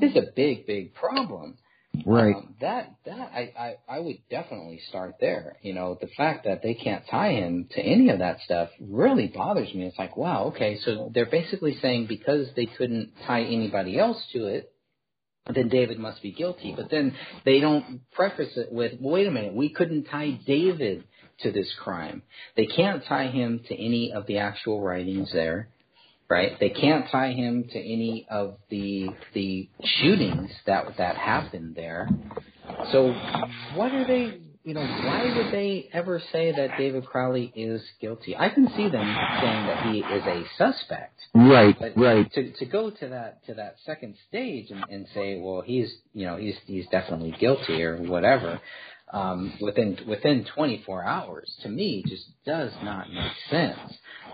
[0.03, 1.57] is a big, big problem.
[2.05, 2.35] Right.
[2.37, 5.57] Um, that that I, I I would definitely start there.
[5.63, 9.29] You know, the fact that they can't tie him to any of that stuff really
[9.29, 9.85] bothers me.
[9.87, 14.47] It's like, wow, okay, so they're basically saying because they couldn't tie anybody else to
[14.47, 14.73] it,
[15.55, 16.75] then David must be guilty.
[16.77, 17.15] But then
[17.45, 21.05] they don't preface it with, wait a minute, we couldn't tie David
[21.41, 22.23] to this crime.
[22.57, 25.69] They can't tie him to any of the actual writings there
[26.29, 26.59] right?
[26.59, 32.09] They can't tie him to any of the the shootings that that happened there.
[32.93, 33.13] So
[33.75, 34.41] what are they?
[34.65, 38.37] You know, why would they ever say that David Crowley is guilty?
[38.37, 41.21] I can see them saying that he is a suspect.
[41.33, 42.33] Right, But right.
[42.33, 46.27] to to go to that to that second stage and, and say, well, he's you
[46.27, 48.61] know he's he's definitely guilty or whatever,
[49.13, 53.79] um, within within 24 hours, to me, just does not make sense.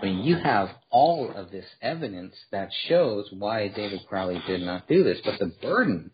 [0.01, 4.87] I mean, you have all of this evidence that shows why David Crowley did not
[4.87, 6.11] do this, but the burden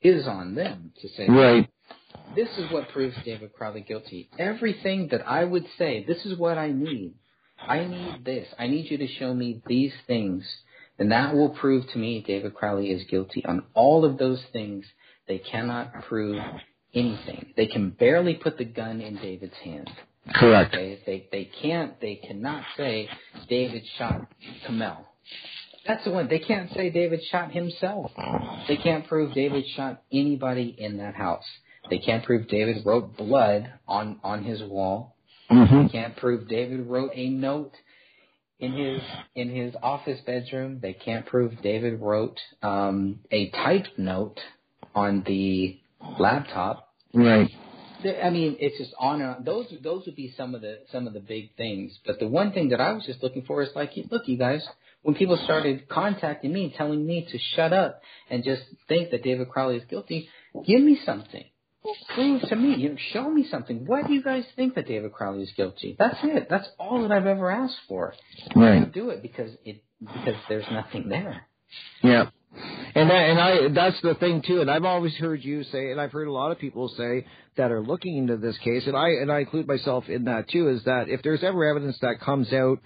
[0.00, 1.68] is on them to say, Right.
[2.36, 4.30] this is what proves David Crowley guilty.
[4.38, 7.14] Everything that I would say, this is what I need.
[7.60, 8.46] I need this.
[8.58, 10.44] I need you to show me these things.
[11.00, 13.44] And that will prove to me David Crowley is guilty.
[13.44, 14.84] On all of those things,
[15.26, 16.40] they cannot prove
[16.98, 17.52] anything.
[17.56, 19.90] They can barely put the gun in David's hand.
[20.34, 20.72] Correct.
[20.72, 23.08] They, they, they can't, they cannot say
[23.48, 24.26] David shot
[24.66, 24.98] Komel.
[25.86, 26.28] That's the one.
[26.28, 28.10] They can't say David shot himself.
[28.68, 31.44] They can't prove David shot anybody in that house.
[31.88, 35.16] They can't prove David wrote blood on, on his wall.
[35.50, 35.86] Mhm.
[35.86, 37.72] They can't prove David wrote a note
[38.60, 39.00] in his
[39.34, 40.80] in his office bedroom.
[40.82, 44.38] They can't prove David wrote um, a typed note
[44.94, 45.78] on the
[46.18, 46.87] laptop.
[47.14, 47.50] Right.
[48.22, 49.44] I mean, it's just on and on.
[49.44, 51.98] Those those would be some of the some of the big things.
[52.06, 54.64] But the one thing that I was just looking for is like, look, you guys,
[55.02, 59.48] when people started contacting me, telling me to shut up and just think that David
[59.48, 60.28] Crowley is guilty,
[60.64, 61.44] give me something.
[62.14, 62.76] Prove to me.
[62.76, 63.84] You know, show me something.
[63.86, 65.96] Why do you guys think that David Crowley is guilty?
[65.98, 66.48] That's it.
[66.50, 68.14] That's all that I've ever asked for.
[68.54, 68.92] Right.
[68.92, 71.46] do it because it because there's nothing there.
[72.02, 72.30] Yeah.
[72.98, 74.60] And that, and I that's the thing too.
[74.60, 77.26] And I've always heard you say, and I've heard a lot of people say
[77.56, 80.68] that are looking into this case, and I and I include myself in that too.
[80.68, 82.78] Is that if there's ever evidence that comes out,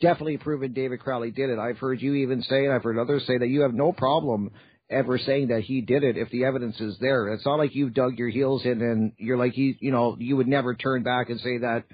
[0.00, 1.58] definitely proving David Crowley did it.
[1.58, 4.52] I've heard you even say, and I've heard others say that you have no problem
[4.88, 7.28] ever saying that he did it if the evidence is there.
[7.28, 10.36] It's not like you've dug your heels in and you're like he, you know, you
[10.36, 11.84] would never turn back and say that,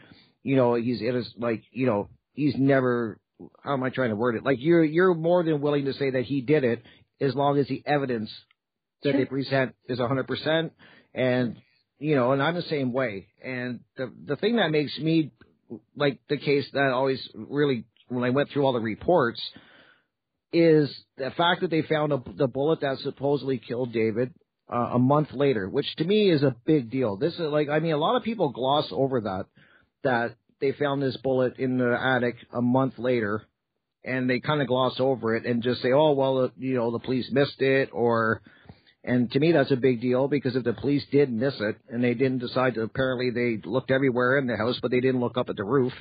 [0.43, 3.19] you know, he's it is like, you know, he's never
[3.65, 4.45] how am I trying to word it?
[4.45, 6.83] Like you're you're more than willing to say that he did it
[7.23, 8.31] as long as the evidence
[9.03, 10.71] that they present is 100%.
[11.15, 11.57] And
[11.99, 13.29] you know, and I'm the same way.
[13.43, 15.31] And the the thing that makes me
[15.97, 19.41] like the case that always really when I went through all the reports
[20.53, 24.35] is the fact that they found a, the bullet that supposedly killed David
[24.71, 27.17] uh, a month later, which to me is a big deal.
[27.17, 29.47] This is like I mean a lot of people gloss over that
[30.03, 33.47] that they found this bullet in the attic a month later
[34.05, 36.99] and they kind of gloss over it and just say, "Oh, well, you know, the
[36.99, 38.43] police missed it," or
[39.05, 42.03] and to me that's a big deal because if the police did miss it and
[42.03, 45.37] they didn't decide to, apparently they looked everywhere in the house, but they didn't look
[45.37, 45.93] up at the roof.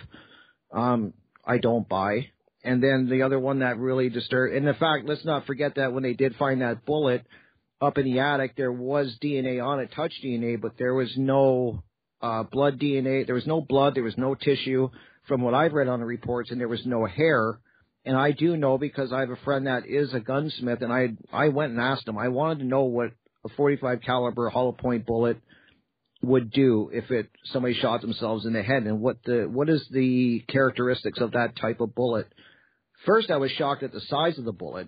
[0.71, 1.13] Um,
[1.45, 2.27] I don't buy.
[2.63, 5.93] And then the other one that really disturbed, and in fact, let's not forget that
[5.93, 7.25] when they did find that bullet
[7.81, 11.83] up in the attic, there was DNA on it, touch DNA, but there was no
[12.21, 13.25] uh, blood DNA.
[13.25, 13.95] There was no blood.
[13.95, 14.89] There was no tissue
[15.27, 17.59] from what I've read on the reports, and there was no hair.
[18.03, 21.09] And I do know because I have a friend that is a gunsmith, and I
[21.31, 22.17] I went and asked him.
[22.17, 23.11] I wanted to know what
[23.45, 25.37] a 45 caliber hollow point bullet
[26.23, 29.87] would do if it somebody shot themselves in the head, and what the what is
[29.91, 32.27] the characteristics of that type of bullet.
[33.05, 34.87] First, I was shocked at the size of the bullet.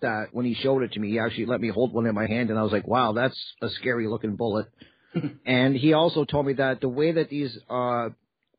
[0.00, 2.26] That when he showed it to me, he actually let me hold one in my
[2.26, 4.66] hand, and I was like, "Wow, that's a scary looking bullet."
[5.46, 8.10] and he also told me that the way that these uh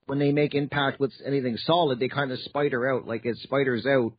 [0.10, 3.86] when they make impact with anything solid, they kind of spider out, like it spiders
[3.86, 4.14] out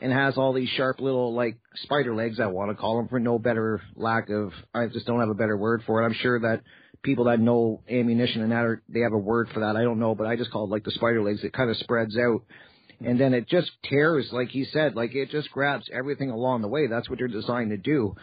[0.00, 2.40] and has all these sharp little like spider legs.
[2.40, 4.52] I want to call them for no better lack of.
[4.74, 6.06] I just don't have a better word for it.
[6.06, 6.62] I'm sure that
[7.02, 9.76] people that know ammunition and that are they have a word for that.
[9.76, 11.44] I don't know, but I just call it like the spider legs.
[11.44, 12.42] It kind of spreads out.
[13.00, 16.68] And then it just tears, like he said, like it just grabs everything along the
[16.68, 16.88] way.
[16.88, 18.16] That's what they're designed to do.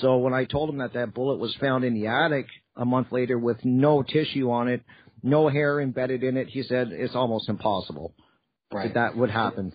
[0.00, 3.08] So when I told him that that bullet was found in the attic a month
[3.12, 4.80] later with no tissue on it,
[5.22, 8.14] no hair embedded in it, he said it's almost impossible
[8.72, 8.94] Right.
[8.94, 9.72] that that would happen.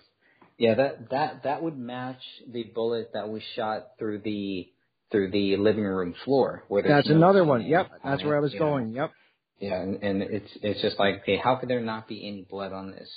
[0.58, 2.20] Yeah, that that that would match
[2.50, 4.68] the bullet that was shot through the
[5.10, 6.64] through the living room floor.
[6.68, 7.64] Where That's no another one.
[7.64, 8.92] Yep, that's where I was going.
[8.92, 9.12] Yep.
[9.60, 12.72] Yeah, and, and it's it's just like, okay, how could there not be any blood
[12.72, 13.08] on this?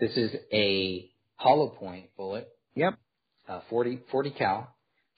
[0.00, 2.48] This is a hollow point bullet.
[2.74, 2.94] Yep.
[3.48, 4.74] Uh, 40, 40 cal,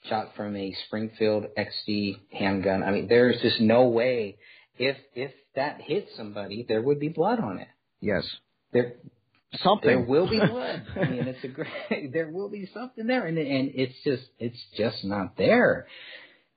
[0.07, 2.81] shot from a Springfield XD handgun.
[2.81, 4.37] I mean, there's just no way
[4.77, 7.67] if if that hit somebody, there would be blood on it.
[7.99, 8.23] Yes.
[8.71, 8.93] There
[9.63, 9.89] Something.
[9.89, 10.83] there will be blood.
[10.95, 11.67] I mean, it's a great.
[12.13, 15.87] There will be something there, and and it's just it's just not there,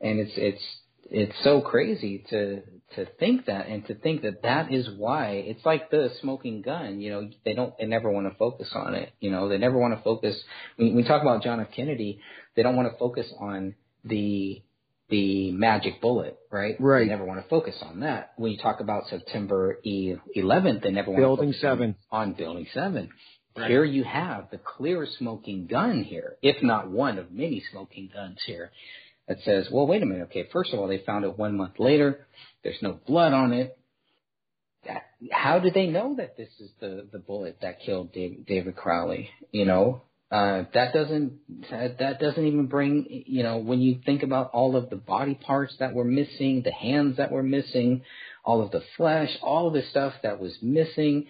[0.00, 0.62] and it's it's
[1.10, 2.62] it's so crazy to
[2.94, 7.00] to think that and to think that that is why it's like the smoking gun.
[7.00, 9.12] You know, they don't they never want to focus on it.
[9.20, 10.40] You know, they never want to focus.
[10.76, 11.68] When we talk about John F.
[11.74, 12.20] Kennedy,
[12.54, 14.62] they don't want to focus on the
[15.10, 16.76] the magic bullet, right?
[16.80, 17.00] Right.
[17.04, 18.32] They never want to focus on that.
[18.36, 21.94] When you talk about September e- 11th, they never want Building to focus on- seven.
[22.10, 23.08] on Building 7.
[23.56, 23.70] Right.
[23.70, 28.38] Here you have the clear smoking gun here, if not one of many smoking guns
[28.46, 28.72] here,
[29.28, 30.24] that says, well, wait a minute.
[30.24, 32.26] Okay, first of all, they found it one month later.
[32.64, 33.76] There's no blood on it.
[34.86, 38.74] That, how do they know that this is the, the bullet that killed David, David
[38.76, 39.30] Crowley?
[39.52, 40.02] You know,
[40.34, 41.38] uh, that doesn't
[41.70, 45.34] that, that doesn't even bring you know when you think about all of the body
[45.34, 48.02] parts that were missing, the hands that were missing,
[48.44, 51.26] all of the flesh, all of the stuff that was missing.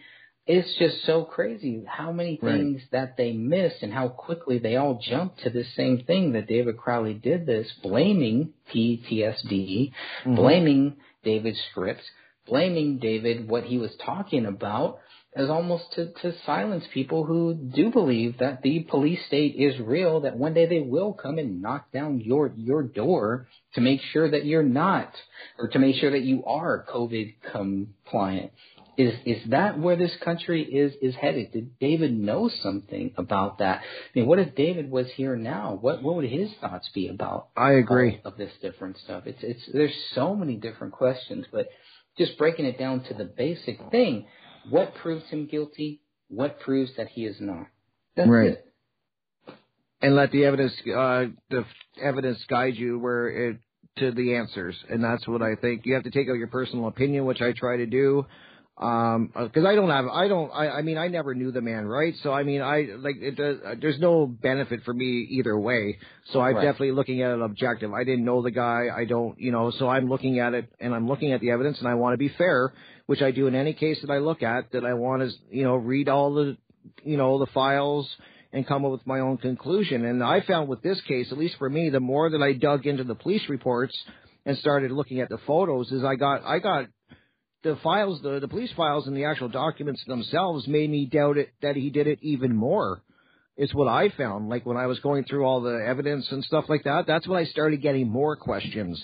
[0.47, 2.57] It's just so crazy how many Right.
[2.57, 6.47] things that they missed and how quickly they all jumped to the same thing that
[6.47, 9.93] David Crowley did this, blaming PTSD,
[10.25, 10.37] Mhm.
[10.37, 12.03] blaming David's script,
[12.47, 15.01] blaming David what he was talking about
[15.37, 20.21] as almost to, to silence people who do believe that the police state is real,
[20.21, 24.31] that one day they will come and knock down your your door to make sure
[24.31, 25.13] that you're not,
[25.59, 28.53] or to make sure that you are COVID compliant.
[28.97, 31.51] Is is that where this country is is headed?
[31.53, 33.81] Did David know something about that?
[33.81, 35.77] I mean, what if David was here now?
[35.81, 37.49] What what would his thoughts be about?
[37.57, 38.21] I agree.
[38.25, 39.25] of this different stuff.
[39.27, 41.69] It's it's there's so many different questions, but
[42.17, 44.27] just breaking it down to the basic thing,
[44.71, 46.01] what proves him guilty?
[46.29, 47.67] What proves that he is not?
[48.17, 48.51] That's Right.
[48.53, 48.65] it.
[50.03, 51.65] and let the evidence uh the
[52.03, 53.57] evidence guide you where it
[53.97, 56.89] to the answers and that's what i think you have to take out your personal
[56.89, 58.27] opinion which i try to do
[58.79, 61.87] um because i don't have i don't I, I mean i never knew the man
[61.87, 65.99] right so i mean i like it does there's no benefit for me either way
[66.33, 66.65] so i'm Right.
[66.65, 69.89] definitely looking at it objective i didn't know the guy i don't you know so
[69.89, 72.31] i'm looking at it and i'm looking at the evidence and i want to be
[72.37, 72.73] fair
[73.07, 75.65] which i do in any case that i look at that i want to you
[75.65, 76.57] know read all the
[77.03, 78.09] you know the files
[78.55, 80.05] and come up with my own conclusion.
[80.05, 82.87] And I found with this case, at least for me, the more that I dug
[82.87, 83.95] into the police reports
[84.47, 86.87] and started looking at the photos, is I got I got
[87.65, 91.53] the files, the the police files and the actual documents themselves made me doubt it
[91.63, 93.03] that he did it even more.
[93.57, 94.49] Is what I found.
[94.49, 97.39] Like when I was going through all the evidence and stuff like that, that's when
[97.39, 99.01] I started getting more questions.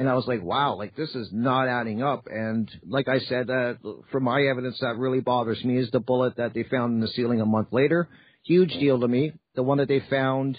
[0.00, 2.26] And I was like, wow, like this is not adding up.
[2.26, 3.74] And like I said, uh,
[4.10, 7.08] from my evidence, that really bothers me is the bullet that they found in the
[7.08, 8.08] ceiling a month later.
[8.44, 9.32] Huge deal to me.
[9.56, 10.58] The one that they found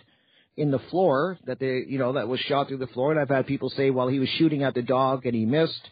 [0.55, 3.09] in the floor that they, you know, that was shot through the floor.
[3.11, 5.89] And I've had people say, well, he was shooting at the dog and he missed.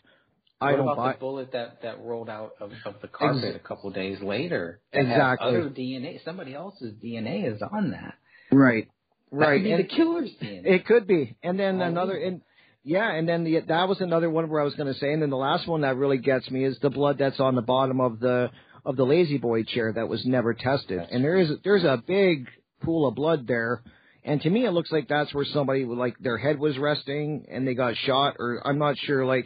[0.62, 1.12] I what don't about buy.
[1.14, 4.80] the bullet that that rolled out of, of the carpet Ex- a couple days later?
[4.94, 5.48] Exactly.
[5.48, 6.24] Other DNA.
[6.24, 8.14] Somebody else's DNA is on that.
[8.52, 8.88] Right.
[9.32, 9.58] That Right.
[9.58, 10.66] could be And- the killer's DNA.
[10.66, 11.36] It could be.
[11.42, 12.42] And then Oh, another, and
[12.84, 15.22] yeah, and then the, that was another one where I was going to say, and
[15.22, 18.00] then the last one that really gets me is the blood that's on the bottom
[18.00, 18.50] of the
[18.86, 21.00] of the lazy boy chair that was never tested.
[21.12, 22.48] and there is there's a big
[22.82, 23.84] pool of blood there.
[24.24, 27.68] And to me, it looks like that's where somebody like their head was resting and
[27.68, 29.46] they got shot, or I'm not sure, like,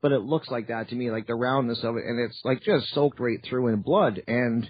[0.00, 2.62] but it looks like that to me, like the roundness of it, and it's like
[2.62, 4.68] just soaked right through in blood and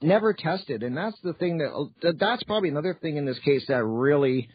[0.00, 0.82] never tested.
[0.82, 4.48] And that's the thing that that's probably another thing in this case that really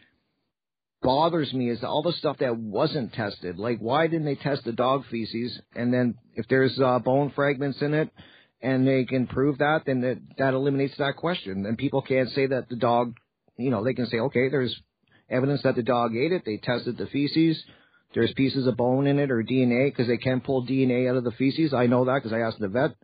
[1.01, 3.57] bothers me is all the stuff that wasn't tested.
[3.57, 5.59] Like, why didn't they test the dog feces?
[5.75, 8.09] And then if there's uh, bone fragments in it,
[8.61, 11.65] and they can prove that, then that that eliminates that question.
[11.67, 13.15] And people can't say that the dog,
[13.57, 14.75] you know, they can say, okay, there's
[15.29, 16.43] evidence that the dog ate it.
[16.45, 17.61] They tested the feces.
[18.15, 21.23] There's pieces of bone in it or DNA because they can pull DNA out of
[21.23, 21.73] the feces.
[21.73, 22.95] I know that because I asked the vet.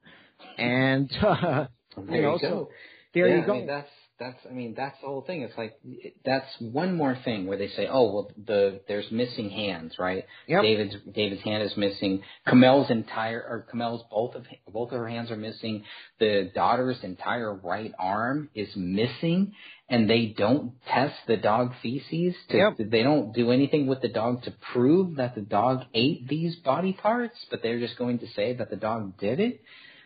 [0.57, 1.67] And uh,
[1.97, 2.47] There you know, you go.
[2.49, 2.69] so
[3.13, 3.53] there yeah, you go.
[3.53, 3.89] I mean, that's
[4.23, 4.39] that's.
[4.49, 5.41] I mean, that's the whole thing.
[5.41, 5.79] It's like
[6.25, 10.25] that's one more thing where they say, oh well, the there's missing hands, right?
[10.47, 10.61] Yep.
[10.61, 12.23] David's David's hand is missing.
[12.47, 15.83] Komel's entire or Komel's both of both of her hands are missing.
[16.19, 19.53] The daughter's entire right arm is missing,
[19.89, 22.35] and they don't test the dog feces.
[22.49, 22.89] To, Yep.
[22.89, 26.93] They don't do anything with the dog to prove that the dog ate these body
[26.93, 29.61] parts, but they're just going to say that the dog did it.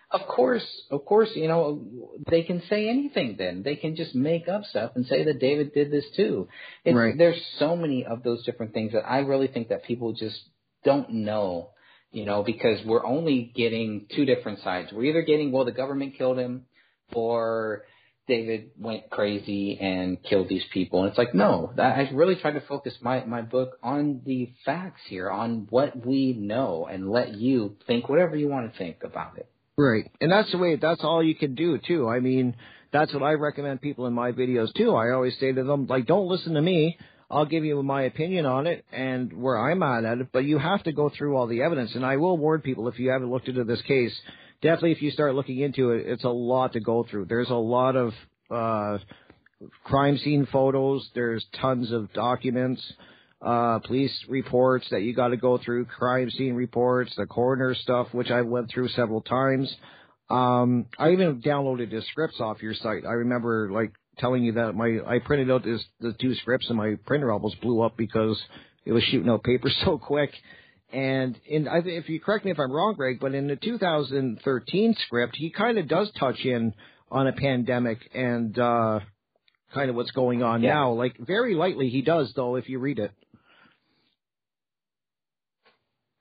[0.09, 1.85] Of course, of course, you know,
[2.29, 3.61] they can say anything then.
[3.63, 6.47] They can just make up stuff and say that David did this too.
[6.85, 7.17] It's, Right.
[7.17, 10.39] There's so many of those different things that I really think that people just
[10.85, 11.71] don't know,
[12.11, 14.93] you know, because we're only getting two different sides.
[14.93, 16.67] We're either getting, well, the government killed him
[17.11, 17.83] or
[18.29, 21.01] David went crazy and killed these people.
[21.01, 25.01] And it's like, no, I really tried to focus my, my book on the facts
[25.07, 29.37] here, on what we know and let you think whatever you want to think about
[29.37, 29.49] it.
[29.77, 30.09] Right.
[30.19, 32.09] And that's the way, that's all you can do too.
[32.09, 32.55] I mean,
[32.91, 34.95] that's what I recommend people in my videos too.
[34.95, 36.97] I always say to them, like, don't listen to me.
[37.29, 40.57] I'll give you my opinion on it and where I'm at at it, but you
[40.57, 41.93] have to go through all the evidence.
[41.93, 44.13] And I will warn people if you haven't looked into this case,
[44.61, 47.25] definitely if you start looking into it, it's a lot to go through.
[47.25, 48.13] There's a lot of,
[48.49, 48.97] uh,
[49.83, 51.07] crime scene photos.
[51.13, 52.81] There's tons of documents,
[53.41, 58.07] uh, police reports that you got to go through, crime scene reports, the coroner stuff,
[58.13, 59.73] which I went through several times.
[60.29, 63.05] Um, I even downloaded the scripts off your site.
[63.05, 66.77] I remember like telling you that my I printed out this the two scripts and
[66.77, 68.37] my printer almost blew up because
[68.85, 70.31] it was shooting out paper so quick.
[70.91, 74.95] And in I if you correct me if I'm wrong, Greg, but in the 2013
[75.05, 76.73] script, he kind of does touch in
[77.11, 78.99] on a pandemic and uh
[79.73, 80.73] kind of what's going on Yeah.
[80.73, 80.91] now.
[80.93, 83.11] Like very lightly he does though if you read it.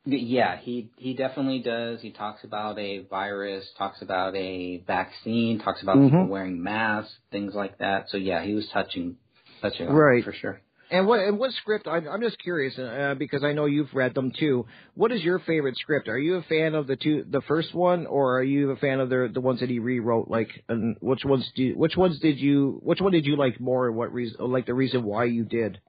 [0.07, 2.01] Yeah, he he definitely does.
[2.01, 6.11] He talks about a virus, talks about a vaccine, talks about Mhm.
[6.11, 8.09] people wearing masks, things like that.
[8.11, 9.17] So yeah, he was touching
[9.61, 10.23] touching Right.
[10.23, 10.61] for sure.
[10.93, 11.89] And what and what script?
[11.89, 14.67] I, I'm just curious uh, because I know you've read them too.
[14.95, 16.07] What is your favorite script?
[16.09, 19.01] Are you a fan of the two, the first one, or are you a fan
[19.01, 20.29] of the the ones that he rewrote?
[20.29, 21.73] Like, and which ones do?
[21.77, 22.79] Which ones did you?
[22.85, 23.89] Which one did you like more?
[23.89, 24.37] And what reason?
[24.53, 25.81] Like the reason why you did?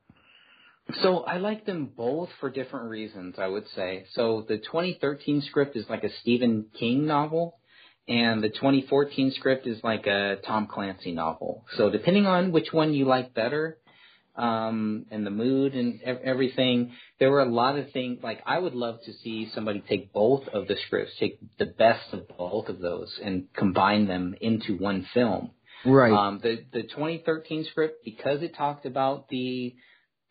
[1.01, 4.05] So I like them both for different reasons, I would say.
[4.13, 7.57] So the 2013 script is like a Stephen King novel,
[8.07, 11.65] and the 2014 script is like a Tom Clancy novel.
[11.75, 13.77] So depending on which one you like better,
[14.37, 18.19] um, and the mood and everything, there were a lot of things.
[18.21, 22.13] Like I would love to see somebody take both of the scripts, take the best
[22.13, 25.51] of both of those, and combine them into one film.
[25.85, 26.13] Right.
[26.13, 29.75] Um, the the 2013 script because it talked about the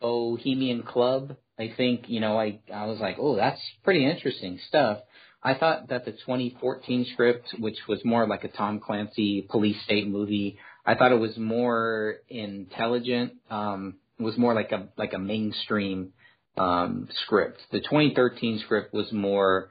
[0.01, 1.35] Bohemian Club.
[1.59, 4.99] I think you know I I was like, oh, that's pretty interesting stuff.
[5.43, 10.07] I thought that the 2014 script, which was more like a Tom Clancy police state
[10.07, 13.33] movie, I thought it was more intelligent.
[13.49, 16.13] Um, it was more like a like a mainstream
[16.57, 17.61] um, script.
[17.71, 19.69] The 2013 script was more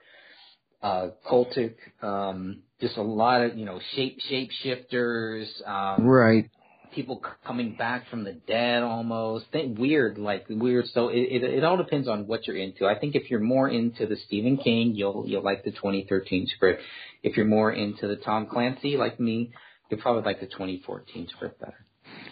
[0.82, 6.50] uh, cultic, um, just a lot of you know shape shapeshifters, um, Right.
[6.96, 9.46] People coming back from the dead almost.
[9.52, 10.86] Think weird, like weird.
[10.92, 12.86] So it, it it all depends on what you're into.
[12.86, 16.82] I think if you're more into the Stephen King, you'll you'll like the 2013 script.
[17.22, 19.52] If you're more into the Tom Clancy, like me,
[19.88, 21.86] you'll probably like the 2014 script better.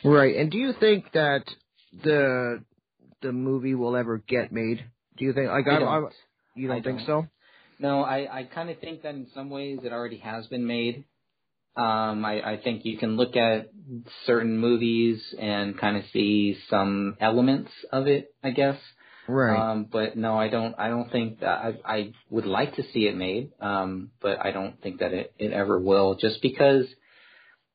[0.05, 0.36] Right.
[0.36, 1.45] And do you think that
[2.03, 2.65] the
[3.23, 4.85] the movie will ever get made?
[5.16, 5.89] Do you think like I don't.
[5.89, 6.09] I,
[6.57, 7.07] you don't think don't.
[7.07, 7.27] so?
[7.78, 11.05] No, I, I kind of think that in some ways it already has been made.
[11.77, 13.71] Um, I, I think you can look at
[14.27, 18.79] certain movies and kind of see some elements of it, I guess.
[19.27, 19.59] Right.
[19.59, 20.75] Um, but no, I don't.
[20.79, 23.51] I don't think that I, I would like to see it made.
[23.61, 26.15] Um, but I don't think that it, it ever will.
[26.15, 26.87] Just because,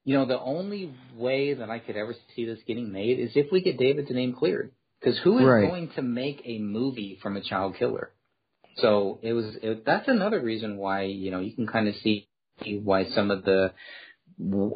[0.06, 3.52] you know, the only way that I could ever see this getting made is if
[3.52, 4.72] we get David's name cleared.
[5.02, 5.68] Because who is Right.
[5.68, 8.12] going to make a movie from a child killer?
[8.78, 9.58] So it was.
[9.62, 12.29] It, that's another reason why you know you can kind of see
[12.84, 13.74] why some of the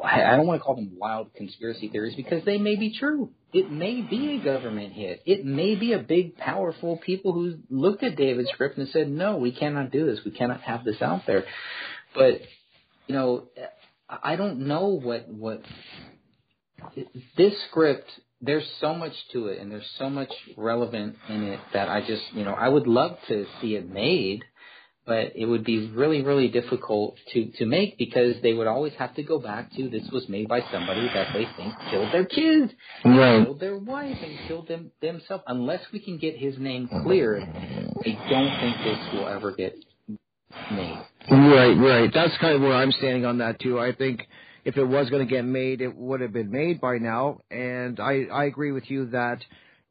[0.04, 3.30] I don't want to call them wild conspiracy theories because they may be true.
[3.54, 5.22] It may be a government hit.
[5.24, 9.38] It may be a big, powerful people who looked at David's script and said, "No,
[9.38, 10.22] we cannot do this.
[10.22, 11.46] We cannot have this out there."
[12.14, 12.42] But
[13.06, 13.44] you know,
[14.08, 15.62] I don't know what what
[17.36, 18.10] this script.
[18.42, 22.22] There's so much to it, and there's so much relevant in it that I just,
[22.34, 24.44] you know, I would love to see it made
[25.06, 29.14] but it would be really, really difficult to, to make because they would always have
[29.16, 32.72] to go back to this was made by somebody that they think killed their kids,
[33.04, 33.44] Right.
[33.44, 35.44] killed their wife, and killed them themselves.
[35.46, 39.74] Unless we can get his name cleared, I don't think this will ever get
[40.70, 40.98] made.
[41.30, 42.10] Right, right.
[42.12, 43.78] That's kind of where I'm standing on that too.
[43.80, 44.20] I think
[44.64, 47.40] if it was going to get made, it would have been made by now.
[47.50, 49.38] And I I agree with you that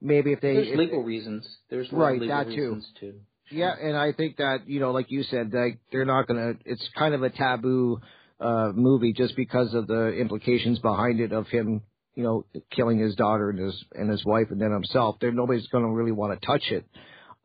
[0.02, 1.48] maybe if they There's if- legal reasons.
[1.69, 2.81] There's Right, legal that too.
[2.99, 3.14] too.
[3.52, 6.53] Yeah, and I think that you know, like you said, that they're not gonna.
[6.65, 7.99] It's kind of a taboo
[8.40, 11.82] uh movie just because of the implications behind it of him,
[12.15, 15.18] you know, killing his daughter and his and his wife and then himself.
[15.22, 16.86] There, nobody's gonna really want to touch it.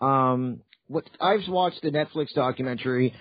[0.00, 3.14] Um, what I've watched the Netflix documentary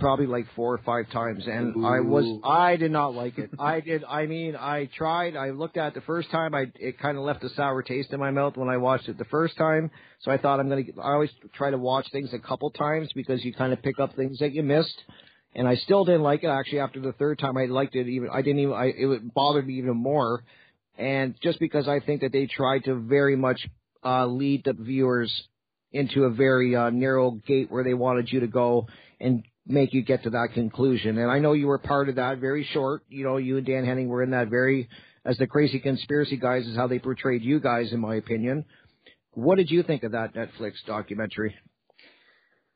[0.00, 3.50] probably like four or five times, and I was I did not like it.
[3.58, 4.02] I did.
[4.04, 5.36] I mean, I tried.
[5.36, 6.54] I looked at it the first time.
[6.54, 9.18] I it kind of left a sour taste in my mouth when I watched it
[9.18, 9.90] the first time.
[10.22, 10.82] So I thought I'm gonna.
[11.02, 14.16] I always try to watch things a couple times because you kind of pick up
[14.16, 15.00] things that you missed.
[15.54, 16.48] And I still didn't like it.
[16.48, 18.30] Actually, after the third time, I liked it even.
[18.32, 18.74] I didn't even.
[18.74, 20.42] I it bothered me even more.
[20.96, 23.60] And just because I think that they tried to very much
[24.04, 25.32] uh, lead the viewers
[25.92, 28.86] into a very uh, narrow gate where they wanted you to go
[29.20, 31.18] and make you get to that conclusion.
[31.18, 33.02] And I know you were part of that, very short.
[33.08, 34.88] You know, you and Dan Henning were in that very,
[35.24, 38.64] as the crazy conspiracy guys is how they portrayed you guys, in my opinion.
[39.32, 41.54] What did you think of that Netflix documentary?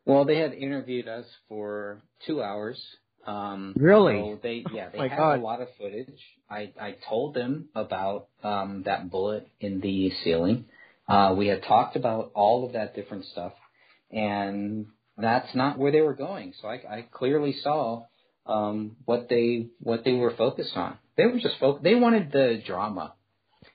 [0.05, 2.81] Well, they had interviewed us for two hours.
[3.27, 4.16] Um, Really?
[4.19, 5.39] So they, yeah, they My had God.
[5.39, 6.12] a lot of footage.
[6.51, 10.66] I, I told them about um, that bullet in the ceiling.
[11.09, 13.52] Uh, we had talked about all of that different stuff,
[14.11, 14.86] and
[15.16, 16.55] that's not where they were going.
[16.61, 18.05] So I, I clearly saw
[18.47, 20.99] um, what they what they were focused on.
[21.16, 21.85] They were just focused.
[21.85, 23.15] They wanted the drama.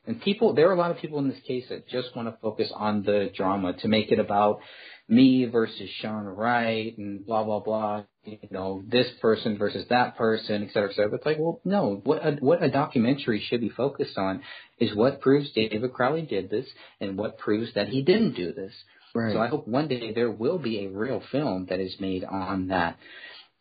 [0.05, 2.37] And people, there are a lot of people in this case that just want to
[2.41, 4.59] focus on the drama to make it about
[5.07, 8.03] me versus Sean Wright and blah blah blah.
[8.25, 11.09] You know, this person versus that person, et cetera, et cetera.
[11.09, 12.01] But it's like, well, no.
[12.03, 14.43] What a, what a documentary should be focused on
[14.77, 16.67] is what proves David Crowley did this
[16.99, 18.73] and what proves that he didn't do this.
[19.13, 19.33] Right.
[19.33, 22.67] So I hope one day there will be a real film that is made on
[22.67, 22.97] that.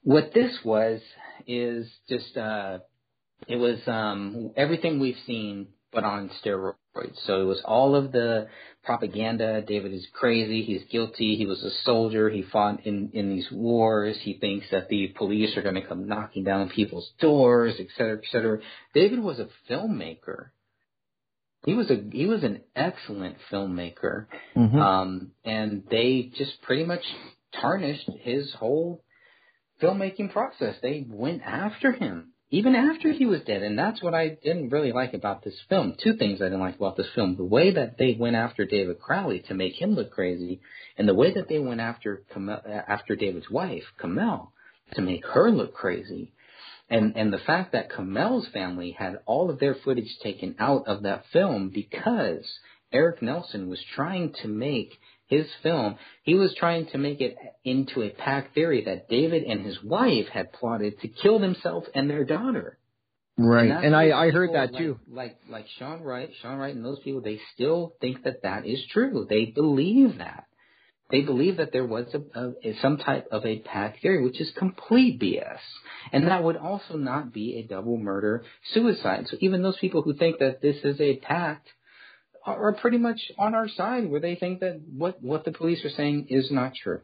[0.02, 1.00] What this was
[1.46, 2.78] is just uh
[3.46, 6.74] it was um everything we've seen but on steroids.
[7.24, 8.48] So it was all of the
[8.84, 9.62] propaganda.
[9.62, 10.62] David is crazy.
[10.62, 11.36] He's guilty.
[11.36, 12.28] He was a soldier.
[12.28, 14.18] He fought in in these wars.
[14.22, 18.18] He thinks that the police are going to come knocking down people's doors, et cetera,
[18.18, 18.58] et cetera.
[18.94, 20.50] David was a filmmaker.
[21.64, 24.26] He was a he was an excellent filmmaker.
[24.56, 24.74] Mhm.
[24.74, 27.02] Um, and they just pretty much
[27.60, 29.02] tarnished his whole
[29.80, 30.76] filmmaking process.
[30.80, 34.92] They went after him even after he was dead, and that's what I didn't really
[34.92, 35.94] like about this film.
[36.02, 38.98] Two things I didn't like about this film: the way that they went after David
[39.00, 40.60] Crowley to make him look crazy,
[40.96, 44.48] and the way that they went after Komel, after David's wife, Komel,
[44.94, 46.32] to make her look crazy.
[46.90, 51.02] And and the fact that Komel's family had all of their footage taken out of
[51.02, 52.46] that film because
[52.92, 54.92] Erik Nelson was trying to make
[55.26, 59.64] his film, he was trying to make it into a pack theory that David and
[59.64, 62.78] his wife had plotted to kill themselves and their daughter.
[63.36, 63.68] Right.
[63.68, 64.98] that's And I, I heard that like- too.
[65.06, 68.82] Like like Sean Wright, Sean Wright, and those people, they still think that that is
[68.90, 69.26] true.
[69.28, 70.47] They believe that.
[71.10, 74.50] They believe that there was a, a some type of a pack theory, which is
[74.58, 75.58] complete BS,
[76.12, 79.26] and that would also not be a double murder suicide.
[79.30, 81.66] So even those people who think that this is a pact
[82.44, 85.82] are, are pretty much on our side, where they think that what what the police
[85.84, 87.00] are saying is not true.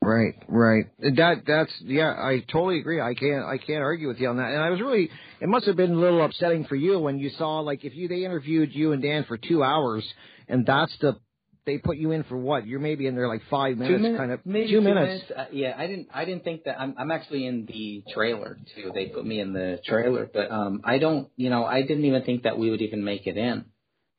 [0.00, 0.84] Right, right.
[0.98, 3.00] That that's yeah, I totally agree.
[3.00, 4.50] I can't I can't argue with you on that.
[4.50, 7.30] And I was really it must have been a little upsetting for you when you
[7.30, 10.04] saw like if you they interviewed you and Dan for two hours
[10.46, 11.16] and that's the
[11.66, 12.66] they put you in for what?
[12.66, 15.24] You're maybe in there like five minutes, two minutes, kind of maybe two, minutes.
[15.34, 16.08] Uh, yeah, I didn't.
[16.12, 16.80] I didn't think that.
[16.80, 18.92] I'm, I'm actually in the trailer too.
[18.94, 21.28] They put me in the trailer, but um, I don't.
[21.36, 23.64] You know, I didn't even think that we would even make it in.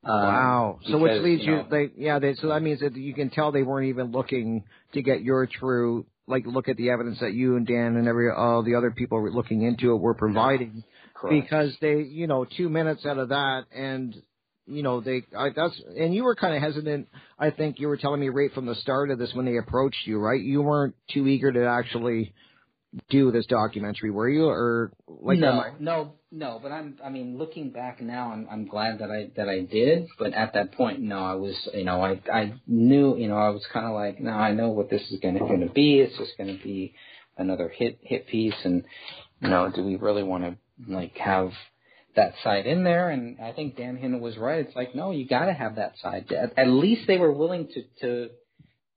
[0.04, 0.80] Um, wow.
[0.88, 3.52] So which leads you, you, they yeah, they, so that means that you can tell
[3.52, 4.64] they weren't even looking
[4.94, 8.30] to get your true like look at the evidence that you and Dan and every
[8.32, 11.44] all the other people were looking into it were providing correct.
[11.44, 14.16] because they you know two minutes out of that and
[14.68, 17.98] you know they I, that's and you were kind of hesitant I think you were
[17.98, 20.96] telling me right from the start of this when they approached you right you weren't
[21.12, 22.34] too eager to actually
[23.10, 26.60] do this documentary were you or like no, I- no, no.
[26.62, 26.98] But I'm.
[27.04, 28.48] I mean, looking back now, I'm.
[28.50, 30.08] I'm glad that I that I did.
[30.18, 31.56] But at that point, no, I was.
[31.74, 33.18] You know, I I knew.
[33.18, 35.42] You know, I was kind of like, no, I know what this is going to
[35.42, 36.00] going to be.
[36.00, 36.94] It's just going to be
[37.38, 38.84] another hit hit piece, and
[39.42, 41.52] you know, do we really want to like have
[42.16, 43.10] that side in there?
[43.10, 44.60] And I think Dan Hinna was right.
[44.66, 46.32] It's like, no, you got to have that side.
[46.32, 48.30] At, at least they were willing to to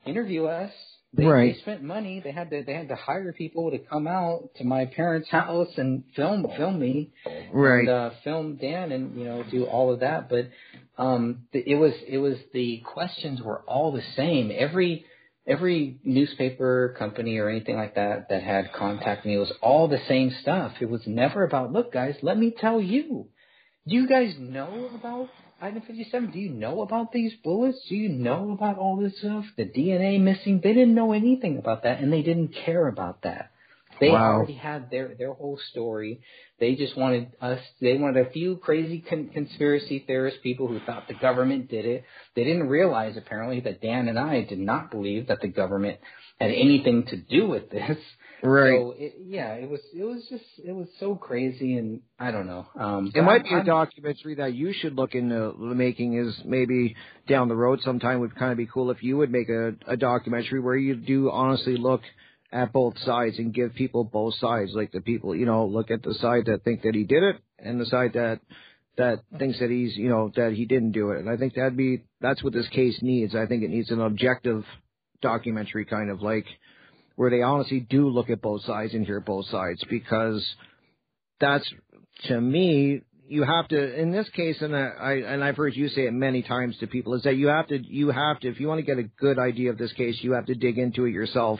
[0.06, 0.72] interview us.
[1.14, 1.54] They, Right.
[1.54, 2.20] they spent money.
[2.22, 5.68] They had to they had to hire people to come out to my parents' house
[5.78, 7.12] and film film me,
[7.52, 7.80] Right.
[7.80, 10.28] And uh, film Dan and you know do all of that.
[10.28, 10.50] But
[10.98, 14.52] um, it was it was the questions were all the same.
[14.54, 15.06] Every
[15.48, 20.30] every newspaper company or anything like that that had contact me was all the same
[20.42, 20.72] stuff.
[20.80, 23.28] It was never about look guys, let me tell you.
[23.86, 25.30] Do you guys know about
[25.60, 26.30] Item 57?
[26.30, 27.80] Do you know about these bullets?
[27.88, 29.44] Do you know about all this stuff?
[29.56, 30.60] The DNA missing?
[30.62, 33.50] They didn't know anything about that, and they didn't care about that.
[34.00, 34.34] They Wow.
[34.34, 36.20] already had their their whole story.
[36.60, 37.60] They just wanted us.
[37.80, 42.04] They wanted a few crazy con- conspiracy theorist people who thought the government did it.
[42.34, 45.98] They didn't realize apparently that Dan and I did not believe that the government
[46.40, 47.98] had anything to do with this.
[48.40, 48.78] Right.
[48.78, 52.46] So it, yeah, it was it was just it was so crazy, and I don't
[52.46, 52.66] know.
[52.78, 56.40] Um, It might I'm- be a documentary that you should look into the making is
[56.44, 56.94] maybe
[57.26, 59.96] down the road sometime would kind of be cool if you would make a, a
[59.96, 62.02] documentary where you do honestly look
[62.52, 66.02] at both sides and give people both sides, like the people, you know, look at
[66.02, 68.40] the side that think that he did it and the side that
[68.96, 71.20] that thinks that he's, you know, that he didn't do it.
[71.20, 73.34] And I think that'd be that's what this case needs.
[73.34, 74.64] I think it needs an objective
[75.20, 76.46] documentary kind of like
[77.16, 80.44] where they honestly do look at both sides and hear both sides because
[81.40, 81.68] that's
[82.24, 85.88] to me you have to in this case and I, I and I've heard you
[85.88, 88.60] say it many times to people is that you have to you have to if
[88.60, 91.04] you want to get a good idea of this case you have to dig into
[91.04, 91.58] it yourself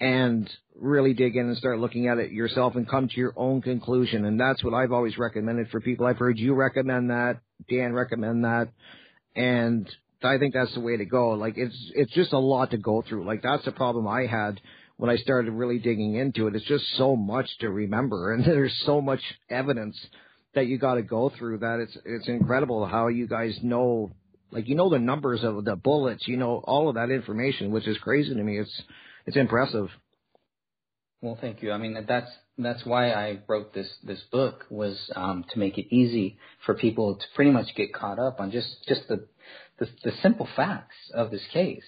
[0.00, 3.62] and really dig in and start looking at it yourself and come to your own
[3.62, 4.24] conclusion.
[4.24, 6.06] And that's what I've always recommended for people.
[6.06, 8.68] I've heard you recommend that Dan recommend that
[9.36, 9.88] and
[10.22, 11.30] I think that's the way to go.
[11.30, 13.24] Like it's it's just a lot to go through.
[13.24, 14.60] Like that's the problem I had
[14.96, 16.56] when I started really digging into it.
[16.56, 19.20] It's just so much to remember, and there's so much
[19.50, 19.96] evidence
[20.54, 21.80] that you got to go through that.
[21.80, 24.10] It's it's incredible how you guys know,
[24.50, 27.86] like you know the numbers of the bullets, you know all of that information, which
[27.86, 28.58] is crazy to me.
[28.58, 28.82] It's
[29.26, 29.88] it's impressive.
[31.20, 31.72] Well, thank you.
[31.72, 35.94] I mean, that's that's why I wrote this this book was um, to make it
[35.94, 39.26] easy for people to pretty much get caught up on just just the
[39.78, 41.84] the, the simple facts of this case,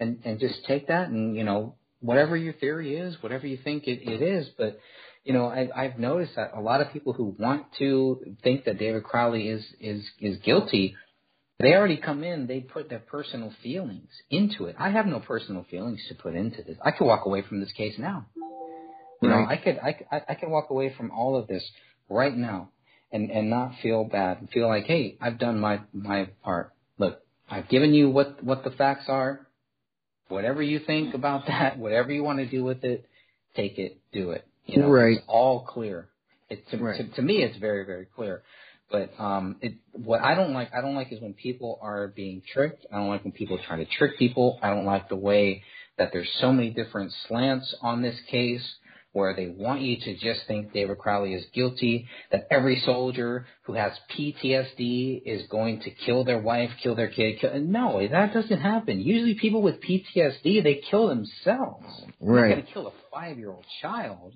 [0.00, 3.86] and and just take that and you know whatever your theory is, whatever you think
[3.86, 4.80] it, it is, but
[5.24, 8.78] you know I, I've noticed that a lot of people who want to think that
[8.78, 10.96] David Crowley is is is guilty.
[11.60, 14.74] They already come in, they put their personal feelings into it.
[14.78, 16.76] I have no personal feelings to put into this.
[16.84, 18.26] I could walk away from this case now.
[19.22, 21.64] You know, I could, I, I, I can walk away from all of this
[22.10, 22.70] right now
[23.10, 26.72] and, and not feel bad and feel like, hey, I've done my, my part.
[26.98, 29.46] Look, I've given you what, what the facts are.
[30.28, 33.06] Whatever you think about that, whatever you want to do with it,
[33.56, 34.44] take it, do it.
[34.66, 35.18] You know, Right.
[35.18, 36.08] it's all clear.
[36.50, 36.98] It, to, Right.
[36.98, 38.42] to, to me, it's very, very clear.
[38.90, 42.42] But um, it, what I don't like, I don't like is when people are being
[42.52, 42.86] tricked.
[42.92, 44.58] I don't like when people try to trick people.
[44.62, 45.62] I don't like the way
[45.98, 48.64] that there's so many different slants on this case
[49.12, 53.74] where they want you to just think David Crowley is guilty, that every soldier who
[53.74, 57.38] has PTSD is going to kill their wife, kill their kid.
[57.40, 59.00] Kill, no, that doesn't happen.
[59.00, 61.84] Usually people with PTSD, they kill themselves.
[62.20, 62.54] They're Right.
[62.54, 64.34] going to kill a five-year-old child.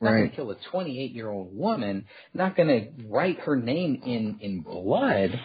[0.00, 0.18] Not Right.
[0.18, 2.06] going to kill a 28-year-old woman.
[2.32, 5.38] Not going to write her name in in blood.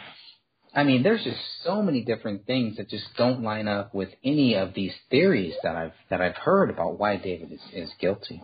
[0.74, 4.56] I mean, there's just so many different things that just don't line up with any
[4.56, 8.42] of these theories that I've that I've heard about why David is, is guilty.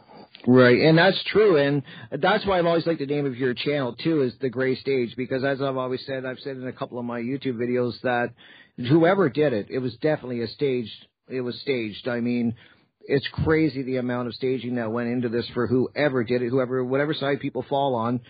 [0.47, 1.83] Right, and that's true, and
[2.19, 5.13] that's why I've always liked the name of your channel too, is the Gray Stage,
[5.15, 8.33] because as I've always said, I've said in a couple of my YouTube videos that
[8.77, 11.05] whoever did it, it was definitely a staged.
[11.27, 12.07] It was staged.
[12.07, 12.55] I mean,
[13.05, 16.83] it's crazy the amount of staging that went into this for whoever did it, whoever,
[16.83, 18.21] whatever side people fall on.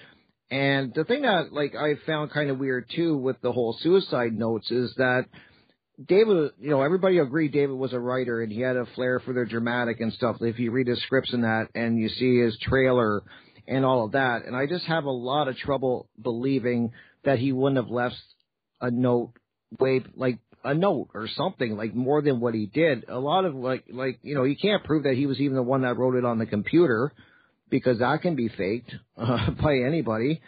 [0.49, 4.33] And the thing that like I found kind of weird too with the whole suicide
[4.33, 5.25] notes is that
[6.05, 9.33] David, you know, everybody agreed David was a writer and he had a flair for
[9.33, 10.37] the dramatic and stuff.
[10.41, 13.21] If you read his scripts and that, and you see his trailer
[13.67, 16.91] and all of that, and I just have a lot of trouble believing
[17.23, 18.15] that he wouldn't have left
[18.81, 19.33] a note
[19.79, 23.05] way like a note or something like more than what he did.
[23.09, 25.63] A lot of like like you know you can't prove that he was even the
[25.63, 27.11] one that wrote it on the computer
[27.69, 30.41] because that can be faked uh, by anybody.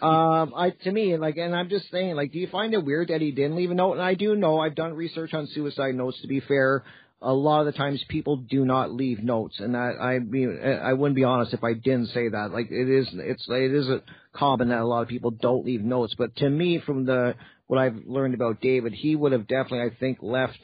[0.00, 3.08] Um, I to me like, and I'm just saying like, do you find it weird
[3.08, 3.94] that he didn't leave a note?
[3.94, 6.20] And I do know I've done research on suicide notes.
[6.22, 6.84] To be fair,
[7.20, 10.92] a lot of the times people do not leave notes, and that I mean I
[10.92, 12.50] wouldn't be honest if I didn't say that.
[12.52, 14.02] Like it is, it's it is a
[14.34, 16.14] common that a lot of people don't leave notes.
[16.16, 17.34] But to me, from the
[17.74, 20.58] what I've learned about David, he would have definitely, I think, left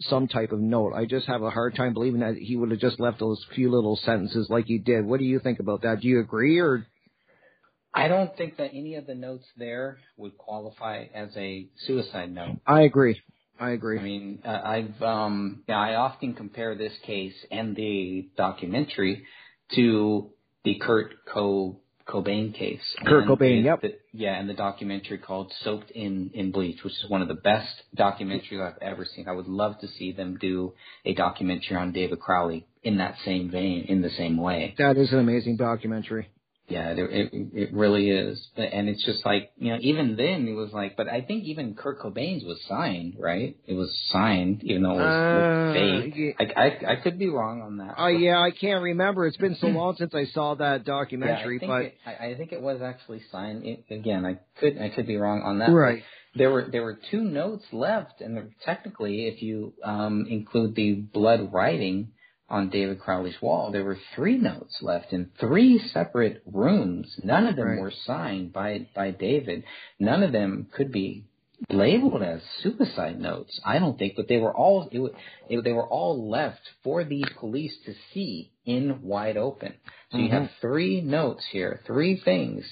[0.00, 0.92] some type of note.
[0.94, 3.70] I just have a hard time believing that he would have just left those few
[3.70, 5.04] little sentences like he did.
[5.06, 6.00] What do you think about that?
[6.00, 6.86] Do you agree or?
[7.94, 12.58] I don't think that any of the notes there would qualify as a suicide note.
[12.66, 13.20] I agree.
[13.60, 14.00] I agree.
[14.00, 19.24] I mean, uh, I've um, yeah, I often compare this case and the documentary
[19.76, 20.30] to
[20.64, 22.82] the Kurt Co Cobain case.
[23.06, 23.80] Kurt Cobain, yep.
[23.80, 27.34] The, yeah, and the documentary called Soaked in in Bleach, which is one of the
[27.34, 29.28] best documentaries I've ever seen.
[29.28, 30.74] I would love to see them do
[31.04, 34.74] a documentary on David Crowley in that same vein, in the same way.
[34.78, 36.28] That is an amazing documentary.
[36.68, 40.52] Yeah, it, it it really is, and it's just like you know, even then it
[40.52, 43.56] was like, but I think even Kurt Cobain's was signed, right?
[43.66, 46.36] It was signed, even though it was Uh, fake.
[46.38, 47.96] I, I I could be wrong on that.
[47.98, 49.26] Oh yeah, I can't remember.
[49.26, 52.34] It's been so long since I saw that documentary, yeah, I but it, I, I
[52.36, 53.66] think it was actually signed.
[53.66, 55.70] It, again, I could I could be wrong on that.
[55.72, 56.04] Right.
[56.36, 60.92] There were there were two notes left, and there- technically, if you um, include the
[60.94, 62.12] blood writing
[62.52, 67.18] on David Crowley's wall, there were three notes left in three separate rooms.
[67.24, 67.80] None of them Right.
[67.80, 69.64] were signed by by David.
[69.98, 71.24] None of them could be
[71.70, 73.58] labeled as suicide notes.
[73.64, 75.14] I don't think, but they were all it,
[75.48, 79.74] it, they were all left for the police to see in wide open.
[80.10, 80.60] So you have mm-hmm.
[80.60, 82.64] three notes here, three things,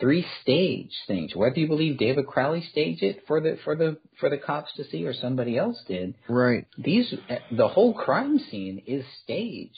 [0.00, 1.34] three stage things.
[1.34, 4.84] Whether you believe David Crowley staged it for the for the for the cops to
[4.84, 6.66] see or somebody else did, right.
[6.76, 7.12] these
[7.50, 9.76] the whole crime scene is staged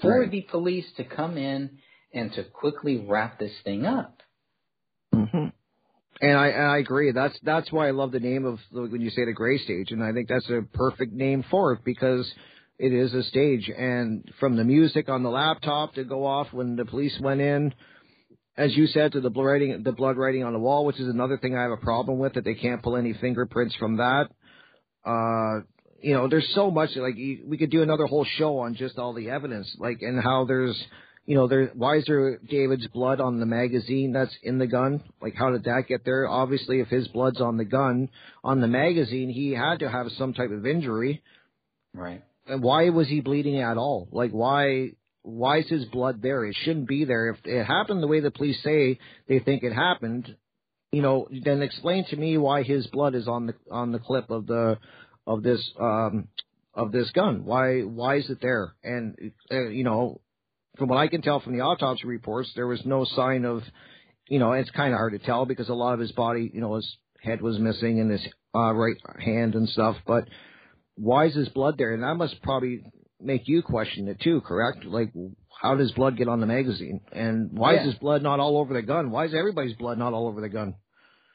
[0.00, 0.30] for Right.
[0.30, 1.78] the police to come in
[2.12, 4.20] and to quickly wrap this thing up.
[5.12, 5.46] hmm
[6.20, 7.12] And I, and I agree.
[7.12, 10.02] That's that's why I love the name of when you say the gray stage, and
[10.02, 12.30] I think that's a perfect name for it because
[12.78, 13.70] it is a stage.
[13.76, 17.72] And from the music on the laptop to go off when the police went in,
[18.56, 21.08] as you said, to the blood writing, the blood writing on the wall, which is
[21.08, 24.30] another thing I have a problem with that they can't pull any fingerprints from that.
[25.04, 25.64] Uh,
[26.00, 29.14] you know, there's so much like we could do another whole show on just all
[29.14, 30.82] the evidence, like and how there's
[31.26, 35.02] you know, there why is there David's blood on the magazine that's in the gun?
[35.22, 36.28] Like how did that get there?
[36.28, 38.10] Obviously if his blood's on the gun,
[38.42, 41.22] on the magazine, he had to have some type of injury.
[41.94, 42.22] Right.
[42.46, 44.08] And why was he bleeding at all?
[44.12, 44.90] Like why
[45.24, 46.44] why is his blood there?
[46.44, 47.30] It shouldn't be there.
[47.30, 50.36] If it happened the way the police say they think it happened,
[50.92, 54.30] you know, then explain to me why his blood is on the on the clip
[54.30, 54.78] of the
[55.26, 56.28] of this um
[56.74, 57.44] of this gun.
[57.46, 58.74] Why why is it there?
[58.84, 60.20] And uh, you know,
[60.76, 63.62] from what I can tell from the autopsy reports, there was no sign of,
[64.28, 66.60] you know, it's kind of hard to tell because a lot of his body, you
[66.60, 69.96] know, his head was missing and his uh, right hand and stuff.
[70.06, 70.28] But
[70.96, 71.94] why is his blood there?
[71.94, 72.84] And that must probably
[73.24, 74.84] make you question it too, correct?
[74.84, 75.12] Like,
[75.62, 77.00] how does blood get on the magazine?
[77.12, 77.80] And why Yeah.
[77.80, 79.10] is his blood not all over the gun?
[79.10, 80.74] Why is everybody's blood not all over the gun?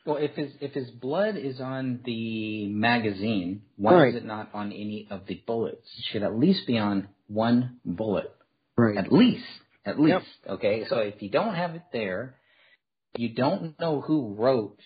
[0.06, 4.10] Well, if his if his blood is on the magazine, why Right.
[4.10, 5.88] is it not on any of the bullets?
[6.00, 8.32] It should at least be on one bullet.
[8.78, 8.98] Right.
[8.98, 9.46] At least.
[9.86, 10.26] At least.
[10.48, 10.86] Okay.
[10.86, 12.36] So if you don't have it there,
[13.18, 14.80] you don't know who wrote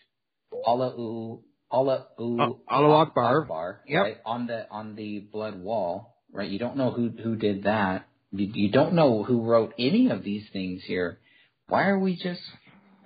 [0.66, 3.42] Allahu Allahu Uh, Allahu Akbar.
[3.42, 4.04] Akbar, Yep.
[4.04, 6.50] right, on the on the blood wall, right?
[6.50, 8.08] You don't know who who did that.
[8.32, 11.20] You, you don't know who wrote any of these things here.
[11.68, 12.42] Why are we just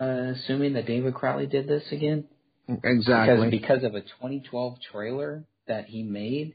[0.02, 2.26] uh, assuming that David Crowley did this again?
[2.84, 3.50] Exactly.
[3.50, 6.54] Because because of a 2012 trailer that he made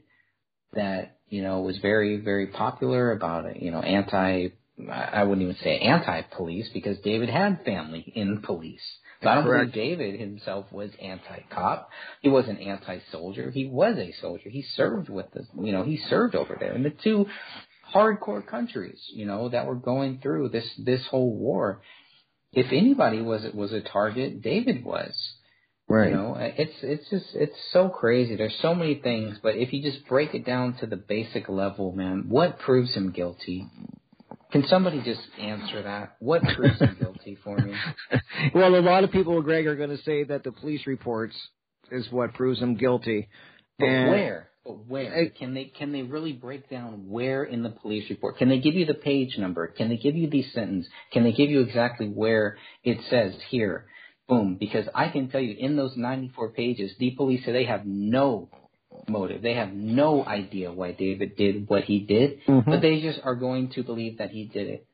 [0.73, 3.61] that you know was very very popular about.
[3.61, 4.49] You know, anti.
[4.91, 8.81] I wouldn't even say anti-police because David had family in police.
[9.25, 9.73] I don't Correct.
[9.73, 11.89] believe David himself was anti-cop.
[12.21, 13.51] He wasn't anti-soldier.
[13.51, 14.49] He was a soldier.
[14.49, 17.27] He served with the, you know, he served over there in the two
[17.93, 21.81] hardcore countries, you know, that were going through this this whole war.
[22.51, 25.13] If anybody was was a target, David was.
[25.87, 26.09] Right.
[26.11, 28.35] You know, it's it's just it's so crazy.
[28.35, 31.91] There's so many things, but if you just break it down to the basic level,
[31.91, 33.67] man, what proves him guilty?
[34.53, 36.15] Can somebody just answer that?
[36.19, 37.73] What proves him guilty for me?
[38.53, 41.35] well, a lot of people, Greg, are going to say that the police reports
[41.91, 43.29] is what proves him guilty.
[43.79, 44.49] But and where?
[44.63, 45.31] But where?
[45.31, 48.37] Can they can they really break down where in the police report?
[48.37, 49.65] Can they give you the page number?
[49.65, 50.85] Can they give you the sentence?
[51.11, 53.87] Can they give you exactly where it says here?
[54.29, 54.57] Boom.
[54.59, 58.49] Because I can tell you in those 94 pages, the police say they have no
[59.07, 59.41] motive.
[59.41, 62.65] They have no idea why David did what he did, Mhm.
[62.65, 64.85] but they just are going to believe that he did it.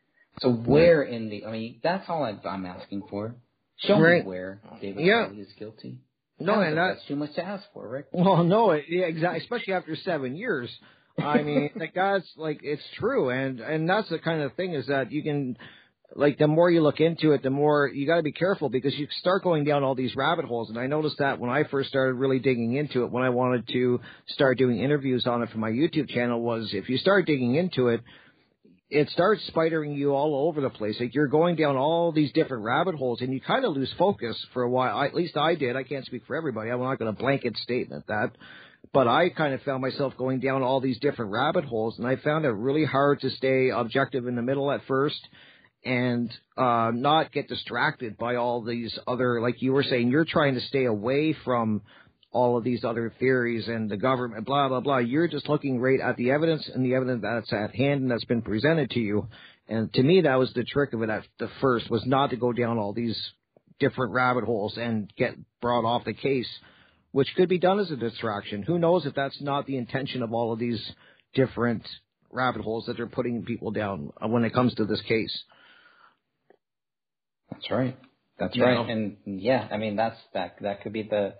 [0.41, 1.45] So where in the?
[1.45, 3.35] I mean, that's all I, I'm asking for.
[3.77, 4.23] Show Right.
[4.23, 5.29] me where David Yeah.
[5.31, 5.99] Is guilty.
[6.39, 8.07] No, don't and that- that's too much to ask for, Rick.
[8.11, 9.39] Well, no, yeah, exactly.
[9.41, 10.69] Especially after seven years.
[11.17, 14.87] I mean, like that's like it's true, and and that's the kind of thing is
[14.87, 15.57] that you can,
[16.15, 18.95] like, the more you look into it, the more you got to be careful because
[18.95, 20.69] you start going down all these rabbit holes.
[20.69, 23.67] And I noticed that when I first started really digging into it, when I wanted
[23.69, 27.55] to start doing interviews on it for my YouTube channel, was if you start digging
[27.55, 28.01] into it,
[28.89, 30.95] it starts spidering you all over the place.
[30.99, 34.35] Like you're going down all these different rabbit holes, and you kind of lose focus
[34.53, 34.97] for a while.
[34.97, 35.75] I, at least I did.
[35.75, 36.71] I can't speak for everybody.
[36.71, 38.31] I'm not going to blanket statement that,
[38.91, 42.15] but I kind of found myself going down all these different rabbit holes, and I
[42.15, 45.19] found it really hard to stay objective in the middle at first,
[45.83, 50.55] and uh, not get distracted by all these other, like you were saying, you're trying
[50.55, 51.81] to stay away from
[52.31, 54.97] all of these other theories and the government, blah, blah, blah.
[54.97, 58.25] You're just looking right at the evidence and the evidence that's at hand and that's
[58.25, 59.27] been presented to you.
[59.67, 62.35] And to me, that was the trick of it at the first, was not to
[62.35, 63.17] go down all these
[63.79, 66.49] different rabbit holes and get brought off the case,
[67.11, 68.63] which could be done as a distraction.
[68.63, 70.83] Who knows if that's not the intention of all of these
[71.33, 71.87] different
[72.31, 75.43] rabbit holes that they're putting people down when it comes to this case.
[77.51, 77.97] That's right.
[78.39, 78.75] That's You right.
[78.75, 78.83] know?
[78.85, 81.35] And yeah, I mean that's that that could be the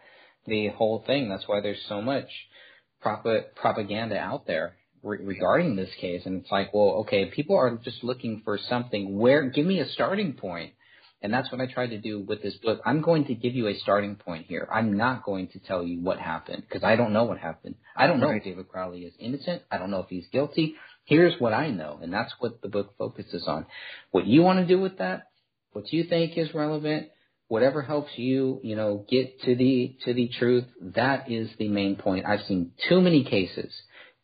[0.48, 1.30] the whole thing.
[1.30, 2.28] That's why there's so much
[3.02, 3.26] prop-
[3.56, 6.24] propaganda out there re- regarding this case.
[6.26, 9.18] And it's like, well, okay, people are just looking for something.
[9.18, 9.50] Where?
[9.50, 10.74] Give me a starting point.
[11.22, 12.80] And that's what I tried to do with this book.
[12.86, 14.68] I'm going to give you a starting point here.
[14.72, 17.76] I'm not going to tell you what happened because I don't know what happened.
[17.96, 18.38] I don't know Right.
[18.38, 19.64] if David Crowley is innocent.
[19.70, 20.76] I don't know if he's guilty.
[21.06, 23.66] Here's what I know, and that's what the book focuses on.
[24.12, 25.29] What you want to do with that,
[25.72, 27.08] what you think is relevant,
[27.48, 31.96] whatever helps you, you know, get to the to the truth, that is the main
[31.96, 32.26] point.
[32.26, 33.74] I've seen too many cases,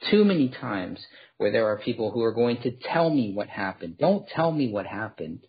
[0.09, 0.99] too many times
[1.37, 3.97] where there are people who are going to tell me what happened.
[3.97, 5.39] Don't tell me what happened.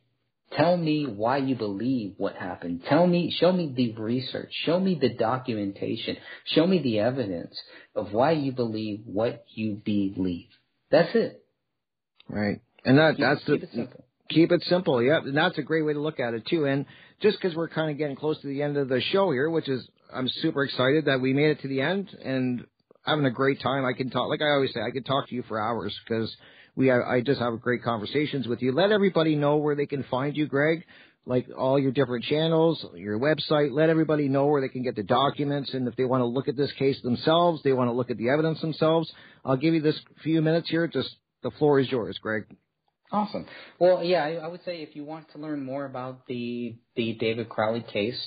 [0.52, 2.82] Tell me why you believe what happened.
[2.88, 4.50] Tell me, show me the research.
[4.64, 6.16] Show me the documentation.
[6.44, 7.54] Show me the evidence
[7.94, 10.46] of why you believe what you believe.
[10.90, 11.44] That's it.
[12.28, 12.60] Right.
[12.84, 14.05] And that Keep- that's keep the it simple.
[14.28, 15.02] Keep it simple.
[15.02, 15.24] Yep.
[15.24, 16.66] And that's a great way to look at it too.
[16.66, 16.86] And
[17.20, 19.68] just because we're kind of getting close to the end of the show here, which
[19.68, 22.64] is I'm super excited that we made it to the end and
[23.04, 23.84] having a great time.
[23.84, 26.34] I can talk like I always say, I could talk to you for hours because
[26.74, 28.72] we I just have great conversations with you.
[28.72, 30.84] Let everybody know where they can find you, Greg.
[31.28, 33.72] Like all your different channels, your website.
[33.72, 36.46] Let everybody know where they can get the documents, and if they want to look
[36.46, 39.10] at this case themselves, they want to look at the evidence themselves.
[39.44, 40.86] I'll give you this few minutes here.
[40.86, 41.08] Just
[41.42, 42.44] the floor is yours, Greg.
[43.12, 43.46] Awesome.
[43.78, 47.14] Well, yeah, I, I would say if you want to learn more about the the
[47.14, 48.20] David Crowley case,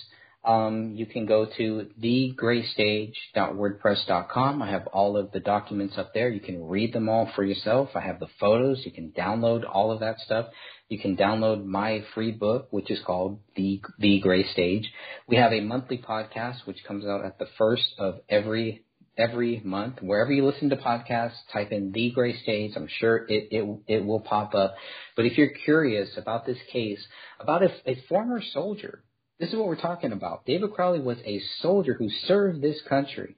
[0.45, 4.61] um, you can go to thegraystage.wordpress.com.
[4.61, 6.29] I have all of the documents up there.
[6.29, 7.89] You can read them all for yourself.
[7.93, 8.85] I have the photos.
[8.85, 10.45] You can download all of that stuff.
[10.87, 14.89] You can download my free book, which is called The The Gray Stage.
[15.27, 18.85] We have a monthly podcast which comes out at the first of every
[19.19, 20.01] every month.
[20.01, 22.71] Wherever you listen to podcasts, type in the Gray Stage.
[22.75, 24.75] I'm sure it, it, it will pop up.
[25.15, 27.05] But if you're curious about this case,
[27.39, 29.03] about a, a former soldier,
[29.39, 30.45] this is what we're talking about.
[30.45, 33.35] David Crowley was a soldier who served this country,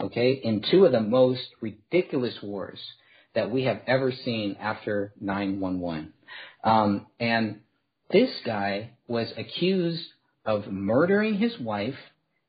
[0.00, 2.80] okay, in two of the most ridiculous wars
[3.34, 6.12] that we have ever seen after 911.
[6.62, 7.60] Um, and
[8.10, 10.06] this guy was accused
[10.44, 11.96] of murdering his wife,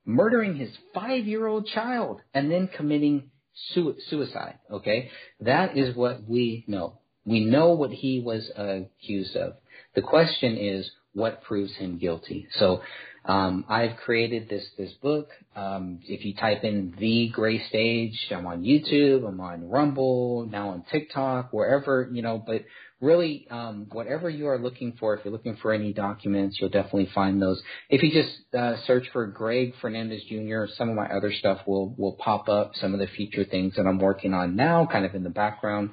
[0.05, 3.31] murdering his five year old child, and then committing
[3.73, 4.59] sui- suicide.
[4.71, 5.09] Okay?
[5.41, 6.99] That is what we know.
[7.25, 9.55] We know what he was accused of.
[9.95, 12.47] The question is, what proves him guilty?
[12.51, 12.81] So,
[13.23, 15.29] um, I've created this this book.
[15.55, 20.69] Um, if you type in the Gray Stage, I'm on YouTube, I'm on Rumble, now
[20.69, 22.37] on TikTok, wherever you know.
[22.45, 22.65] But
[23.01, 27.09] really, um, whatever you are looking for, if you're looking for any documents, you'll definitely
[27.13, 27.61] find those.
[27.89, 31.93] If you just uh, search for Greg Fernandez Jr., some of my other stuff will
[31.97, 32.71] will pop up.
[32.75, 35.91] Some of the future things that I'm working on now, kind of in the background.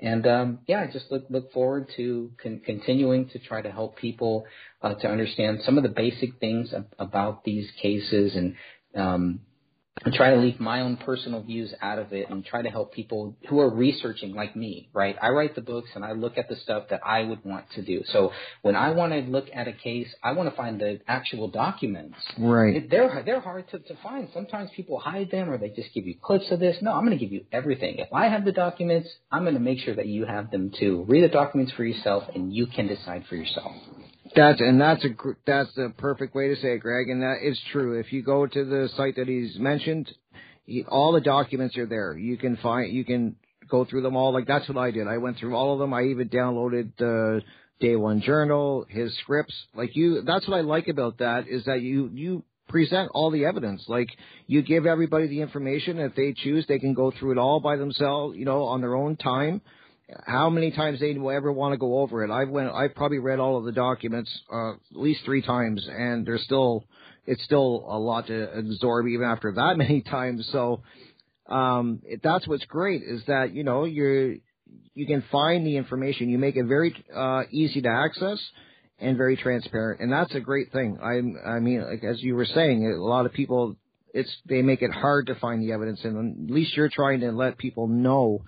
[0.00, 3.96] And um, yeah, I just look look forward to con- continuing to try to help
[3.96, 4.44] people
[4.82, 8.54] uh, to understand some of the basic things ab- about these cases and
[8.94, 9.40] um,
[10.12, 13.36] try to leave my own personal views out of it and try to help people
[13.48, 15.16] who are researching like me, right?
[15.20, 17.82] I write the books and I look at the stuff that I would want to
[17.82, 18.02] do.
[18.06, 18.32] So
[18.62, 22.16] when I want to look at a case, I want to find the actual documents.
[22.38, 22.76] Right.
[22.76, 24.28] It, they're they're hard to, to find.
[24.34, 26.76] Sometimes people hide them or they just give you clips of this.
[26.82, 27.96] No, I'm going to give you everything.
[27.98, 31.04] If I have the documents, I'm going to make sure that you have them too.
[31.08, 33.72] Read the documents for yourself and you can decide for yourself.
[34.34, 35.08] That's and that's a
[35.46, 37.98] that's the perfect way to say it, Greg, and that is true.
[38.00, 40.10] If you go to the site that he's mentioned,
[40.64, 42.16] he, all the documents are there.
[42.16, 43.36] You can find you can
[43.68, 44.32] go through them all.
[44.32, 45.06] Like that's what I did.
[45.06, 45.94] I went through all of them.
[45.94, 47.42] I even downloaded the
[47.80, 49.54] Day One Journal, his scripts.
[49.74, 53.44] Like you, that's what I like about that is that you you present all the
[53.44, 53.84] evidence.
[53.86, 54.08] Like
[54.48, 55.98] you give everybody the information.
[56.00, 58.36] If they choose, they can go through it all by themselves.
[58.36, 59.60] You know, on their own time
[60.26, 62.30] how many times they will ever want to go over it.
[62.30, 66.26] I've went, I've probably read all of the documents uh, at least three times, and
[66.26, 66.84] there's still,
[67.26, 70.48] it's still a lot to absorb even after that many times.
[70.52, 70.82] So,
[71.48, 74.40] um, it, that's what's great is that you know you
[74.94, 76.30] you can find the information.
[76.30, 78.38] You make it very uh, easy to access
[78.98, 80.98] and very transparent, and that's a great thing.
[81.02, 83.76] I I mean, like as you were saying, a lot of people
[84.14, 87.32] it's they make it hard to find the evidence, and at least you're trying to
[87.32, 88.44] let people know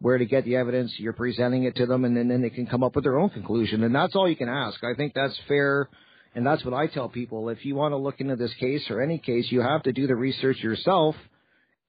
[0.00, 0.92] where to get the evidence.
[0.98, 3.30] You're presenting it to them, and then, then they can come up with their own
[3.30, 3.84] conclusion.
[3.84, 4.82] And that's all you can ask.
[4.82, 5.88] I think that's fair,
[6.34, 7.48] and that's what I tell people.
[7.50, 10.06] If you want to look into this case or any case, you have to do
[10.06, 11.14] the research yourself,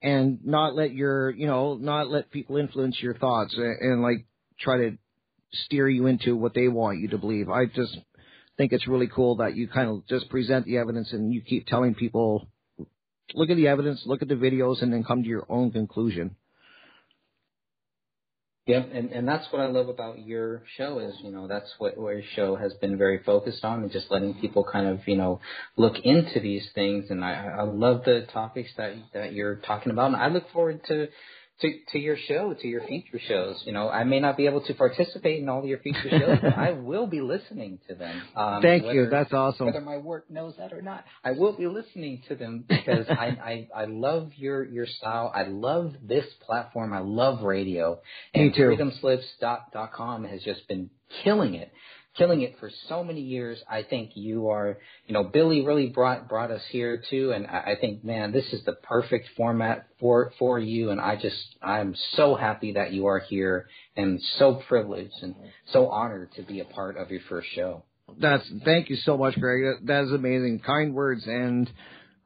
[0.02, 4.26] and not let your, you know, not let people influence your thoughts and, and like
[4.58, 4.98] try to
[5.52, 7.48] steer you into what they want you to believe.
[7.48, 7.96] I just
[8.56, 11.66] think it's really cool that you kind of just present the evidence and you keep
[11.66, 12.48] telling people,
[13.34, 16.36] look at the evidence, look at the videos, and then come to your own conclusion.
[18.66, 21.98] Yep, and and that's what I love about your show is you know that's what
[21.98, 25.16] what your show has been very focused on and just letting people kind of you
[25.16, 25.40] know
[25.76, 27.06] look into these things.
[27.10, 30.12] And I I love the topics that that you're talking about.
[30.12, 31.08] And I look forward to
[31.62, 34.60] to to your show to your future shows you know I may not be able
[34.62, 38.22] to participate in all your future shows but I will be listening to them.
[38.36, 39.66] Um, Thank whether, you, that's awesome.
[39.66, 43.14] Whether my work knows that or not, I will be listening to them because I,
[43.74, 45.32] I I love your your style.
[45.34, 46.92] I love this platform.
[46.92, 48.00] I love radio.
[48.34, 48.76] And Me too.
[49.02, 50.90] freedomslips.com has just been
[51.22, 51.72] killing it,
[52.16, 53.62] killing it for so many years.
[53.70, 57.72] I think you are, you know, Billy really brought brought us here too, and I,
[57.72, 60.90] I think, man, this is the perfect format for for you.
[60.90, 65.34] And I just, I'm so happy that you are here, and so privileged and
[65.72, 67.84] so honored to be a part of your first show.
[68.20, 69.62] That's thank you so much, Greg.
[69.62, 71.70] That, that is amazing, kind words, and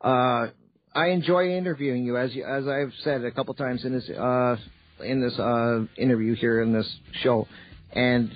[0.00, 0.48] uh,
[0.94, 4.56] I enjoy interviewing you as you, as I've said a couple times in this uh,
[5.04, 6.90] in this uh, interview here in this
[7.22, 7.46] show,
[7.92, 8.32] and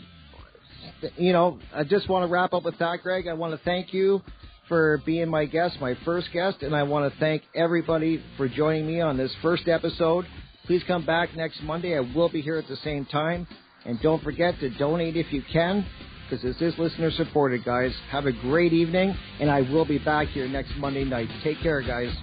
[1.16, 3.26] you know I just want to wrap up with that, Greg.
[3.28, 4.22] I want to thank you
[4.68, 8.86] for being my guest, my first guest, and I want to thank everybody for joining
[8.86, 10.26] me on this first episode.
[10.66, 11.96] Please come back next Monday.
[11.96, 13.46] I will be here at the same time.
[13.84, 15.86] And don't forget to donate if you can,
[16.28, 17.92] because this is listener supported, guys.
[18.10, 21.28] Have a great evening, and I will be back here next Monday night.
[21.42, 22.14] Take care, guys.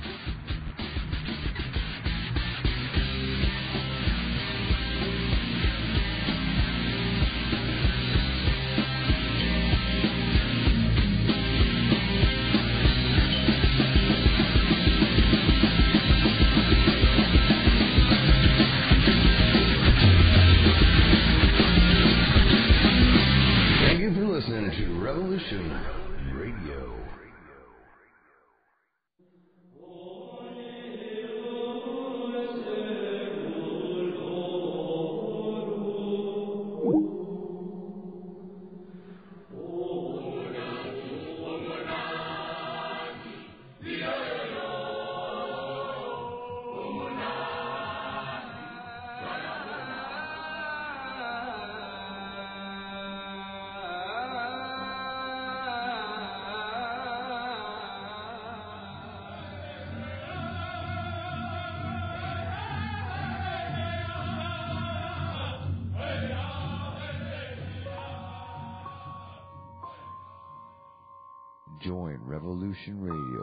[72.94, 73.37] Radio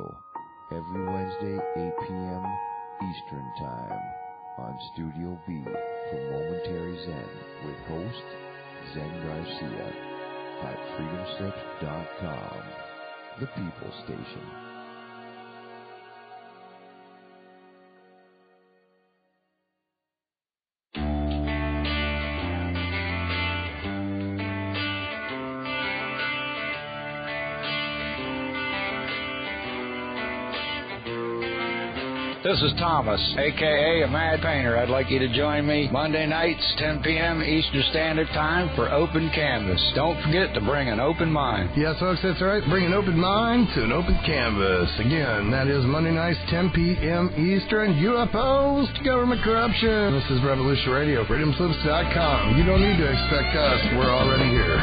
[32.54, 34.78] This is Thomas, aka a Mad Painter.
[34.78, 37.42] I'd like you to join me Monday nights, 10 p.m.
[37.42, 39.82] Eastern Standard Time for Open Canvas.
[39.96, 41.70] Don't forget to bring an open mind.
[41.76, 42.62] Yes, folks, that's right.
[42.70, 44.88] Bring an open mind to an open canvas.
[45.00, 47.34] Again, that is Monday nights, 10 p.m.
[47.34, 47.98] Eastern.
[47.98, 50.14] UFOs to government corruption.
[50.14, 52.56] This is Revolution Radio, freedomslips.com.
[52.56, 53.80] You don't need to expect us.
[53.98, 54.78] We're already here.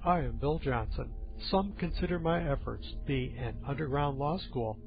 [0.00, 1.10] Hi, I am Bill Johnson.
[1.50, 4.78] Some consider my efforts to be an underground law school.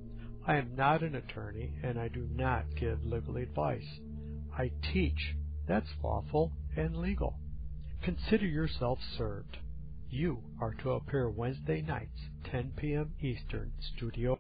[0.48, 4.00] I am not an attorney and I do not give legal advice.
[4.58, 5.36] I teach.
[5.68, 7.38] That's lawful and legal.
[8.04, 9.58] Consider yourself served.
[10.10, 12.20] You are to appear Wednesday nights,
[12.52, 13.14] 10 p.m.
[13.22, 14.40] Eastern, Studio